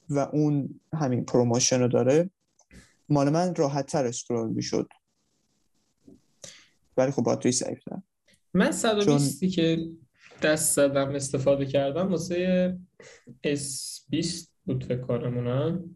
و 0.10 0.20
اون 0.20 0.80
همین 0.93 1.26
ProMotion 1.26 1.80
رو 1.80 1.88
داره 1.88 2.30
مال 3.10 3.30
من 3.30 3.56
راحت 3.56 3.86
تر 3.86 4.06
scroll 4.06 4.49
می‌شد. 4.49 4.88
ولی 6.97 7.12
خب 7.12 7.24
battery 7.24 7.51
save 7.51 7.80
من 8.53 8.72
120 8.72 9.39
چون... 9.39 9.49
که 9.49 9.89
دست 10.41 10.76
زدم 10.76 11.16
استفاده 11.16 11.66
کردم 11.66 12.08
واسه 12.08 12.78
S20 13.47 14.47
بود 14.66 14.84
فکر 14.84 15.01
کنم 15.01 15.95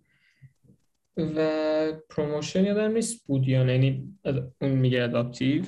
و 1.18 1.94
ProMotion 2.10 2.66
یادم 2.66 2.92
نیست 2.92 3.28
بود 3.28 3.48
یا 3.48 3.66
یعنی 3.66 4.18
اون 4.62 4.72
میگه 4.72 5.04
adaptive 5.04 5.64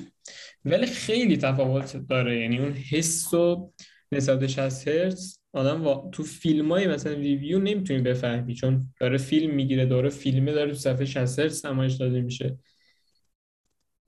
ولی 0.64 0.86
خیلی 0.86 1.36
تفاوت 1.36 1.96
داره 1.96 2.40
یعنی 2.40 2.58
اون 2.58 2.72
حس 2.72 3.34
و 3.34 3.72
نسبت 4.12 4.46
60 4.46 4.88
هرتز. 4.88 5.41
آدم 5.52 6.10
تو 6.10 6.22
فیلم 6.22 6.72
های 6.72 6.86
مثلا 6.86 7.12
review 7.12 7.58
نمی‌تونی 7.58 8.02
بفهمی 8.02 8.54
چون 8.54 8.94
داره 9.00 9.18
فیلم 9.18 9.54
می‌گیره 9.54 9.86
داره 9.86 10.08
فیلمه 10.08 10.52
داره 10.52 10.70
تو 10.70 10.78
صفحه 10.78 11.04
60 11.04 11.38
هرتز 11.38 11.66
نمایش 11.66 11.94
داده 11.94 12.20
میشه. 12.20 12.58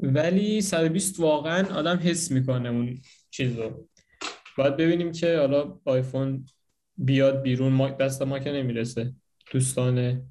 ولی 0.00 0.60
120 0.60 1.20
واقعا 1.20 1.74
آدم 1.74 1.96
حس 1.96 2.30
می‌کنه 2.30 2.68
اون 2.68 3.00
چیز 3.30 3.58
رو 3.58 3.88
باید 4.56 4.76
ببینیم 4.76 5.12
که 5.12 5.38
حالا 5.38 5.80
آیفون 5.84 6.46
بیاد 6.96 7.42
بیرون 7.42 7.72
ما 7.72 7.88
دست 7.88 8.22
ما 8.22 8.38
که 8.38 8.52
نمی‌رسه. 8.52 9.14
دوستان 9.52 10.22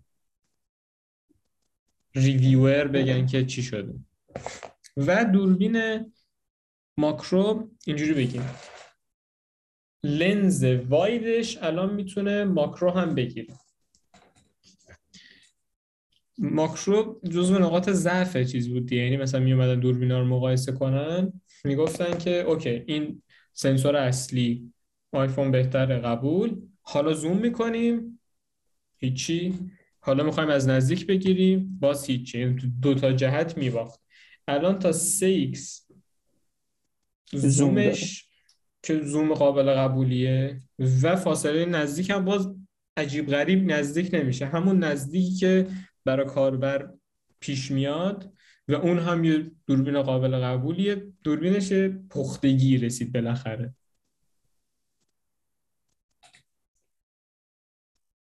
ریویور 2.16 2.88
بگن 2.88 3.26
که 3.26 3.45
چی 3.45 3.64
شده. 3.64 3.93
و 4.97 5.26
دوربین 5.26 6.05
ماکرو 6.97 7.70
اینجوری 7.86 8.14
بگیم. 8.14 8.49
لنز 10.04 10.64
وایدش 10.64 11.58
الان 11.62 11.93
می‌تونه 11.93 12.43
ماکرو 12.43 12.89
هم 12.89 13.16
بگیره. 13.16 13.54
ماکرو 16.38 17.22
جزو 17.30 17.60
نقاط 17.60 17.89
ضعف 17.89 18.38
چیز 18.38 18.70
بود 18.70 18.91
یعنی 18.91 19.18
مثلا 19.18 19.39
می 19.39 19.54
اومدن 19.54 19.80
دوربینا 19.80 20.20
رو 20.20 20.26
مقایسه 20.26 20.72
کنن. 20.72 21.41
می‌گفتن 21.66 22.18
که 22.18 22.41
اوکی 22.41 22.70
این 22.70 23.22
سنسور 23.54 23.95
اصلی 23.95 24.74
آیفون 25.12 25.51
بهتر 25.51 25.99
قبول. 25.99 26.62
حالا 26.82 27.14
زوم 27.14 27.38
می‌کنیم. 27.38 28.20
هیچی. 28.97 29.54
حالا 29.99 30.24
می‌خوایم 30.24 30.49
از 30.49 30.68
نزدیک 30.68 31.08
بگیریم. 31.08 31.78
باز 31.80 32.06
هیچی. 32.06 32.39
یعنی 32.39 32.74
دو 32.82 32.93
تا 32.93 33.12
جهت 33.12 33.58
میباخت. 33.58 33.99
الان 34.47 34.80
تا 34.80 34.91
3x 34.91 35.60
زومش 37.34 38.33
که 38.84 39.02
زوم 39.04 39.34
قابل 39.34 39.74
قبولیه 39.74 40.62
و 41.04 41.16
فاصله 41.16 41.66
نزدیک 41.66 42.10
هم 42.10 42.26
باز 42.26 42.56
عجیب 42.98 43.30
غریب 43.30 43.72
نزدیک 43.72 44.10
نمیشه. 44.14 44.46
همون 44.46 44.84
نزدیکی 44.84 45.36
که 45.36 45.68
برای 46.06 46.26
کاربر 46.26 46.94
پیش 47.40 47.72
میاد 47.72 48.34
و 48.68 48.74
اون 48.74 49.00
هم 49.00 49.24
یه 49.24 49.52
دوربین 49.68 50.02
قابل 50.02 50.40
قبولیه. 50.40 51.14
دوربینش 51.24 51.74
پختگی 52.10 52.78
رسید 52.78 53.14
بالاخره. 53.14 53.76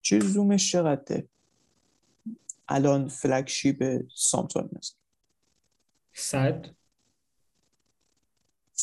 چه 0.02 0.20
زومش 0.20 0.72
چقدره؟ 0.72 1.28
الان 2.68 3.08
فلگشیپ 3.08 4.02
سامسونگ 4.16 4.70
است 4.78 4.98
صد؟ 6.14 6.76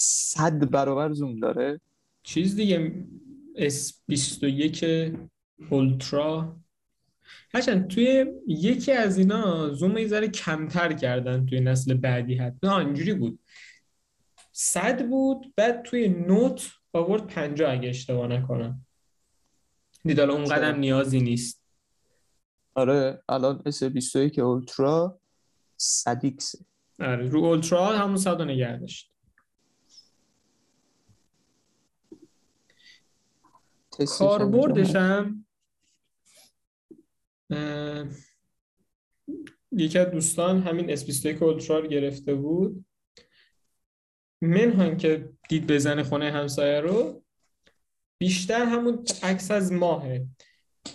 صد 0.03 0.71
برابر 0.71 1.13
زوم 1.13 1.41
داره. 1.41 1.81
چیز 2.23 2.57
دیگه 2.57 3.05
S21 3.57 4.85
اولترا 5.71 6.57
هرچند 7.55 7.89
توی 7.89 8.27
یکی 8.47 8.93
از 8.93 9.19
اینا 9.19 9.73
زوم 9.75 9.99
یه 9.99 10.07
ذره 10.07 10.29
کمتر 10.29 10.93
کردن 10.93 11.47
توی 11.47 11.61
نسل 11.61 11.95
بعدی 11.95 12.35
حتی 12.35 12.59
نه 12.63 12.77
اینجوری 12.77 13.15
بود. 13.15 13.39
صد 14.53 15.09
بود 15.09 15.53
بعد 15.57 15.83
توی 15.83 16.09
نوت 16.09 16.71
آورد 16.93 17.27
پنجا 17.27 17.71
اگه 17.71 17.89
اشتباه 17.89 18.27
نکنم. 18.27 18.87
دیدالا 20.05 20.35
اون 20.35 20.45
قدم 20.45 20.79
نیازی 20.79 21.21
نیست. 21.21 21.65
آره 22.75 23.23
الان 23.29 23.63
S21 23.67 24.39
اولترا 24.39 25.21
100 25.77 26.23
آره 27.01 27.29
رو 27.29 27.45
اولترا 27.45 27.99
همون 27.99 28.17
صد 28.17 28.39
رو 28.39 28.45
نگه 28.45 28.77
داشت 28.77 29.10
کاربردش 34.07 34.97
هم 34.97 35.47
یکی 39.73 39.99
از 39.99 40.11
دوستان 40.11 40.63
همین 40.63 40.97
S21 40.97 41.43
اولترا 41.43 41.79
رو 41.79 41.89
گرفته 41.89 42.35
بود 42.35 42.85
منهان 44.43 44.97
که 44.97 45.29
دید 45.49 45.67
بزنه 45.67 46.03
خونه 46.03 46.31
همسایه 46.31 46.81
رو 46.81 47.23
بیشتر 48.19 48.65
همون 48.65 49.05
عکس 49.23 49.51
از 49.51 49.73
ماهه 49.73 50.27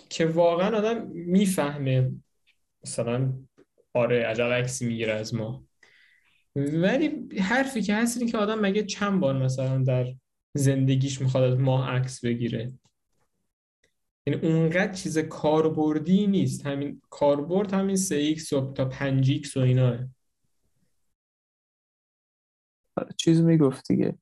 که 0.08 0.26
واقعا 0.26 0.76
آدم 0.76 1.06
می‌فهمه. 1.06 2.12
مثلا 2.84 3.32
آره 3.94 4.22
عجب 4.22 4.44
عکسی 4.44 4.86
می‌گیره 4.86 5.12
از 5.12 5.34
ماه 5.34 5.62
ولی 6.56 7.28
حرفی 7.40 7.82
که 7.82 7.94
هست 7.94 8.18
اینه 8.18 8.30
که 8.32 8.38
آدم 8.38 8.60
مگه 8.60 8.82
چند 8.82 9.20
بار 9.20 9.38
مثلا 9.38 9.78
در 9.78 10.14
زندگیش 10.54 11.20
می‌خواد 11.20 11.52
از 11.52 11.58
ماه 11.58 11.90
عکس 11.90 12.24
بگیره؟ 12.24 12.72
یعنی 14.26 14.46
اونقدر 14.46 14.92
چیز 14.92 15.18
کاربردی 15.18 16.26
نیست. 16.26 16.66
همین 16.66 17.02
کاربرد 17.10 17.74
همین 17.74 17.96
3x 17.96 18.52
و 18.52 18.72
تا 18.72 18.90
5x 18.90 19.56
و 19.56 19.60
اینا. 19.60 19.98
چیز 23.16 23.40
می‌گفت 23.40 23.88
دیگه 23.88 24.18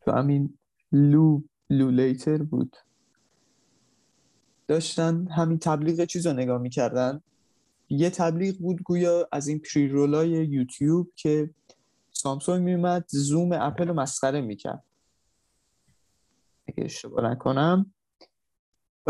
تو 0.00 0.10
همین 0.10 0.58
لو 0.92 1.42
لولیتر 1.70 2.42
بود. 2.42 2.76
داشتن 4.68 5.28
همین 5.28 5.58
تبلیغ 5.58 6.04
چیز 6.04 6.26
رو 6.26 6.32
نگاه 6.32 6.58
می‌کردن. 6.58 7.22
یه 7.88 8.10
تبلیغ 8.10 8.58
بود 8.58 8.82
گویا 8.82 9.28
از 9.32 9.48
این 9.48 9.58
پری 9.58 9.88
رولای 9.88 10.28
یوتیوب 10.30 11.12
که 11.16 11.50
سامسونگ 12.10 12.64
میومد 12.64 13.04
زوم 13.08 13.52
اپل 13.52 13.88
رو 13.88 13.94
مسخره 13.94 14.40
می‌کرد. 14.40 14.84
اگه 16.68 16.84
اشتباه 16.84 17.30
نکنم 17.30 17.94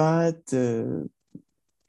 بعد 0.00 0.48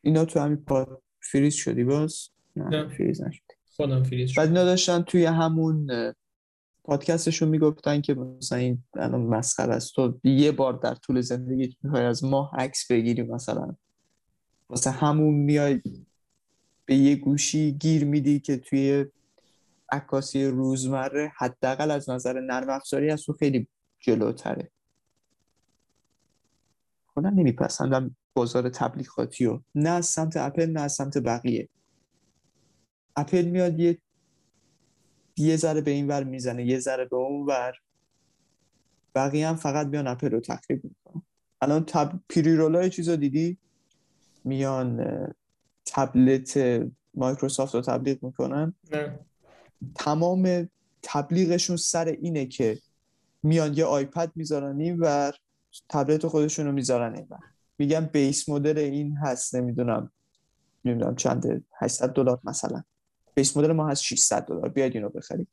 اینا 0.01 0.26
تو 0.26 0.39
همین 0.39 0.57
پاد 0.57 1.01
فریز 1.20 1.53
شدی 1.53 1.84
باز؟ 1.84 2.30
نه 2.55 2.88
فریز 2.88 3.22
نشد. 3.22 3.43
خودم 3.76 4.03
فریز 4.03 4.36
بعد 4.36 4.47
اینا 4.47 4.64
داشتن 4.64 5.01
توی 5.01 5.26
همون 5.26 5.88
پادکستشون 6.84 7.49
می‌گفتن 7.49 8.01
که 8.01 8.14
مثلا 8.14 8.57
این 8.57 8.84
الان 8.95 9.22
مسخره 9.22 9.74
است. 9.74 9.95
تو 9.95 10.20
یه 10.24 10.51
بار 10.51 10.74
در 10.74 10.95
طول 10.95 11.22
زندگی 11.22 11.78
می‌خوای 11.84 12.03
از 12.03 12.24
ماه 12.24 12.51
عکس 12.55 12.91
بگیری 12.91 13.22
مثلا. 13.22 13.76
واسه 14.70 14.91
همون 14.91 15.34
میای 15.34 15.82
به 16.86 16.95
یه 16.95 17.16
گوشی 17.16 17.72
گیر 17.72 18.05
میدی 18.05 18.39
که 18.39 18.57
توی 18.57 19.05
عکاسی 19.91 20.45
روزمره 20.45 21.32
حداقل 21.38 21.91
از 21.91 22.09
نظر 22.09 22.39
نرم 22.39 22.70
افزاری 22.70 23.12
از 23.12 23.24
تو 23.24 23.34
خیلی 23.34 23.68
جلوتره. 23.99 24.72
خودم 27.14 27.30
نمیپسندم 27.30 28.16
بازار 28.34 28.70
تبلیغاتی 28.70 29.45
و 29.45 29.59
نه 29.76 29.89
از 29.89 30.05
سمت 30.05 30.38
اپل 30.38 30.66
نه 30.66 30.82
از 30.82 30.93
سمت 30.93 31.18
بقیه. 31.18 31.70
اپل 33.16 33.45
میاد 33.45 33.80
یه 33.80 33.97
یه 35.38 35.57
ذره 35.57 35.82
به 35.82 35.91
این 35.91 36.07
ور 36.07 36.24
می‌زنه 36.24 36.66
یه 36.66 36.80
ذره 36.80 37.05
به 37.05 37.16
اون 37.16 37.45
ور. 37.45 37.74
بقیه 39.16 39.47
هم 39.47 39.55
فقط 39.55 39.88
میان 39.88 40.07
اپل 40.07 40.32
رو 40.32 40.39
تخریب 40.39 40.84
می‌کنن. 40.84 41.22
الان 41.62 41.86
تب... 41.86 42.20
پریرولای 42.30 42.89
چیزا 42.89 43.16
دیدی؟ 43.16 43.57
میان 44.43 45.07
تبلت 45.86 46.82
مایکروسافت 47.14 47.76
رو 47.76 47.82
تبلیغ 47.82 48.24
می‌کنن. 48.24 48.74
نه. 48.91 49.20
تمام 49.95 50.70
تبلیغشون 51.01 51.76
سر 51.76 52.05
اینه 52.05 52.45
که 52.45 52.80
میان 53.43 53.74
یه 53.78 53.86
آیپد 53.86 54.32
می‌ذارن 54.36 54.82
این 54.82 54.99
ور. 54.99 55.36
تبلت 55.89 56.28
خودشون 56.28 56.65
رو 56.65 56.72
می‌ذارن 56.72 57.15
این 57.15 57.28
ور. 57.30 57.39
میگن 57.78 58.05
بیس 58.05 58.49
مدل 58.49 58.78
این 58.78 59.17
هست 59.17 59.55
نمی‌دونم 59.55 60.11
نمی‌دونم 60.86 61.15
چنده 61.15 61.63
800 61.80 62.13
دلار 62.13 62.39
مثلا. 62.43 62.84
بیس 63.36 63.57
مدل 63.57 63.72
ما 63.72 63.88
هست 63.88 64.03
600 64.03 64.45
دلار. 64.45 64.69
بیاید 64.69 64.95
اینو 64.95 65.09
بخرید. 65.09 65.47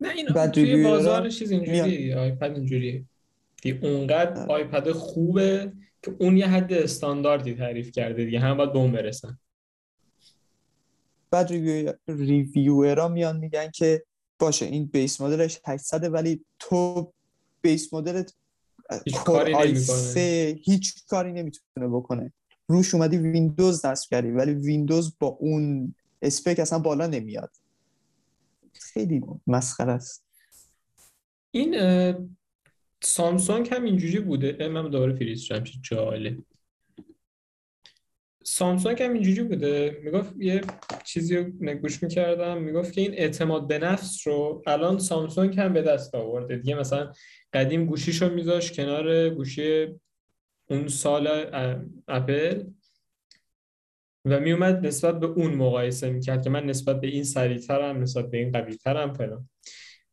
نه 0.00 0.08
این 0.08 0.26
بعد 0.26 0.50
توی 0.50 0.84
بازار 0.84 1.28
چیز 1.28 1.50
اینجوریه 1.50 2.16
آیپد 2.16 2.52
اینجوریه 2.52 3.04
دیگه 3.62 3.86
اونقدر. 3.86 4.46
آیپد 4.46 4.90
خوبه 4.90 5.72
که 6.02 6.16
اون 6.20 6.36
یه 6.36 6.46
حد 6.46 6.72
استانداردی 6.72 7.54
تعریف 7.54 7.90
کرده 7.90 8.24
دیگه. 8.24 8.40
هم 8.40 8.56
باید 8.56 8.72
به 8.72 8.78
اون 8.78 8.92
برسن. 8.92 9.38
بعد 11.30 11.48
ریویو... 11.48 11.92
ریویورا 12.08 13.08
میان 13.08 13.36
میگن 13.36 13.70
که 13.70 14.04
باشه 14.38 14.66
این 14.66 14.86
base 14.86 15.20
model 15.20 15.49
ش 15.49 15.60
800 15.66 16.12
ولی 16.12 16.44
تو 16.58 17.12
base 17.62 17.94
model 17.94 18.27
ت 18.27 18.34
هیچ 19.04 19.14
کاری 19.14 19.54
آی 19.54 19.68
نمی‌کنه. 19.68 19.96
سه 19.96 20.58
هیچ 20.64 21.06
کاری 21.06 21.32
نمی‌تونه 21.32 21.88
بکنه. 21.88 22.32
روش 22.68 22.94
اومدی 22.94 23.16
ویندوز 23.16 23.86
نصب 23.86 24.10
کردی 24.10 24.30
ولی 24.30 24.52
ویندوز 24.52 25.16
با 25.20 25.26
اون 25.26 25.94
spec 26.22 26.58
اصلا 26.58 26.78
بالا 26.78 27.06
نمیاد. 27.06 27.50
خیلی 28.72 29.22
مسخره 29.46 29.92
است. 29.92 30.24
این 31.50 31.74
سامسونگ 33.02 33.68
هم 33.72 33.84
اینجوری 33.84 34.20
بوده. 34.20 34.68
من 34.68 34.90
دوباره 34.90 35.14
فریز 35.14 35.40
شدم 35.40 35.64
چه 35.64 35.78
جاله. 35.82 36.38
سامسونگ 38.50 39.02
هم 39.02 39.12
اینجوری 39.12 39.42
بوده. 39.42 40.00
می‌گفت 40.02 40.32
یه 40.38 40.60
چیزی 41.04 41.36
رو 41.36 41.44
گوش 41.74 42.02
می‌کردم. 42.02 42.62
می‌گفت 42.62 42.92
که 42.92 43.00
این 43.00 43.14
اعتماد 43.14 43.66
به 43.66 43.78
نفس 43.78 44.26
رو 44.26 44.62
الان 44.66 44.98
سامسونگ 44.98 45.60
هم 45.60 45.72
به 45.72 45.82
دست 45.82 46.14
آورده. 46.14 46.56
دیگه 46.56 46.74
مثلا 46.74 47.12
قدیم 47.52 47.84
گوشیشو 47.84 48.34
میذاش 48.34 48.72
کنار 48.72 49.30
گوشی 49.30 49.86
اون 50.70 50.88
سال 50.88 51.28
اپل 52.08 52.62
و 54.24 54.40
میومد 54.40 54.86
نسبت 54.86 55.20
به 55.20 55.26
اون 55.26 55.54
مقایسه 55.54 56.10
می‌کرد 56.10 56.44
که 56.44 56.50
من 56.50 56.64
نسبت 56.64 57.00
به 57.00 57.06
این 57.06 57.24
سریعترم 57.24 58.02
نسبت 58.02 58.30
به 58.30 58.38
این 58.38 58.52
قویترم 58.52 59.12
فلان. 59.12 59.48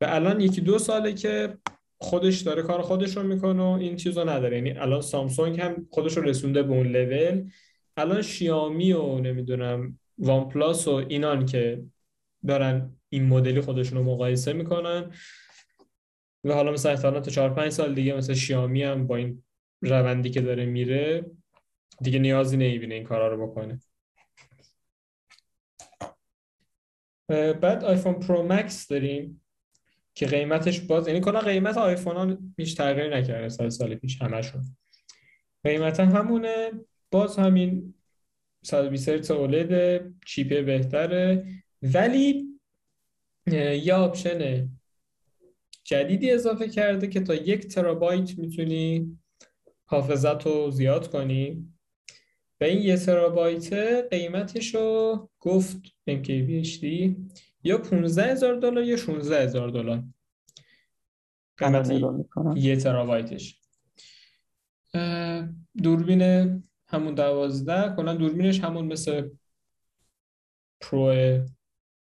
و 0.01 0.05
الان 0.09 0.41
یکی 0.41 0.61
دو 0.61 0.79
ساله 0.79 1.13
که 1.13 1.57
خودش 1.97 2.41
داره 2.41 2.61
کار 2.63 2.81
خودش 2.81 3.17
رو 3.17 3.23
می‌کنه 3.23 3.63
و 3.63 3.77
این 3.79 3.95
چیز 3.95 4.17
رو 4.17 4.29
نداره. 4.29 4.57
یعنی 4.57 4.71
الان 4.71 5.01
سامسونگ 5.01 5.59
هم 5.59 5.87
خودش 5.89 6.17
رو 6.17 6.23
رسونده 6.23 6.63
به 6.63 6.73
اون 6.73 6.87
لول 6.87 7.49
الان 7.97 8.21
شیائمی 8.21 8.93
و 8.93 9.19
نمی‌دونم 9.19 9.99
وان 10.17 10.49
پلاس 10.49 10.87
و 10.87 10.91
اینان 10.91 11.45
که 11.45 11.83
دارن 12.47 12.95
این 13.09 13.25
مدلی 13.25 13.61
خودشون 13.61 13.97
رو 13.97 14.03
مقایسه 14.03 14.53
می‌کنن. 14.53 15.13
و 16.43 16.53
حالا 16.53 16.71
مثلا 16.71 16.91
احتمالاً 16.91 17.19
تا 17.19 17.31
چهار 17.31 17.53
پنج 17.53 17.71
سال 17.71 17.95
دیگه 17.95 18.13
مثلا 18.13 18.35
شیائمی 18.35 18.83
هم 18.83 19.07
با 19.07 19.15
این 19.15 19.43
روندی 19.81 20.29
که 20.29 20.41
داره 20.41 20.65
میره 20.65 21.25
دیگه 22.01 22.19
نیازی 22.19 22.57
نمی‌بینه 22.57 22.95
این 22.95 23.03
کارا 23.03 23.27
رو 23.27 23.47
بکنه. 23.47 23.79
بعد 27.29 27.83
آیفون 27.83 28.13
پرو 28.13 28.43
مکس 28.43 28.87
داریم 28.87 29.41
که 30.15 30.25
قیمتش 30.25 30.79
باز 30.79 31.07
یعنی 31.07 31.19
کلا 31.19 31.39
قیمت 31.39 31.77
آیفون 31.77 32.15
ها 32.15 32.37
هیچ 32.57 32.77
تغییری 32.77 33.09
نکرده 33.09 33.49
سال 33.49 33.69
سال 33.69 33.95
پیش 33.95 34.21
همشون. 34.21 34.63
قیمت 35.63 35.99
همونه. 35.99 36.71
باز 37.11 37.37
همین 37.39 37.93
120 38.63 39.09
هرتز 39.09 39.31
OLED 39.31 40.03
chip 40.25 40.65
بهتره. 40.65 41.47
ولی 41.81 42.45
یه 43.83 43.93
option 43.93 44.69
جدیدی 45.83 46.31
اضافه 46.31 46.69
کرده 46.69 47.07
که 47.07 47.19
تا 47.19 47.35
یک 47.35 47.67
ترابایت 47.67 48.37
می‌تونی 48.37 49.17
حافظت 49.85 50.45
رو 50.45 50.71
زیاد 50.71 51.11
کنی. 51.11 51.67
و 52.61 52.63
این 52.63 52.81
یه 52.81 52.97
ترابایت 52.97 53.73
قیمتش 54.09 54.75
رو 54.75 55.29
گفت 55.39 55.77
MKBHD 56.09 56.83
یا 57.63 57.77
15 57.77 58.23
هزار 58.23 58.55
دلار 58.55 58.83
یا 58.83 58.97
16 58.97 59.43
هزار 59.43 59.69
دلار. 59.69 60.03
قیمت 61.57 61.91
یه 62.55 62.75
ترابایتش. 62.75 63.59
دوربین 65.83 66.63
همون 66.87 67.15
دوازده 67.15 67.95
کنن 67.95 68.17
دوربینش 68.17 68.59
همون 68.59 68.85
مثل 68.85 69.29
پرو 70.81 71.45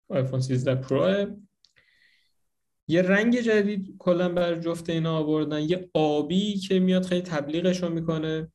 آیفون 0.09 0.41
13 0.41 0.74
پرو. 0.74 1.26
یه 2.89 3.03
رنگ 3.03 3.41
جدید 3.41 3.97
کلا 3.99 4.28
بر 4.28 4.55
جفت 4.61 4.91
اینا 4.91 5.18
آوردن. 5.18 5.61
یه 5.61 5.91
آبی 5.95 6.55
که 6.55 6.80
میاد 6.80 7.05
خیلی 7.07 7.22
تبلیغش 7.22 7.82
رو 7.82 7.89
می‌کنه. 7.89 8.53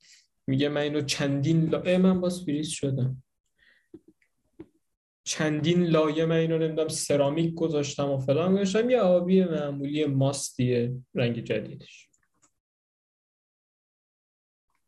میگه 0.48 0.70
من 0.70 0.82
اینو 0.82 1.02
چندین 1.02 1.70
لایه 1.70 1.98
من 1.98 2.22
باز 2.22 2.44
فریز 2.44 2.70
شدم. 2.70 3.24
چندین 5.24 5.84
لایه 5.84 6.26
من 6.26 6.36
اینو 6.36 6.58
نمی‌دونم 6.58 6.88
سرامیک 6.88 7.54
گذاشتم 7.54 8.10
و 8.10 8.18
فلان. 8.18 8.54
گذاشتم. 8.54 8.90
یه 8.90 9.00
آبی 9.00 9.44
معمولی 9.44 10.06
ماستیه 10.06 10.94
رنگ 11.16 11.44
جدیدش. 11.44 12.09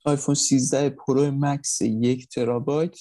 آیفون 0.04 0.36
13 0.36 0.90
پرو 0.90 1.32
مکس 1.32 1.82
یک 1.82 2.28
ترابایت 2.28 3.00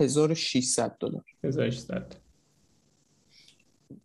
1600 0.00 0.96
دلار. 1.00 1.24
1600 1.44 2.16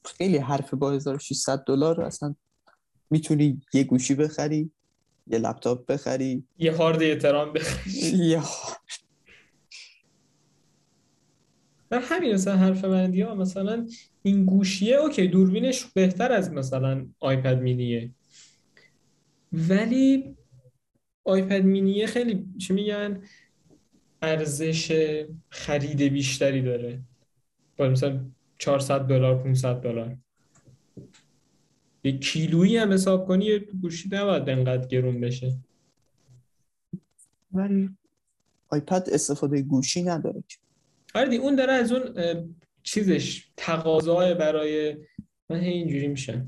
خیلی 0.05 0.38
حرف 0.38 0.74
با 0.74 0.91
1600 0.91 1.63
دلار 1.67 2.01
اصلا 2.01 2.36
می‌تونی 3.09 3.61
یه 3.74 3.84
گوشی 3.84 4.15
بخری 4.15 4.72
یه 5.28 5.38
لپتاپ 5.38 5.86
بخری. 5.86 6.43
یه 6.59 6.78
هارد 6.78 7.03
احترام 7.03 7.53
بخری. 7.53 8.38
در 11.89 11.99
همین 11.99 12.34
مثلا 12.34 12.57
حرف 12.57 12.86
مندی 12.86 13.22
ها 13.22 13.36
مثلا 13.36 13.88
این 14.22 14.45
گوشیه 14.45 14.95
اوکی 14.95 15.28
دوربینش 15.28 15.86
بهتر 15.86 16.32
از 16.32 16.51
مثلا 16.51 17.07
آیپد 17.20 17.61
مینیه. 17.61 18.11
ولی 19.53 20.36
آیپد 21.30 21.63
مینیه 21.63 22.07
خیلی 22.07 22.45
چی 22.57 22.73
میگن؟ 22.73 23.21
ارزش 24.21 25.13
خرید 25.49 26.01
بیشتری 26.01 26.61
داره. 26.61 26.99
با 27.77 27.89
مثلا 27.89 28.25
400 28.57 29.01
دلار 29.01 29.43
500 29.43 29.75
دلار. 29.75 30.17
یه 32.03 32.17
کیلویی 32.17 32.77
هم 32.77 32.93
حساب 32.93 33.27
کنی 33.27 33.45
یه 33.45 33.59
گوشی 33.59 34.09
نباید 34.11 34.49
انقدر 34.49 34.88
گرون 34.88 35.19
بشه. 35.19 35.57
ولی 37.53 37.89
آیپد 38.69 39.09
استفاده 39.11 39.61
گوشی 39.61 40.03
نداره 40.03 40.43
آره 41.15 41.36
اون 41.36 41.55
داره 41.55 41.73
از 41.73 41.91
اون 41.91 42.13
چیزش 42.84 43.47
تقاضای 43.57 44.34
برای 44.34 44.97
من 45.49 45.59
اینجوری 45.59 46.07
میشه 46.07 46.45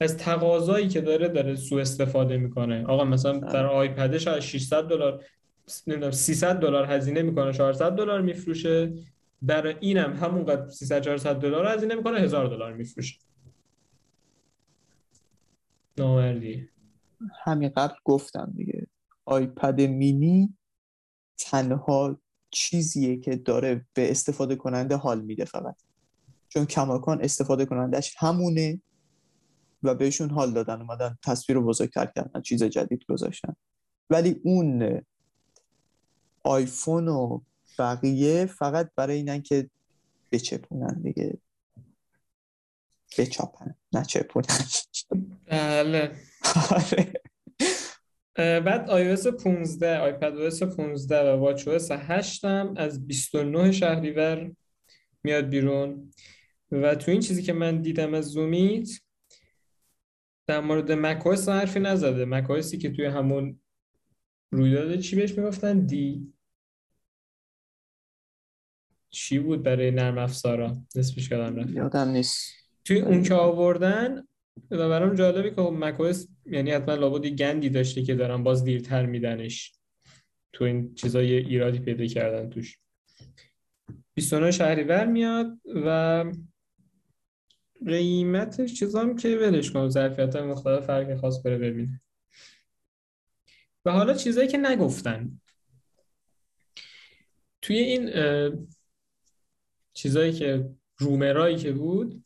از 0.00 0.16
تقاضایی 0.16 0.88
که 0.88 1.00
داره 1.00 1.28
داره 1.28 1.56
سوء 1.56 1.80
استفاده 1.80 2.36
می‌کنه. 2.36 2.84
آقا 2.86 3.04
مثلا 3.04 3.38
در 3.38 3.66
آره. 3.66 3.68
آیپدش 3.68 4.28
از 4.28 4.42
600 4.42 4.88
دلار 4.88 5.24
نمی‌دونم 5.86 6.10
300 6.10 6.60
دلار 6.60 6.84
هزینه 6.92 7.22
می‌کنه 7.22 7.52
400 7.52 7.92
دلار 7.92 8.20
میفروشه. 8.20 8.92
برای 9.42 9.74
اینم 9.80 10.16
همونقدر 10.16 10.70
300 10.70 11.00
400 11.00 11.38
دلار 11.38 11.66
هزینه 11.66 11.94
می‌کنه 11.94 12.20
1000 12.20 12.46
دلار 12.46 12.72
میفروشه. 12.72 13.18
نامردی. 15.98 16.68
همین 17.44 17.68
قبل 17.68 17.94
گفتم 18.04 18.52
دیگه. 18.56 18.86
آیپد 19.24 19.80
مینی 19.80 20.56
تنها 21.38 22.18
چیزیه 22.50 23.16
که 23.16 23.36
داره 23.36 23.86
به 23.94 24.10
استفاده 24.10 24.56
کننده 24.56 24.96
حال 24.96 25.20
میده 25.20 25.44
فقط. 25.44 25.76
چون 26.48 26.66
کماکان 26.66 27.22
استفاده 27.22 27.66
کنندش 27.66 28.14
همونه. 28.18 28.80
و 29.86 29.94
بهشون 29.94 30.30
حال 30.30 30.52
دادن 30.52 30.80
اومدن 30.80 31.18
تصویر 31.22 31.58
رو 31.58 31.64
بزرگتر 31.66 32.06
کردن 32.16 32.42
چیز 32.42 32.62
جدید 32.62 33.04
گذاشتن. 33.08 33.56
ولی 34.10 34.40
اون 34.44 35.00
آیفون 36.42 37.08
و 37.08 37.40
بقیه 37.78 38.46
فقط 38.46 38.90
برای 38.96 39.16
اینن 39.16 39.42
که 39.42 39.70
بچپونن 40.32 41.02
دیگه. 41.02 41.38
بچاپن 43.18 43.74
نچپونن. 43.92 44.46
بله. 45.46 46.12
آره. 46.70 47.12
بعد 48.36 49.16
iOS 49.16 49.26
15 49.26 49.98
آیپد 49.98 50.50
OS 50.50 50.62
15 50.62 51.32
و 51.32 51.40
واچ 51.40 51.68
OS 51.68 51.90
8 51.90 52.44
هم 52.44 52.74
از 52.76 53.06
29 53.06 53.72
شهریور 53.72 54.52
میاد 55.22 55.48
بیرون. 55.48 56.12
و 56.72 56.94
تو 56.94 57.10
این 57.10 57.20
چیزی 57.20 57.42
که 57.42 57.52
من 57.52 57.82
دیدم 57.82 58.14
از 58.14 58.24
زومیت 58.24 58.88
در 60.46 60.60
مورد 60.60 60.92
مکوس 60.92 61.48
حرفی 61.48 61.80
نزده. 61.80 62.24
مکوسی 62.24 62.78
که 62.78 62.90
توی 62.90 63.04
همون 63.04 63.60
رویداد 64.52 64.96
چی 64.96 65.16
بهش 65.16 65.38
می‌گفتن؟ 65.38 65.86
دی. 65.86 66.32
چی 69.10 69.38
بود 69.38 69.62
برای 69.62 69.90
نرم 69.90 70.18
افزارا؟ 70.18 70.76
نسبش 70.96 71.28
کردم 71.28 71.56
رفت. 71.56 71.70
یادم 71.70 72.08
نیست. 72.08 72.52
توی 72.84 73.00
اون 73.00 73.22
که 73.22 73.34
آوردن 73.34 74.26
و 74.70 74.88
برام 74.88 75.14
جالبه 75.14 75.50
که 75.50 75.60
مکوس 75.60 76.26
یعنی 76.46 76.70
حتما 76.70 76.94
لابد 76.94 77.26
گندی 77.26 77.68
داشته 77.68 78.02
که 78.02 78.14
دارن 78.14 78.42
باز 78.42 78.64
دیرتر 78.64 79.06
میدنش. 79.06 79.72
تو 80.52 80.64
این 80.64 80.94
چیزای 80.94 81.32
ایرادی 81.32 81.78
پیدا 81.78 82.06
کردن 82.06 82.50
توش. 82.50 82.78
29 84.14 84.50
شهریور 84.50 85.06
میاد 85.06 85.60
و 85.84 86.24
قیمتش 87.86 88.74
چیزام 88.74 89.16
که 89.16 89.36
ولش 89.36 89.70
کن 89.70 89.88
ظرفیت 89.88 90.36
های 90.36 90.44
مختلف 90.44 90.86
فرق 90.86 91.20
خاص 91.20 91.42
بره 91.44 91.58
ببینه. 91.58 92.02
و 93.84 93.92
حالا 93.92 94.14
چیزایی 94.14 94.48
که 94.48 94.58
نگفتن. 94.58 95.40
توی 97.62 97.76
این 97.76 98.10
چیزایی 99.92 100.32
که 100.32 100.70
رومرایی 100.98 101.56
که 101.56 101.72
بود 101.72 102.24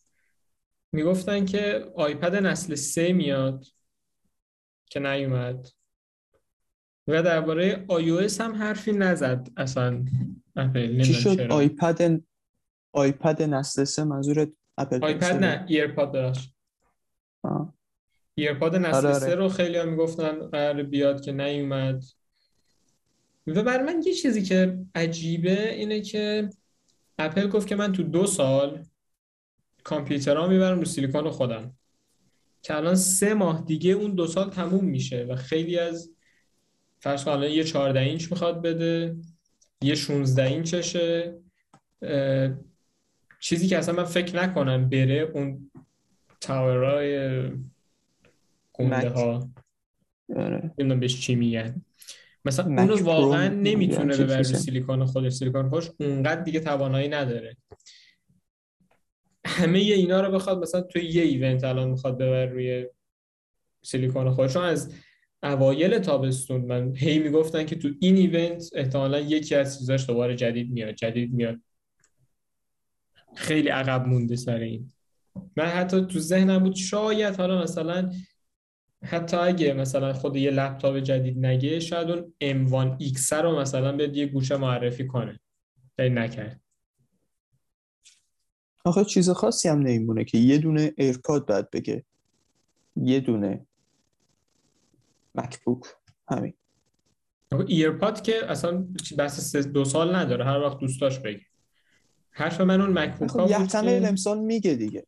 می‌گفتن 0.93 1.45
که 1.45 1.93
آیپد 1.95 2.35
نسل 2.35 2.75
سه 2.75 3.13
میاد 3.13 3.67
که 4.87 5.01
نیومد. 5.01 5.69
و 7.07 7.23
درباره 7.23 7.87
iOS 7.89 8.41
هم 8.41 8.55
حرفی 8.55 8.93
نزد 8.93 9.49
اصلا. 9.57 10.05
چی 11.05 11.15
شد؟ 11.15 11.41
آیپد 11.41 12.21
آیپد 12.93 13.43
نسل 13.43 13.85
سه؟ 13.85 14.05
منظور 14.05 14.53
اپل 14.81 15.05
آیپد 15.05 15.45
نه 15.45 15.65
ایرپاد 15.69 16.13
داشت. 16.13 16.55
ایرپاد 18.35 18.77
نسل 18.77 18.97
آره، 18.97 19.09
آره. 19.09 19.19
سه 19.19 19.35
رو 19.35 19.49
خیلی 19.49 19.79
هم 19.79 19.89
می‌گفتن 19.89 20.49
قرار 20.49 20.83
بیاد 20.83 21.21
که 21.21 21.33
نیومد. 21.33 22.03
و 23.47 23.63
برا 23.63 23.83
من 23.83 24.03
یه 24.07 24.15
چیزی 24.15 24.43
که 24.43 24.79
عجیبه 24.95 25.75
اینه 25.75 26.01
که 26.01 26.51
اپل 27.19 27.49
گفت 27.49 27.67
که 27.67 27.77
من 27.77 27.93
تو 27.93 28.03
دو 28.03 28.27
سال 28.27 28.85
کامپیوترها 29.85 30.47
می‌برم 30.47 30.79
رو 30.79 30.85
سیلیکون 30.85 31.31
خودم. 31.31 31.77
که 32.63 32.77
الان 32.77 32.95
سه 32.95 33.35
ماه 33.35 33.65
دیگه 33.67 33.93
اون 33.93 34.15
دو 34.15 34.27
سال 34.27 34.51
تموم 34.51 34.85
میشه 34.85 35.27
و 35.29 35.37
خیلی 35.37 35.79
از 35.79 36.11
فرض 36.99 37.25
کن 37.25 37.43
یه 37.43 37.65
14 37.65 38.01
اینچ 38.01 38.31
می‌خواد 38.31 38.63
بده 38.63 39.17
یه 39.83 39.95
16 39.95 40.43
اینچشه 40.43 41.39
چیزی 43.41 43.69
که 43.69 43.79
اصلا 43.79 43.95
من 43.95 44.05
فکر 44.05 44.37
نکنم 44.37 44.89
بره 44.89 45.31
اون 45.35 45.71
تاورای 46.41 47.43
گونده 48.73 49.09
ها. 49.09 49.51
آره. 50.37 50.75
نمی‌دونم 50.79 51.01
بهش 51.01 51.21
چی 51.21 51.35
میگن. 51.35 51.83
مثلا 52.45 52.65
اونو 52.65 53.05
واقعا 53.05 53.49
نمی‌تونه 53.49 54.17
ببره 54.17 54.43
سیلیکون 54.43 55.05
خودش 55.05 55.33
سیلیکون 55.33 55.69
خودش 55.69 55.91
اونقدر 56.01 56.43
دیگه 56.43 56.61
توانایی 56.61 57.09
نداره. 57.09 57.57
همه 59.47 59.79
اینا 59.79 60.21
رو 60.21 60.33
بخواد 60.33 60.63
مثلا 60.63 60.81
توی 60.81 61.05
یه 61.05 61.23
ایونت 61.23 61.65
الان 61.65 61.91
می‌خواد 61.91 62.19
ببر 62.19 62.47
روی 62.47 62.87
سیلیکون 63.83 64.31
خودش. 64.31 64.57
از 64.57 64.95
اوایل 65.43 65.99
تابستون 65.99 66.61
من 66.61 66.97
هی 66.97 67.19
می‌گفتن 67.19 67.67
که 67.67 67.77
تو 67.77 67.89
این 68.01 68.17
ایونت 68.17 68.71
احتمالا 68.75 69.21
یکی 69.21 69.55
از 69.55 69.79
چیزاش 69.79 70.07
دوباره 70.07 70.37
جدید 70.37 70.71
میاد 70.73 70.95
جدید 70.95 71.33
میاد. 71.33 71.61
خیلی 73.35 73.69
عقب 73.69 74.07
مونده 74.07 74.37
سر 74.37 74.57
این. 74.57 74.93
من 75.57 75.67
حتی 75.67 76.07
تو 76.07 76.19
ذهنم 76.19 76.59
بود 76.59 76.75
شاید 76.75 77.37
حالا 77.37 77.63
مثلا 77.63 78.11
حتی 79.05 79.37
اگه 79.37 79.73
مثلا 79.73 80.13
خود 80.13 80.37
یه 80.37 80.51
لپتاپ 80.51 80.97
جدید 80.97 81.39
نگه 81.39 81.81
شاید 81.81 82.11
اون 82.11 82.33
M1X 82.43 83.33
رو 83.33 83.61
مثلا 83.61 83.97
به 83.97 84.09
یه 84.17 84.27
گوشه 84.27 84.57
معرفی 84.57 85.07
کنه. 85.07 85.41
ولی 85.99 86.11
نکرد. 86.11 86.61
آخه 88.85 89.05
چیز 89.05 89.31
خاصی 89.31 89.69
هم 89.69 89.79
نمیمونه 89.79 90.25
که 90.25 90.39
یه 90.39 90.59
دونه 90.59 90.93
ایرپاد 90.99 91.47
باید 91.47 91.71
بگه. 91.71 92.05
یه 92.97 93.21
دونه 93.21 93.67
مکبوک 95.35 95.83
همین. 96.29 96.55
ایرپاد 97.67 98.23
که 98.23 98.51
اصلا 98.51 98.87
بحث 99.19 99.57
دو 99.57 99.85
سال 99.85 100.15
نداره. 100.15 100.45
هر 100.45 100.61
وقت 100.61 100.79
دوست 100.79 101.01
داشت 101.01 101.23
بگه. 101.23 101.50
حرف 102.31 102.61
من 102.61 102.81
اون 102.81 102.99
مکبوک 102.99 103.31
ها 103.31 103.47
خب 103.47 103.59
بود 103.59 103.71
که 103.71 104.09
امسال 104.09 104.39
میگه 104.39 104.75
دیگه. 104.75 105.05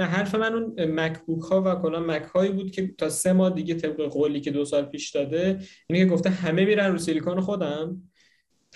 نه 0.00 0.06
حرف 0.06 0.34
من 0.34 0.54
اون 0.54 0.74
مکبوک 1.00 1.42
ها 1.42 1.62
و 1.62 1.82
کلا 1.82 2.00
مک 2.00 2.22
هایی 2.22 2.52
بود 2.52 2.70
که 2.70 2.94
تا 2.98 3.08
سه 3.08 3.32
ماه 3.32 3.50
دیگه 3.50 3.74
طبق 3.74 4.02
قولی 4.02 4.40
که 4.40 4.50
دو 4.50 4.64
سال 4.64 4.84
پیش 4.84 5.10
داده 5.10 5.58
اینه 5.86 6.04
که 6.04 6.10
گفته 6.10 6.30
همه 6.30 6.64
میرن 6.64 6.92
رو 6.92 6.98
سیلیکون 6.98 7.40
خودم 7.40 8.02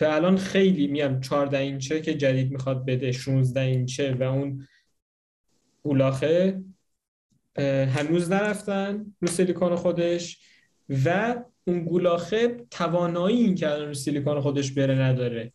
و 0.00 0.04
الان 0.04 0.36
خیلی 0.36 0.86
میام 0.86 1.20
14 1.20 1.58
اینچه 1.58 2.00
که 2.00 2.14
جدید 2.14 2.52
می‌خواد 2.52 2.86
بده 2.86 3.12
16 3.12 3.60
اینچه 3.60 4.14
و 4.14 4.22
اون 4.22 4.66
گولاخه 5.82 6.62
اه، 7.56 7.84
هنوز 7.84 8.32
نرفتن 8.32 9.14
رو 9.20 9.28
سیلیکون 9.28 9.76
خودش 9.76 10.40
و 11.04 11.36
اون 11.64 11.84
گولاخه 11.84 12.56
توانایی 12.70 13.36
این 13.36 13.54
که 13.54 13.68
رو 13.68 13.94
سیلیکون 13.94 14.40
خودش 14.40 14.72
بره 14.72 14.94
نداره. 14.94 15.52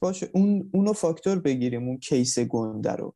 باشه 0.00 0.30
اون 0.32 0.70
اونو 0.74 0.92
فاکتور 0.92 1.38
بگیریم 1.38 1.88
اون 1.88 1.98
کیس 1.98 2.38
گنده 2.38 2.92
رو. 2.92 3.14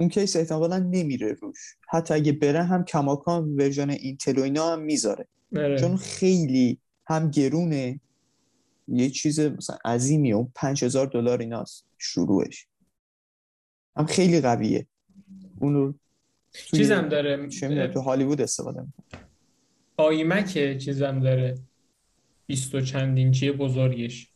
اون 0.00 0.08
کیس 0.08 0.36
احتمالا 0.36 0.78
نمیره 0.78 1.32
روش. 1.32 1.76
حتی 1.88 2.14
اگه 2.14 2.32
بره 2.32 2.62
هم 2.62 2.84
کماکان 2.84 3.48
version 3.56 3.90
اینتل 3.90 4.38
و 4.38 4.42
اینا 4.42 4.72
هم 4.72 4.80
می‌ذاره. 4.82 5.28
آره. 5.56 5.78
چون 5.80 5.96
خیلی 5.96 6.78
هم 7.06 7.30
گرونه. 7.30 8.00
یه 8.88 9.10
چیز 9.10 9.40
مثلا 9.40 9.78
عظیمیه. 9.84 10.34
اون 10.34 10.52
پنج 10.54 10.84
هزار 10.84 11.06
دلار 11.06 11.40
ایناست. 11.40 11.86
شروعش. 11.98 12.66
هم 13.96 14.06
خیلی 14.06 14.40
قویه. 14.40 14.86
اونو 15.60 15.92
توی- 16.52 16.78
چیزم 16.80 17.08
داره. 17.08 17.48
چه 17.48 17.88
تو 17.88 18.00
هالیوود 18.00 18.40
استفاده 18.40 18.80
می‌کنه 18.80 19.20
آیمک 19.96 20.78
چیزم 20.78 21.20
داره. 21.20 21.58
20 22.46 22.74
و 22.74 22.80
چند 22.80 23.18
اینچی 23.18 23.50
بزرگش. 23.50 24.30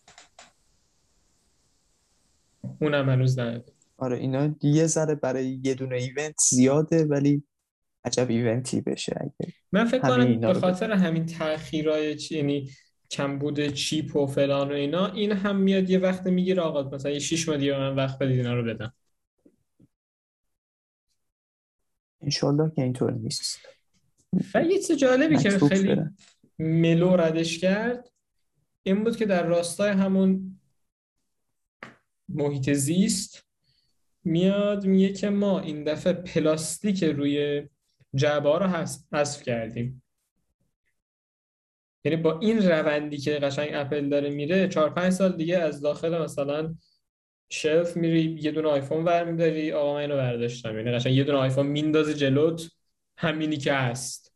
اونم 2.81 3.09
هنوز 3.09 3.39
نداره 3.39 3.65
آره 3.97 4.19
اینا 4.19 4.55
یه 4.63 4.87
ذره 4.87 5.15
برای 5.15 5.61
یه 5.65 5.75
دونه 5.75 5.97
ایونت 5.97 6.35
زیاده 6.51 7.05
ولی 7.05 7.43
عجب 8.05 8.31
ایونتی 8.31 8.81
بشه 8.81 9.17
اگه 9.21 9.53
من 9.73 9.85
فکر 9.85 10.01
کنم 10.01 10.41
به 10.41 10.55
خاطر 10.55 10.93
همین 10.93 11.27
تأخیرای 11.27 12.17
چی 12.17 12.37
یعنی 12.37 12.71
کمبود 13.11 13.67
چیپ 13.67 14.17
و 14.17 14.27
فلان 14.27 14.69
و 14.69 14.75
اینا 14.75 15.07
این 15.07 15.33
هم 15.33 15.57
میاد 15.57 15.91
یه 15.91 15.99
وقت 15.99 16.27
می‌گیره 16.27 16.63
آقا 16.63 16.97
مثلا 16.97 17.11
یه 17.11 17.19
شیش 17.19 17.49
ماه 17.49 17.59
دیگه 17.59 17.79
من 17.79 17.95
وقت 17.95 18.19
بدید 18.19 18.37
اینا 18.37 18.55
رو 18.55 18.65
بدم. 18.65 18.93
انشالله 22.21 22.73
که 22.77 22.83
اینطور 22.83 23.13
نیست. 23.13 23.59
و 24.55 24.63
یه 24.63 24.79
چیز 24.79 24.93
جالبی 24.93 25.37
که 25.37 25.51
خیلی. 25.51 26.01
ملو 26.59 27.17
ردش 27.17 27.59
کرد 27.59 28.11
این 28.83 29.05
بود 29.05 29.17
که 29.17 29.27
در 29.27 29.47
راستای 29.47 29.91
همون 29.91 30.54
محیط 32.29 32.73
زیست 32.73 33.45
میاد 34.25 34.87
میگه 34.87 35.13
که 35.13 35.31
ما 35.31 35.61
این 35.61 35.85
دفعه 35.85 36.13
پلاستیک 36.13 37.05
روی 37.05 37.69
جعبه 38.15 38.59
رو 38.59 38.67
حذف 38.67 39.01
حذف 39.13 39.43
کردیم. 39.43 40.03
یعنی 42.05 42.17
با 42.17 42.39
این 42.39 42.59
روندی 42.59 43.19
که 43.19 43.31
قشنگ 43.35 43.71
اپل 43.73 44.09
داره 44.09 44.31
میره 44.31 44.69
چهار 44.69 44.91
پنج 44.91 45.13
سال 45.13 45.37
دیگه 45.37 45.59
از 45.59 45.81
داخل 45.81 46.19
مثلا 46.23 46.75
شلف 47.51 47.97
میری 47.97 48.39
یه 48.41 48.51
دونه 48.51 48.69
آیفون 48.69 49.05
برمیداری 49.05 49.73
آقا 49.73 49.95
من 49.95 50.01
اینو 50.01 50.17
برداشتم. 50.17 50.77
یعنی 50.77 50.93
قشنگ 50.93 51.15
یه 51.15 51.25
دونه 51.25 51.39
آیفون 51.39 51.67
میندازی 51.67 52.15
جلوت 52.15 52.71
همینی 53.19 53.57
که 53.57 53.73
هست. 53.73 54.34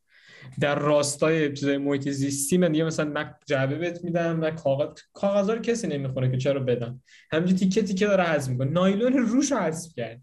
در 0.61 0.79
راستای 0.79 1.53
چیزای 1.53 1.79
محیط 1.79 2.09
زیستی 2.09 2.59
من 2.59 2.73
دیگه 2.73 2.85
مثلا 2.85 3.11
مک 3.15 3.35
جعبه 3.47 3.79
بهت 3.79 4.05
میدم 4.05 4.41
و 4.43 4.51
کاغذ 4.51 5.01
کاغذا 5.13 5.55
رو 5.55 5.61
کسی 5.61 5.87
نمی‌خونه 5.87 6.31
که 6.31 6.37
چرا 6.37 6.61
بدم. 6.61 7.03
همینجوری 7.33 7.59
تیکه 7.59 7.83
تیکه 7.83 8.07
داره 8.07 8.25
حذف 8.25 8.49
می‌کنه. 8.49 8.71
نایلون 8.71 9.13
روش 9.13 9.53
رو 9.53 9.59
حذف 9.59 9.95
کرد. 9.97 10.21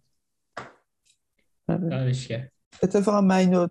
آره. 1.69 2.11
کرد. 2.13 2.51
اتفاقا 2.83 3.21
من 3.21 3.35
اینو 3.35 3.67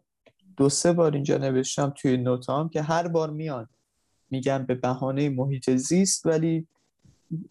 دو 0.57 0.69
سه 0.69 0.93
بار 0.93 1.15
اینجا 1.15 1.39
نوشتم 1.39 1.95
توی 1.97 2.17
نوتام 2.17 2.69
که 2.69 2.83
هر 2.83 3.09
بار 3.09 3.31
میان 3.31 3.69
میگن 4.31 4.67
به 4.67 4.75
بهانه 4.75 5.29
محیط 5.29 5.71
زیست 5.71 6.27
ولی 6.27 6.67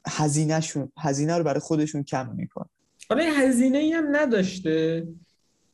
هزینهشون 0.08 0.92
هزینه 0.98 1.38
رو 1.38 1.44
برای 1.44 1.60
خودشون 1.60 2.04
کم 2.04 2.36
میکن 2.36 2.66
حالا 3.10 3.24
هزینه 3.24 3.78
ای 3.78 3.92
هم 3.92 4.16
نداشته. 4.16 5.08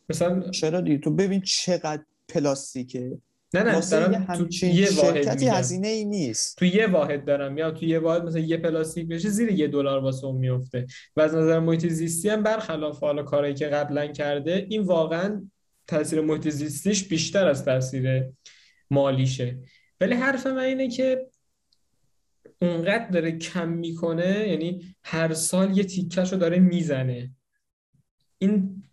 مثلا 0.10 0.50
چرا 0.50 0.82
دیگه؟ 0.82 0.98
تو 0.98 1.12
ببین 1.12 1.42
چقدر 1.42 2.04
پلاستیکه. 2.30 3.18
نه 3.54 3.64
نه 3.64 3.90
دارم 3.90 4.36
تو 4.36 4.66
یه 4.66 4.90
واحد 4.96 5.44
هزینه 5.44 5.88
ای 5.88 6.06
نیست. 6.06 6.58
تو 6.58 6.66
یه 6.66 6.88
واحد 6.88 7.26
دارم. 7.26 7.58
یا 7.58 7.72
تو 7.72 7.86
یه 7.86 8.00
واحد 8.00 8.24
مثلا 8.24 8.42
یه 8.42 8.58
پلاستیک 8.58 9.08
بشه 9.08 9.30
زیر 9.30 9.50
یه 9.50 9.68
دلار 9.68 10.04
واسه 10.04 10.26
اون 10.26 10.38
میفته. 10.38 10.86
و 11.16 11.22
از 11.22 11.36
نظر 11.36 11.60
محیط 11.60 11.88
زیستی 11.88 12.30
هم 12.30 12.44
برخلاف 12.44 13.00
حالا 13.00 13.24
کارهایی 13.24 13.54
که 13.54 13.68
قبلا 13.68 14.08
کرده 14.08 14.66
این 14.70 14.82
واقعا 14.82 15.50
تاثیر 15.88 16.22
محیط 16.22 16.50
زیستیش 16.50 17.08
بیشتر 17.08 17.48
از 17.48 17.66
تاثیر 17.66 18.24
مالیشه. 18.92 19.60
ولی 20.02 20.16
حرف 20.16 20.48
من 20.48 20.58
اینه 20.58 20.90
که 20.90 21.28
اونقدر 22.62 23.10
داره 23.10 23.32
کم 23.32 23.70
می‌کنه 23.70 24.48
یعنی 24.50 24.96
هر 25.04 25.34
سال 25.34 25.78
یه 25.78 25.84
تیکش 25.84 26.34
رو 26.34 26.40
داره 26.40 26.60
می‌زنه. 26.60 27.32
این 28.38 28.84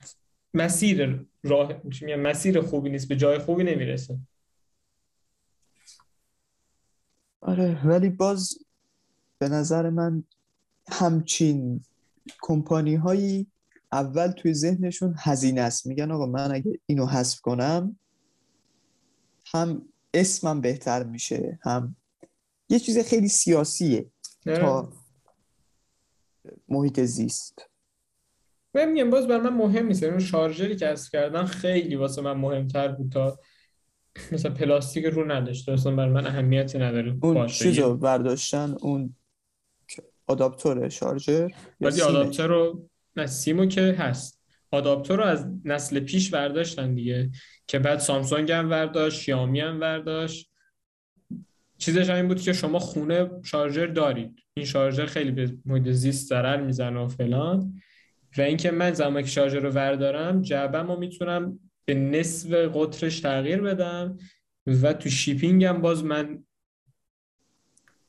مسیر 0.55 1.27
راه 1.49 1.83
مسیر 2.19 2.61
خوبی 2.61 2.91
نیست 2.91 3.09
به 3.09 3.17
جای 3.17 3.39
خوبی 3.39 3.65
نمی‌رسه. 3.65 4.19
آره. 7.41 7.87
ولی 7.87 8.11
باز 8.11 8.59
به 9.39 9.49
نظر 9.49 9.91
من 9.91 10.25
همچین 10.89 11.85
کمپانی 12.43 12.95
هایی 12.95 13.47
اول 13.93 14.31
توی 14.31 14.55
ذهنشون 14.55 15.15
هزینه 15.19 15.61
است. 15.61 15.87
میگن 15.87 16.11
آقا 16.11 16.27
من 16.27 16.55
اگه 16.55 16.81
اینو 16.87 17.07
حذف 17.07 17.41
کنم 17.41 17.99
هم 19.47 19.89
اسمم 20.15 20.61
بهتر 20.61 21.03
میشه 21.03 21.59
هم 21.63 21.97
یه 22.69 22.79
چیز 22.79 22.99
خیلی 22.99 23.29
سیاسیه 23.29 24.11
تا 24.45 24.93
محیط 26.69 27.01
زیست. 27.01 27.71
من 28.77 28.93
میگم 28.93 29.11
باز 29.11 29.27
بر 29.29 29.41
من 29.41 29.53
مهم 29.53 29.87
نیست. 29.87 30.03
اون 30.03 30.19
شارژری 30.19 30.77
که 30.77 30.87
حذف 30.87 31.11
کردن 31.13 31.45
خیلی 31.45 31.97
واسه 31.97 32.23
من 32.23 32.33
مهمتر 32.33 32.89
بود 32.89 33.13
تا 33.13 33.39
مثلا 34.33 34.55
پلاستیک 34.55 35.05
رو 35.05 35.33
نداشته. 35.33 35.73
اصلا 35.73 35.97
بر 35.97 36.09
من 36.09 36.27
اهمیتی 36.27 36.79
نداره. 36.79 37.17
اون 37.23 37.35
باشه. 37.35 37.65
چیز 37.65 37.79
یه- 37.79 37.85
رو 37.85 37.97
برداشتن؟ 37.97 38.75
اون 38.81 39.17
آداپتور 40.27 40.89
شارژر 40.89 41.49
ولی 41.81 41.91
سیمه. 41.93 42.07
آداپتر 42.07 42.47
رو 42.47 42.89
نه 43.17 43.27
سیمو 43.27 43.67
که 43.67 43.81
هست. 43.99 44.41
آداپتر 44.71 45.17
رو 45.17 45.23
از 45.25 45.47
نسل 45.65 46.01
پیش 46.01 46.31
برداشتن 46.31 46.95
دیگه. 46.95 47.31
که 47.67 47.79
بعد 47.79 47.99
سامسونگ 47.99 48.53
هم 48.53 48.69
برداشت 48.69 49.21
شیائومی 49.21 49.61
هم 49.61 49.81
برداشت. 49.81 50.51
چیزش 51.79 52.11
هم 52.11 52.17
این 52.17 52.29
بود 52.29 52.41
که 52.41 52.53
شما 52.53 52.79
خونه 52.79 53.31
شارژر 53.45 53.87
دارید. 53.87 54.39
این 54.55 54.67
شارژر 54.67 55.07
خیلی 55.07 55.31
به 55.31 55.57
محیط 55.65 55.89
زیست 55.89 56.29
ضرر 56.29 56.61
می‌زنه 56.61 57.01
و 57.01 57.09
فلان. 57.09 57.81
و 58.39 58.41
اینکه 58.41 58.71
من 58.71 58.93
زمانی 58.93 59.23
که 59.23 59.31
شارژر 59.31 59.61
رو 59.61 59.71
وردارم 59.71 60.43
جعبم 60.43 60.87
رو 60.87 60.99
می‌تونم 60.99 61.59
به 61.85 61.95
نصف 61.95 62.53
قطرش 62.53 63.21
تغییر 63.21 63.61
بدم 63.61 64.19
و 64.67 64.93
تو 64.93 65.11
شیپینگ 65.11 65.65
هم 65.65 65.81
باز 65.81 66.05
من 66.05 66.45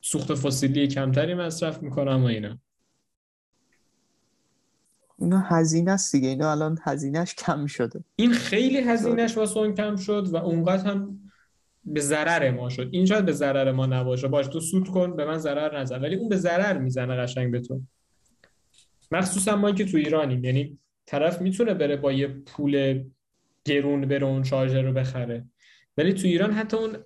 سوخت 0.00 0.34
فسیلی 0.34 0.88
کمتری 0.88 1.34
مصرف 1.34 1.82
می‌کنم 1.82 2.22
و 2.22 2.26
اینا. 2.26 2.58
اینا 5.18 5.40
هزینه 5.40 5.90
است 5.90 6.12
دیگه. 6.12 6.28
اینا 6.28 6.50
الان 6.50 6.78
هزینهش 6.82 7.34
کم 7.34 7.66
شده. 7.66 8.04
این 8.16 8.32
خیلی 8.32 8.78
هزینهش 8.78 9.36
واسه 9.36 9.58
اون 9.58 9.74
کم 9.74 9.96
شد 9.96 10.28
و 10.30 10.36
اونقدر 10.36 10.90
هم 10.90 11.20
به 11.84 12.00
ضرر 12.00 12.50
ما 12.50 12.68
شد. 12.68 12.88
این 12.92 13.06
شاید 13.06 13.24
به 13.24 13.32
ضرر 13.32 13.72
ما 13.72 13.86
نباشه. 13.86 14.28
باش 14.28 14.46
تو 14.46 14.60
سود 14.60 14.88
کن 14.88 15.16
به 15.16 15.24
من 15.24 15.38
ضرر 15.38 15.80
نزن. 15.80 16.00
ولی 16.00 16.16
اون 16.16 16.28
به 16.28 16.36
ضرر 16.36 16.78
می‌زنه 16.78 17.16
قشنگ 17.16 17.52
به 17.52 17.60
تو. 17.60 17.80
مخصوصا 19.10 19.56
ما 19.56 19.72
که 19.72 19.84
تو 19.84 19.96
ایرانیم 19.96 20.44
یعنی 20.44 20.78
طرف 21.06 21.40
می‌تونه 21.42 21.74
بره 21.74 21.96
با 21.96 22.12
یه 22.12 22.26
پول 22.26 23.04
گرون 23.64 24.06
بره 24.06 24.26
اون 24.26 24.44
شارژر 24.44 24.82
رو 24.82 24.92
بخره. 24.92 25.44
ولی 25.96 26.12
تو 26.12 26.26
ایران 26.26 26.52
حتی 26.52 26.76
اون 26.76 26.96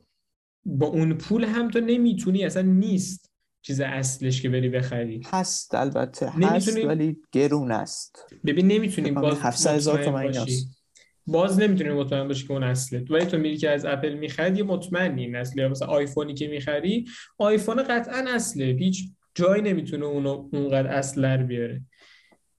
با 0.64 0.86
اون 0.86 1.12
پول 1.14 1.44
هم 1.44 1.70
تو 1.70 1.80
نمی‌تونی 1.80 2.44
اصلا 2.44 2.62
نیست 2.62 3.32
چیز 3.62 3.80
اصلش 3.80 4.42
که 4.42 4.48
بری 4.48 4.68
بخری. 4.68 5.20
هست 5.26 5.74
البته 5.74 6.26
هست 6.28 6.38
نمی‌تونی- 6.68 6.84
ولی 6.86 7.16
گرون 7.32 7.72
است. 7.72 8.26
ببین 8.44 8.66
نمی‌تونی 8.66 9.11
باز 9.11 9.38
700 9.40 9.74
هزار 9.74 9.94
مطمئن 9.94 10.05
تومن 10.11 10.22
باشی. 10.26 10.38
ایناست. 10.38 10.78
باز 11.26 11.61
نمی‌تونی 11.61 11.90
مطمئن 11.90 12.28
باشی 12.28 12.46
که 12.46 12.53
اون 12.53 12.62
اصله. 12.62 13.05
ولی 13.11 13.24
تو 13.24 13.38
میری 13.38 13.57
که 13.57 13.70
از 13.70 13.84
اپل 13.84 14.12
می‌خری 14.14 14.62
مطمئنی 14.62 15.24
این 15.24 15.36
اصله. 15.36 15.62
یا 15.62 15.68
مثلا 15.68 15.88
آیفونی 15.88 16.34
که 16.34 16.48
می‌خری 16.48 17.05
آیفون 17.38 17.82
قطعا 17.82 18.24
اصله. 18.28 18.64
هیچ 18.64 19.05
جایی 19.34 19.62
نمی‌تونه 19.62 20.05
اونو 20.05 20.48
اونقدر 20.53 20.86
اصل 20.86 21.36
بیاره. 21.36 21.82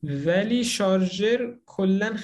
ولی 0.03 0.63
شارژر 0.63 1.55
کلا 1.65 2.17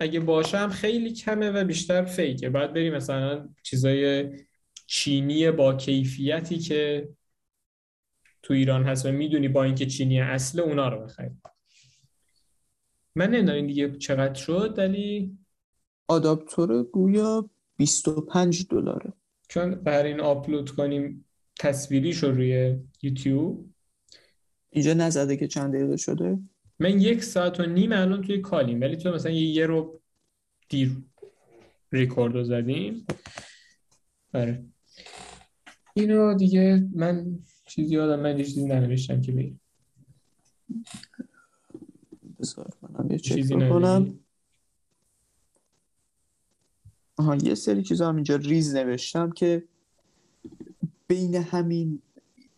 اگه 0.00 0.20
باشم 0.20 0.68
خیلی 0.68 1.12
کمه 1.12 1.50
و 1.50 1.64
بیشتر 1.64 2.04
فیکه. 2.04 2.48
باید 2.48 2.72
بری 2.72 2.90
مثلا 2.90 3.48
چیزای 3.62 4.30
چینی 4.86 5.50
با 5.50 5.74
کیفیتی 5.74 6.58
که 6.58 7.08
تو 8.42 8.54
ایران 8.54 8.84
هست 8.84 9.06
و 9.06 9.12
می‌دونی 9.12 9.48
با 9.48 9.64
اینکه 9.64 9.86
چینی 9.86 10.20
اصل 10.20 10.60
اونا 10.60 10.88
رو 10.88 11.04
بخری 11.04 11.30
من 13.14 13.30
نمی‌دونم 13.30 13.66
دیگه 13.66 13.96
چقدر 13.98 14.34
شد 14.34 14.74
ولی 14.78 15.38
آداپتور 16.08 16.82
گویا 16.82 17.50
25 17.76 18.66
دلاره. 18.70 19.12
چون 19.48 19.74
برای 19.74 20.10
این 20.10 20.20
آپلود 20.20 20.70
کنیم 20.70 21.24
تصویریش 21.60 22.22
رو 22.22 22.30
روی 22.30 22.76
یوتیوب. 23.02 23.70
اینجا 24.70 24.94
نزده 24.94 25.36
که 25.36 25.48
چند 25.48 25.74
دقیقه 25.74 25.96
شده؟ 25.96 26.38
من 26.78 27.00
یک 27.00 27.24
ساعت 27.24 27.60
و 27.60 27.66
نیم 27.66 27.92
الان 27.92 28.22
توی 28.22 28.40
کالیم. 28.40 28.80
ولی 28.80 28.96
تو 28.96 29.12
مثلا 29.12 29.32
یه 29.32 29.66
رو 29.66 30.00
دیر 30.68 30.96
ریکورد 31.92 32.34
رو 32.34 32.44
زدیم. 32.44 33.06
آره. 34.34 34.64
اینو 35.94 36.34
دیگه 36.34 36.88
من 36.94 37.38
چیزی 37.66 37.94
یادم 37.94 38.20
من 38.20 38.36
چیزی 38.36 38.66
ننوشتم 38.66 39.20
که 39.20 39.32
بگیم 39.32 39.60
بذار 42.40 42.72
منم 42.82 43.10
یه 43.10 43.18
چک 43.18 43.52
بکنم. 43.52 44.18
آها 47.16 47.36
یه 47.36 47.54
سری 47.54 47.82
چیزا 47.82 48.08
هم 48.08 48.14
اینجا 48.14 48.36
ریز 48.36 48.74
نوشتم 48.74 49.30
که 49.30 49.64
بین 51.08 51.34
همین 51.34 52.02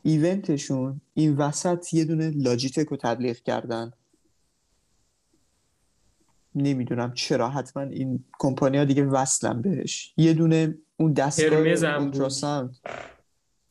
event 0.03 0.57
شون 0.57 1.01
این 1.15 1.37
وسط 1.37 1.95
یه 1.95 2.05
دونه 2.05 2.31
لاجیتک 2.31 2.87
رو 2.87 2.97
تبلیغ 2.97 3.37
کردن. 3.37 3.93
نمی‌دونم 6.55 7.13
چرا 7.15 7.49
حتما 7.49 7.83
این 7.83 8.25
کمپانی 8.39 8.79
ها 8.79 8.85
دیگه 8.85 9.05
وصلن 9.05 9.63
بهش. 9.63 10.15
یه 10.17 10.35
دونه 10.35 10.75
اون 10.97 11.13
دستگاه 11.13 11.59
ultrasound. 11.59 12.77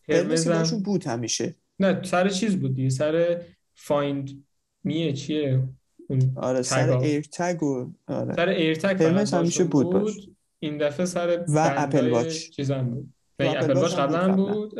Hermès 0.10 0.74
بود 0.84 1.08
همیشه. 1.08 1.56
نه 1.80 2.04
سر 2.04 2.30
چیز 2.30 2.60
بود 2.60 2.74
دیگه 2.74 2.90
سر 2.90 3.42
Find 3.76 4.43
My 4.84 5.04
ه 5.04 5.14
چیه؟ 5.14 5.64
اون 6.08 6.34
آره 6.36 6.62
سر 6.62 6.98
AirTag 6.97 7.64
و 7.64 7.92
آره. 8.08 8.36
سر 8.36 8.50
AirTag 8.50 9.04
Hermès 9.04 9.34
همیشه 9.34 9.64
بود, 9.64 9.86
بود 9.86 10.02
باش. 10.02 10.30
این 10.60 10.78
دفعه 10.78 11.06
سر 11.06 11.46
و 11.48 11.74
Apple 11.78 12.10
Watch. 12.10 12.50
چیزم 12.50 12.84
بود. 12.84 13.14
و 13.40 13.44
Apple 13.43 13.74
Watch 13.74 13.93
قبلا 13.94 14.36
بود 14.36 14.80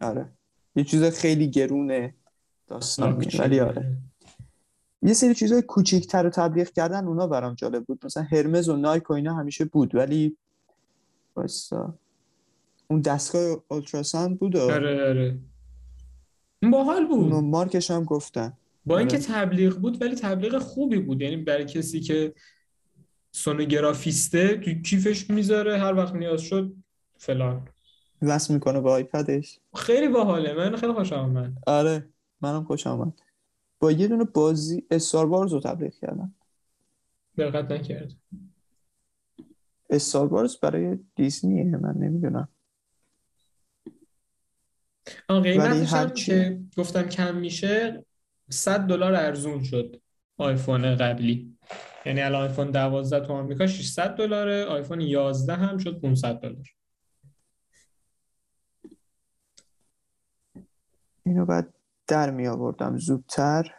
آره. 0.00 0.28
یه 0.76 0.84
چیز 0.84 1.02
خیلی 1.02 1.50
گرونه 1.50 2.14
داستان 2.68 3.24
ولی 3.38 3.60
آره. 3.60 3.96
یه 5.02 5.14
سری 5.14 5.34
چیزای 5.34 5.62
کوچیک‌تر 5.62 6.22
رو 6.22 6.30
تبلیغ 6.30 6.68
کردن 6.68 7.06
اونا 7.06 7.26
برام 7.26 7.54
جالب 7.54 7.84
بود. 7.84 8.04
مثلا 8.04 8.22
Hermès 8.22 8.68
و 8.68 8.76
Nike 8.76 9.10
و 9.10 9.12
اینا 9.12 9.34
همیشه 9.34 9.64
بود 9.64 9.94
ولی 9.94 10.36
واسه 11.36 11.76
اون 12.88 13.00
دستگاه 13.00 13.62
ultrasound 13.68 14.38
بود 14.38 14.56
آره 14.56 15.08
آره. 15.08 15.38
باحال 16.72 17.06
بود. 17.06 17.18
اونو 17.18 17.40
مارکش 17.40 17.90
هم 17.90 18.04
گفتن. 18.04 18.52
با 18.86 18.98
اینکه 18.98 19.16
آره. 19.16 19.26
تبلیغ 19.26 19.76
بود 19.76 20.02
ولی 20.02 20.14
تبلیغ 20.14 20.58
خوبی 20.58 20.98
بود. 20.98 21.22
یعنی 21.22 21.36
برای 21.36 21.64
کسی 21.64 22.00
که 22.00 22.34
سونوگرافیسته 23.32 24.56
تو 24.56 24.70
کیفش 24.70 25.30
می‌ذاره 25.30 25.78
هر 25.78 25.94
وقت 25.94 26.14
نیاز 26.14 26.40
شد 26.40 26.72
فلان. 27.18 27.68
وصل 28.22 28.54
می‌کنه 28.54 28.80
با 28.80 28.92
آیپدش. 28.92 29.58
خیلی 29.74 30.08
باحاله. 30.08 30.54
من 30.54 30.76
خیلی 30.76 30.92
خوشم 30.92 31.14
آمد 31.14 31.52
آره 31.66 32.08
منم 32.40 32.64
خوشم 32.64 32.90
آمد 32.90 33.20
با 33.80 33.92
یه 33.92 34.08
دونه 34.08 34.24
بازی 34.24 34.86
استار 34.90 35.26
وارز 35.26 35.52
رو 35.52 35.60
تبلیغ 35.60 35.92
کردن. 35.94 36.34
دقت 37.38 37.72
نکرد. 37.72 38.12
استار 39.90 40.26
وارز 40.26 40.56
برای 40.56 40.98
دیزنیه 41.14 41.64
من 41.64 41.94
نمی‌دونم. 41.94 42.48
آن 45.28 45.42
قیمتش 45.42 45.92
هم 45.92 46.10
که 46.10 46.60
گفتم 46.76 47.02
کم 47.02 47.36
میشه 47.36 48.04
100 48.50 48.80
دلار 48.80 49.14
ارزون 49.14 49.62
شد 49.62 50.02
آیفون 50.36 50.96
قبلی. 50.96 51.58
یعنی 52.06 52.20
الان 52.20 52.42
آیفون 52.42 52.70
12 52.70 53.26
تو 53.26 53.32
آمریکا 53.32 53.66
600 53.66 54.16
دلاره 54.16 54.64
آیفون 54.64 55.00
11 55.00 55.54
هم 55.54 55.78
شد 55.78 56.00
500 56.00 56.40
دلار. 56.40 56.66
اینو 61.24 61.46
بعد 61.46 61.74
در 62.08 62.30
می 62.30 62.46
آوردم 62.46 62.98
زودتر. 62.98 63.74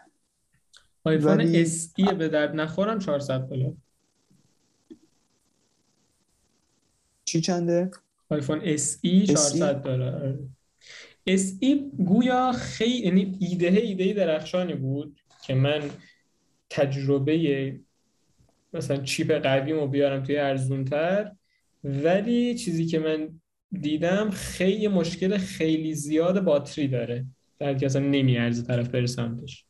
آیفون 1.04 1.38
ولی... 1.38 1.62
اس 1.62 1.94
ای 1.98 2.14
به 2.14 2.30
درد 2.30 2.56
نخورم 2.56 3.00
400 3.00 3.42
دلار. 3.42 3.74
چی 7.26 7.42
چنده؟ 7.42 7.92
iPhone 8.30 8.62
SE 8.64 9.28
400 9.28 9.76
دلار. 9.76 10.40
اس 11.28 11.58
ای 11.60 11.92
گویا 12.06 12.52
خیلی 12.52 12.98
یعنی 12.98 13.38
ایده 13.40 13.68
ایده 13.68 14.14
درخشانی 14.14 14.74
بود 14.76 15.20
که 15.44 15.56
من 15.56 15.82
تجربه 16.70 17.80
مثلا 18.74 18.98
chip 18.98 19.32
قویمو 19.32 19.88
بیارم 19.88 20.24
توی 20.24 20.38
ارزونتر 20.38 21.32
ولی 21.84 22.56
چیزی 22.56 22.86
که 22.86 23.00
من 23.00 23.42
دیدم 23.72 24.30
خیلی 24.30 24.88
مشکل 24.88 25.38
خیلی 25.38 25.94
زیاد 25.94 26.44
باتری 26.44 26.88
داره. 26.88 27.26
در 27.60 27.74
که 27.74 27.86
اصلا 27.86 28.02
نمیارزه 28.02 28.62
طرف 28.62 28.90
بره 28.90 29.08
سمتش. 29.08 29.66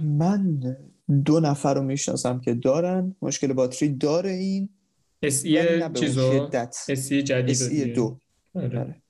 من 0.00 0.76
دو 1.24 1.40
نفر 1.40 1.74
رو 1.74 1.82
می‌شناسم 1.82 2.40
که 2.40 2.54
دارن. 2.54 3.16
مشکل 3.22 3.52
باتری 3.52 3.88
داره 3.88 4.30
این 4.30 4.68
اسی 5.22 5.58
چیزو؟ 5.94 6.50
اسی 6.88 7.22
جدید 7.22 7.50
اسی 7.50 7.92
دو. 7.92 8.18
آره. 8.54 8.78
آره. 8.80 9.02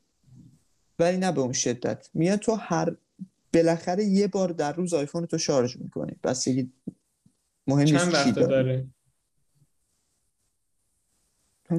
ولی 0.98 1.16
نه 1.16 1.32
به 1.32 1.40
اون 1.40 1.52
شدت. 1.52 2.10
میاد 2.14 2.38
تو 2.38 2.54
هر 2.54 2.96
بالاخره 3.54 4.04
یه 4.04 4.28
بار 4.28 4.48
در 4.48 4.72
روز 4.72 4.94
آیفون 4.94 5.26
تو 5.26 5.38
شارژ 5.38 5.76
می‌کنی. 5.76 6.12
بس 6.22 6.48
مهم 7.66 7.84
چند 7.84 8.14
وقت 8.14 8.34
داره. 8.34 8.86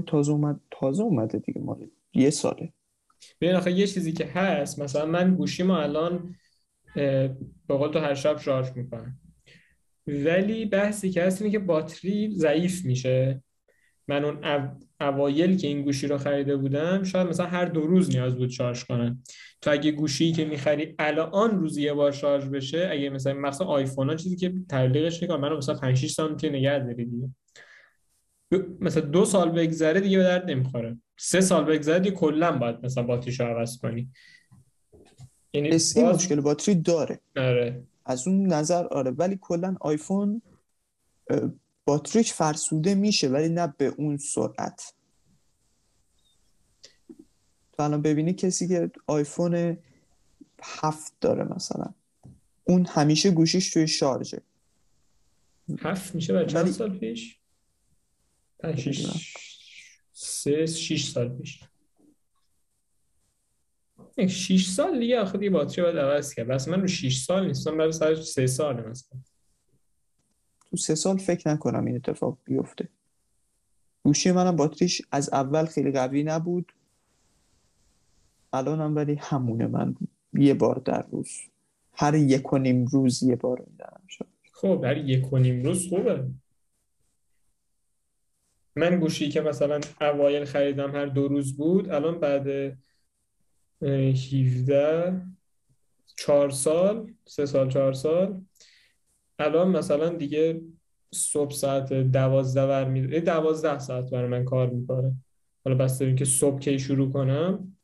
تازه 0.07 0.31
اومد 0.31 0.59
تازه 0.71 1.03
اومده 1.03 1.39
دیگه 1.39 1.61
مال 1.61 1.89
یه 2.13 2.29
ساله. 2.29 2.73
ببین 3.41 3.55
آخه 3.55 3.71
یه 3.71 3.87
چیزی 3.87 4.11
که 4.11 4.25
هست 4.25 4.79
مثلا 4.79 5.05
من 5.05 5.35
گوشیمو 5.35 5.73
الان 5.73 6.35
به 6.95 7.35
قول 7.67 7.91
تو 7.91 7.99
هر 7.99 8.13
شب 8.13 8.39
شارژ 8.39 8.67
می‌کنم. 8.75 9.19
ولی 10.07 10.65
بحثی 10.65 11.09
که 11.09 11.23
هست 11.23 11.41
اینه 11.41 11.51
که 11.51 11.59
باتری 11.59 12.35
ضعیف 12.35 12.85
میشه. 12.85 13.43
من 14.07 14.25
اون 14.25 14.67
اوایل 15.01 15.57
که 15.57 15.67
این 15.67 15.81
گوشی 15.81 16.07
رو 16.07 16.17
خریده 16.17 16.57
بودم 16.57 17.03
شاید 17.03 17.27
مثلا 17.27 17.45
هر 17.45 17.65
دو 17.65 17.81
روز 17.81 18.09
نیاز 18.09 18.35
بود 18.35 18.49
شارژ 18.49 18.83
کنم. 18.83 19.23
تو 19.61 19.71
اگه 19.71 19.91
گوشی 19.91 20.31
که 20.31 20.45
می‌خری 20.45 20.95
الان 20.99 21.59
روزی 21.59 21.81
یه 21.81 21.93
بار 21.93 22.11
شارژ 22.11 22.45
بشه 22.45 22.89
اگه 22.91 23.09
مثلا 23.09 23.33
مثلا 23.33 23.67
آیفون 23.67 24.09
ها 24.09 24.15
چیزی 24.15 24.35
که 24.35 24.53
تبلیغش 24.69 25.21
می‌کنه 25.21 25.37
منو 25.37 25.57
مثلا 25.57 25.75
5 25.75 25.97
6 25.97 26.11
سال 26.11 26.35
نگه 26.43 26.79
داری 26.79 27.09
مثلا 28.79 29.01
دو 29.01 29.25
سال 29.25 29.51
بگذره 29.51 30.01
دیگه 30.01 30.17
به 30.17 30.23
درد 30.23 30.49
نمی‌خوره. 30.49 30.97
سه 31.17 31.41
سال 31.41 31.77
دیگه 31.77 32.11
کلا 32.11 32.57
باید 32.57 32.85
مثلا 32.85 33.03
باتریشو 33.03 33.43
عوض 33.43 33.77
کنی. 33.77 34.09
یعنی 35.53 35.69
باز... 35.69 35.97
مشکل 35.97 36.41
باتری 36.41 36.75
داره. 36.75 37.19
آره. 37.35 37.83
از 38.05 38.27
اون 38.27 38.47
نظر 38.47 38.87
آره. 38.87 39.11
ولی 39.11 39.37
کلا 39.41 39.75
آیفون 39.81 40.41
باتریش 41.85 42.33
فرسوده 42.33 42.95
میشه 42.95 43.27
ولی 43.27 43.49
نه 43.49 43.73
به 43.77 43.85
اون 43.85 44.17
سرعت. 44.17 44.93
تو 47.73 47.83
الان 47.83 48.01
ببینی 48.01 48.33
کسی 48.33 48.67
که 48.67 48.91
آیفون 49.07 49.77
هفت 50.63 51.13
داره 51.21 51.43
مثلا. 51.43 51.93
اون 52.63 52.85
همیشه 52.85 53.31
گوشیش 53.31 53.73
توی 53.73 53.87
شارژه. 53.87 54.41
هفت 55.79 56.15
میشه 56.15 56.33
برای 56.33 56.45
چند 56.45 56.67
سال 56.67 56.97
پیش؟ 56.97 57.37
پنج 58.59 59.37
سه 60.19 60.65
شیش 60.65 61.11
سال 61.11 61.29
پیش. 61.29 61.63
شیش 64.27 64.69
سال 64.69 64.99
دیگه 64.99 65.19
آخه 65.19 65.37
دیگه 65.37 65.49
باتری 65.49 65.81
باید 65.81 65.97
عوض 65.97 66.33
کرد. 66.33 66.47
بس 66.47 66.67
من 66.67 66.81
رو 66.81 66.87
شیش 66.87 67.23
سال 67.23 67.47
نیستم 67.47 67.77
برای 67.77 67.91
سر 67.91 68.15
سه 68.15 68.47
سال 68.47 68.89
مثلا. 68.89 69.19
تو 70.69 70.77
سه 70.77 70.95
سال 70.95 71.17
فکر 71.17 71.49
نکنم 71.49 71.85
این 71.85 71.95
اتفاق 71.95 72.37
بیفته. 72.45 72.89
گوشی 74.03 74.31
منم 74.31 74.55
باتریش 74.55 75.01
از 75.11 75.29
اول 75.33 75.65
خیلی 75.65 75.91
قوی 75.91 76.23
نبود. 76.23 76.73
الانم 78.53 78.95
ولی 78.95 79.15
همونه 79.15 79.67
من 79.67 79.95
یه 80.33 80.53
بار 80.53 80.81
در 80.85 81.05
روز. 81.11 81.29
هر 81.93 82.15
یک 82.15 82.53
و 82.53 82.57
نیم 82.57 82.85
روز 82.85 83.23
یه 83.23 83.35
بار 83.35 83.65
میدنم 83.67 84.01
خب 84.53 84.83
هر 84.83 84.97
یک 84.97 85.33
و 85.33 85.37
نیم 85.37 85.63
روز 85.63 85.89
خوبه. 85.89 86.27
من 88.77 88.99
گوشی 88.99 89.29
که 89.29 89.41
مثلا 89.41 89.79
اوایل 90.01 90.45
خریدم 90.45 90.95
هر 90.95 91.05
دو 91.05 91.27
روز 91.27 91.57
بود 91.57 91.89
الان 91.89 92.19
بعد 92.19 92.47
اه، 93.81 93.89
17 93.89 95.21
چهار 96.17 96.49
سال 96.49 97.13
سه 97.25 97.45
سال 97.45 97.69
چهار 97.69 97.93
سال 97.93 98.41
الان 99.39 99.67
مثلا 99.69 100.09
دیگه 100.09 100.61
صبح 101.13 101.51
ساعت 101.51 101.93
دوازده 101.93 102.67
برمی 102.67 103.07
دوازده 103.21 103.79
ساعت 103.79 104.09
برای 104.09 104.27
من 104.29 104.45
کار 104.45 104.69
می‌کنه. 104.69 105.13
حالا 105.65 105.77
بسته 105.77 106.05
اینکه 106.05 106.25
صبح 106.25 106.59
کی 106.59 106.79
شروع 106.79 107.11
کنم. 107.11 107.77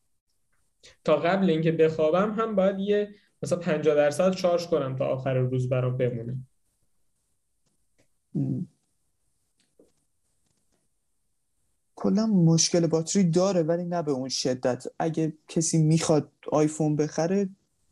تا 1.04 1.16
قبل 1.16 1.50
اینکه 1.50 1.72
بخوابم 1.72 2.32
هم 2.32 2.56
باید 2.56 2.80
یه 2.80 3.16
مثلا 3.44 3.60
50 3.60 3.96
درصد 3.96 4.36
شارژ 4.36 4.68
کنم 4.68 4.96
تا 4.96 5.06
آخر 5.06 5.34
روز 5.34 5.70
برام 5.70 5.98
بمونه 5.98 6.38
م. 8.36 8.62
کلا 12.04 12.26
مشکل 12.26 12.88
باتری 12.88 13.24
داره 13.24 13.64
ولی 13.64 13.84
نه 13.84 14.02
به 14.02 14.12
اون 14.12 14.30
شدت. 14.30 14.88
اگه 15.00 15.34
کسی 15.48 15.78
می‌خواد 15.78 16.32
آیفون 16.52 16.96
بخره 16.96 17.50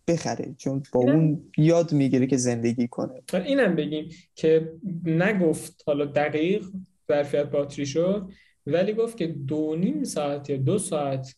بخره 0.07 0.55
چون 0.57 0.83
با 0.93 0.99
اینم 0.99 1.15
اون 1.15 1.51
یاد 1.57 1.93
می‌گیره 1.93 2.27
که 2.27 2.37
زندگی 2.37 2.87
کنه. 2.87 3.21
اینم 3.33 3.75
بگیم 3.75 4.09
که 4.35 4.73
نگفت 5.05 5.83
حالا 5.87 6.05
دقیق 6.05 6.65
ظرفیت 7.07 7.43
باتریشو 7.43 8.29
ولی 8.67 8.93
گفت 8.93 9.17
که 9.17 9.27
دو 9.27 9.75
نیم 9.75 10.03
ساعت 10.03 10.49
یا 10.49 10.57
دو 10.57 10.77
ساعت 10.77 11.35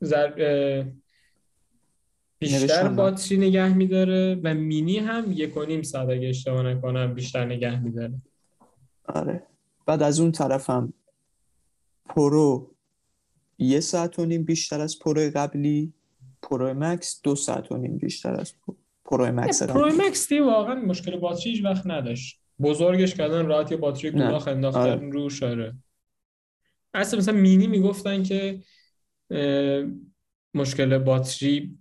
زر... 0.00 0.84
بیشتر 2.38 2.88
باتری 2.88 3.38
نگه 3.38 3.74
میداره 3.74 4.40
و 4.42 4.54
مینی 4.54 4.98
هم 4.98 5.24
یک 5.32 5.56
و 5.56 5.64
نیم 5.64 5.82
ساعت 5.82 6.08
اگه 6.08 6.28
اشتباه 6.28 6.62
نکنم 6.62 7.14
بیشتر 7.14 7.44
نگه 7.44 7.80
میداره. 7.80 8.14
آره. 9.04 9.42
بعد 9.86 10.02
از 10.02 10.20
اون 10.20 10.32
طرف 10.32 10.70
هم 10.70 10.92
Pro. 12.04 12.74
یه 13.58 13.80
ساعت 13.80 14.18
و 14.18 14.24
نیم 14.24 14.44
بیشتر 14.44 14.80
از 14.80 14.98
Pro 14.98 15.30
قبلی. 15.34 15.92
Pro 16.42 16.74
Max 16.74 17.20
دو 17.22 17.34
ساعت 17.34 17.72
و 17.72 17.76
نیم 17.76 17.98
بیشتر 17.98 18.40
از 18.40 18.54
Pro. 19.04 19.32
Max 19.32 19.62
Pro 19.62 19.92
Max 19.96 20.28
دی 20.28 20.40
واقعا 20.40 20.74
مشکل 20.74 21.16
باتری 21.16 21.50
هیچ 21.50 21.64
وقت 21.64 21.86
نداشت. 21.86 22.40
بزرگش 22.60 23.14
کردن 23.14 23.46
راحت 23.46 23.70
یه 23.72 23.76
باتری 23.76 24.10
نه. 24.10 24.24
کوتاه 24.24 24.42
آره. 24.42 24.52
انداختن 24.52 25.12
روش 25.12 25.42
آره. 25.42 25.74
اصلا 26.94 27.18
مثلا 27.18 27.34
مینی 27.34 27.66
می‌گفتن 27.66 28.22
که 28.22 28.62
مشکل 30.54 30.98
باتری 30.98 31.78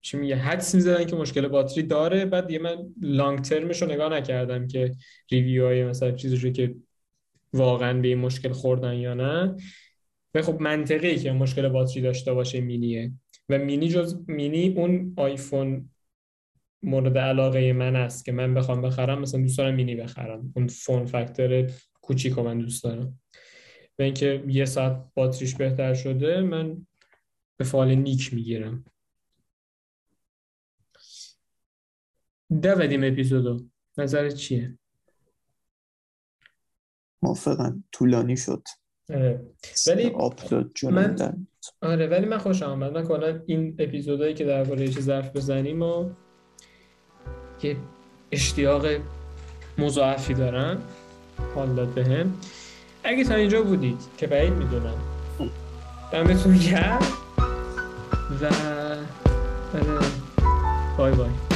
چی 0.00 0.16
میگه 0.16 0.36
حدس 0.36 0.74
می‌زدن 0.74 1.04
که 1.04 1.16
مشکل 1.16 1.48
باتری 1.48 1.82
داره. 1.82 2.24
بعد 2.24 2.50
یه 2.50 2.58
من 2.58 2.94
long 3.00 3.40
term 3.40 3.68
ش 3.68 3.82
رو 3.82 3.88
نگاه 3.88 4.12
نکردم 4.12 4.66
که 4.66 4.94
review 5.30 5.64
های 5.64 5.84
مثلا 5.84 6.10
چیزی 6.10 6.52
که 6.52 6.74
واقعا 7.52 8.00
به 8.00 8.08
این 8.08 8.18
مشکل 8.18 8.52
خوردن 8.52 8.94
یا 8.94 9.14
نه. 9.14 9.56
و 10.34 10.42
خب 10.42 10.60
منطقی 10.60 11.16
که 11.16 11.32
مشکل 11.32 11.68
باتری 11.68 12.02
داشته 12.02 12.34
باشه 12.34 12.60
مینیه. 12.60 13.12
و 13.48 13.58
مینی 13.58 13.88
جز 13.88 14.24
مینی 14.28 14.74
اون 14.76 15.14
آیفون 15.16 15.90
مورد 16.82 17.18
علاقه 17.18 17.72
من 17.72 17.96
است 17.96 18.24
که 18.24 18.32
من 18.32 18.54
بخوام 18.54 18.82
بخرم 18.82 19.20
مثلا 19.20 19.40
دوست 19.40 19.58
دارم 19.58 19.74
مینی 19.74 19.94
بخرم. 19.94 20.52
اون 20.56 20.66
form 20.66 21.06
factor 21.06 21.70
کوچیک 22.00 22.32
رو 22.32 22.42
من 22.42 22.58
دوست 22.58 22.84
دارم. 22.84 23.20
و 23.98 24.02
اینکه 24.02 24.44
یه 24.48 24.64
ساعت 24.64 25.04
باتریش 25.14 25.54
بهتر 25.54 25.94
شده 25.94 26.40
من 26.40 26.86
به 27.56 27.64
فال 27.64 27.94
نیک 27.94 28.34
می‌گیرم. 28.34 28.84
دویدیم 32.62 33.04
اپیزودو. 33.04 33.66
نظرت 33.98 34.34
چیه؟ 34.34 34.78
موافقم 37.22 37.84
طولانی 37.92 38.36
شد. 38.36 38.62
آره. 39.10 39.40
ولی 39.86 40.06
آپلود 40.06 40.78
من 40.84 41.16
آره 41.82 42.06
ولی 42.06 42.26
من 42.26 42.38
خوشم 42.38 42.66
آمد 42.66 42.92
من 42.92 43.04
کلا 43.04 43.40
این 43.46 43.76
اپیزودایی 43.78 44.34
که 44.34 44.44
درباره 44.44 44.88
چه 44.88 45.00
ظرف 45.00 45.36
بزنیم 45.36 45.82
و 45.82 46.10
یه 47.62 47.76
اشتیاق 48.32 48.86
مضاعفی 49.78 50.34
دارم. 50.34 50.82
حال 51.54 51.74
داد 51.74 51.88
بهم. 51.88 52.34
اگه 53.04 53.24
تا 53.24 53.34
اینجا 53.34 53.62
بودید 53.62 53.98
که 54.16 54.26
بعید 54.26 54.52
می‌دونم. 54.52 54.96
دمتون 56.12 56.56
گرم 56.56 57.02
و 58.42 58.46
آره. 59.74 60.06
بای 60.98 61.12
بای. 61.12 61.51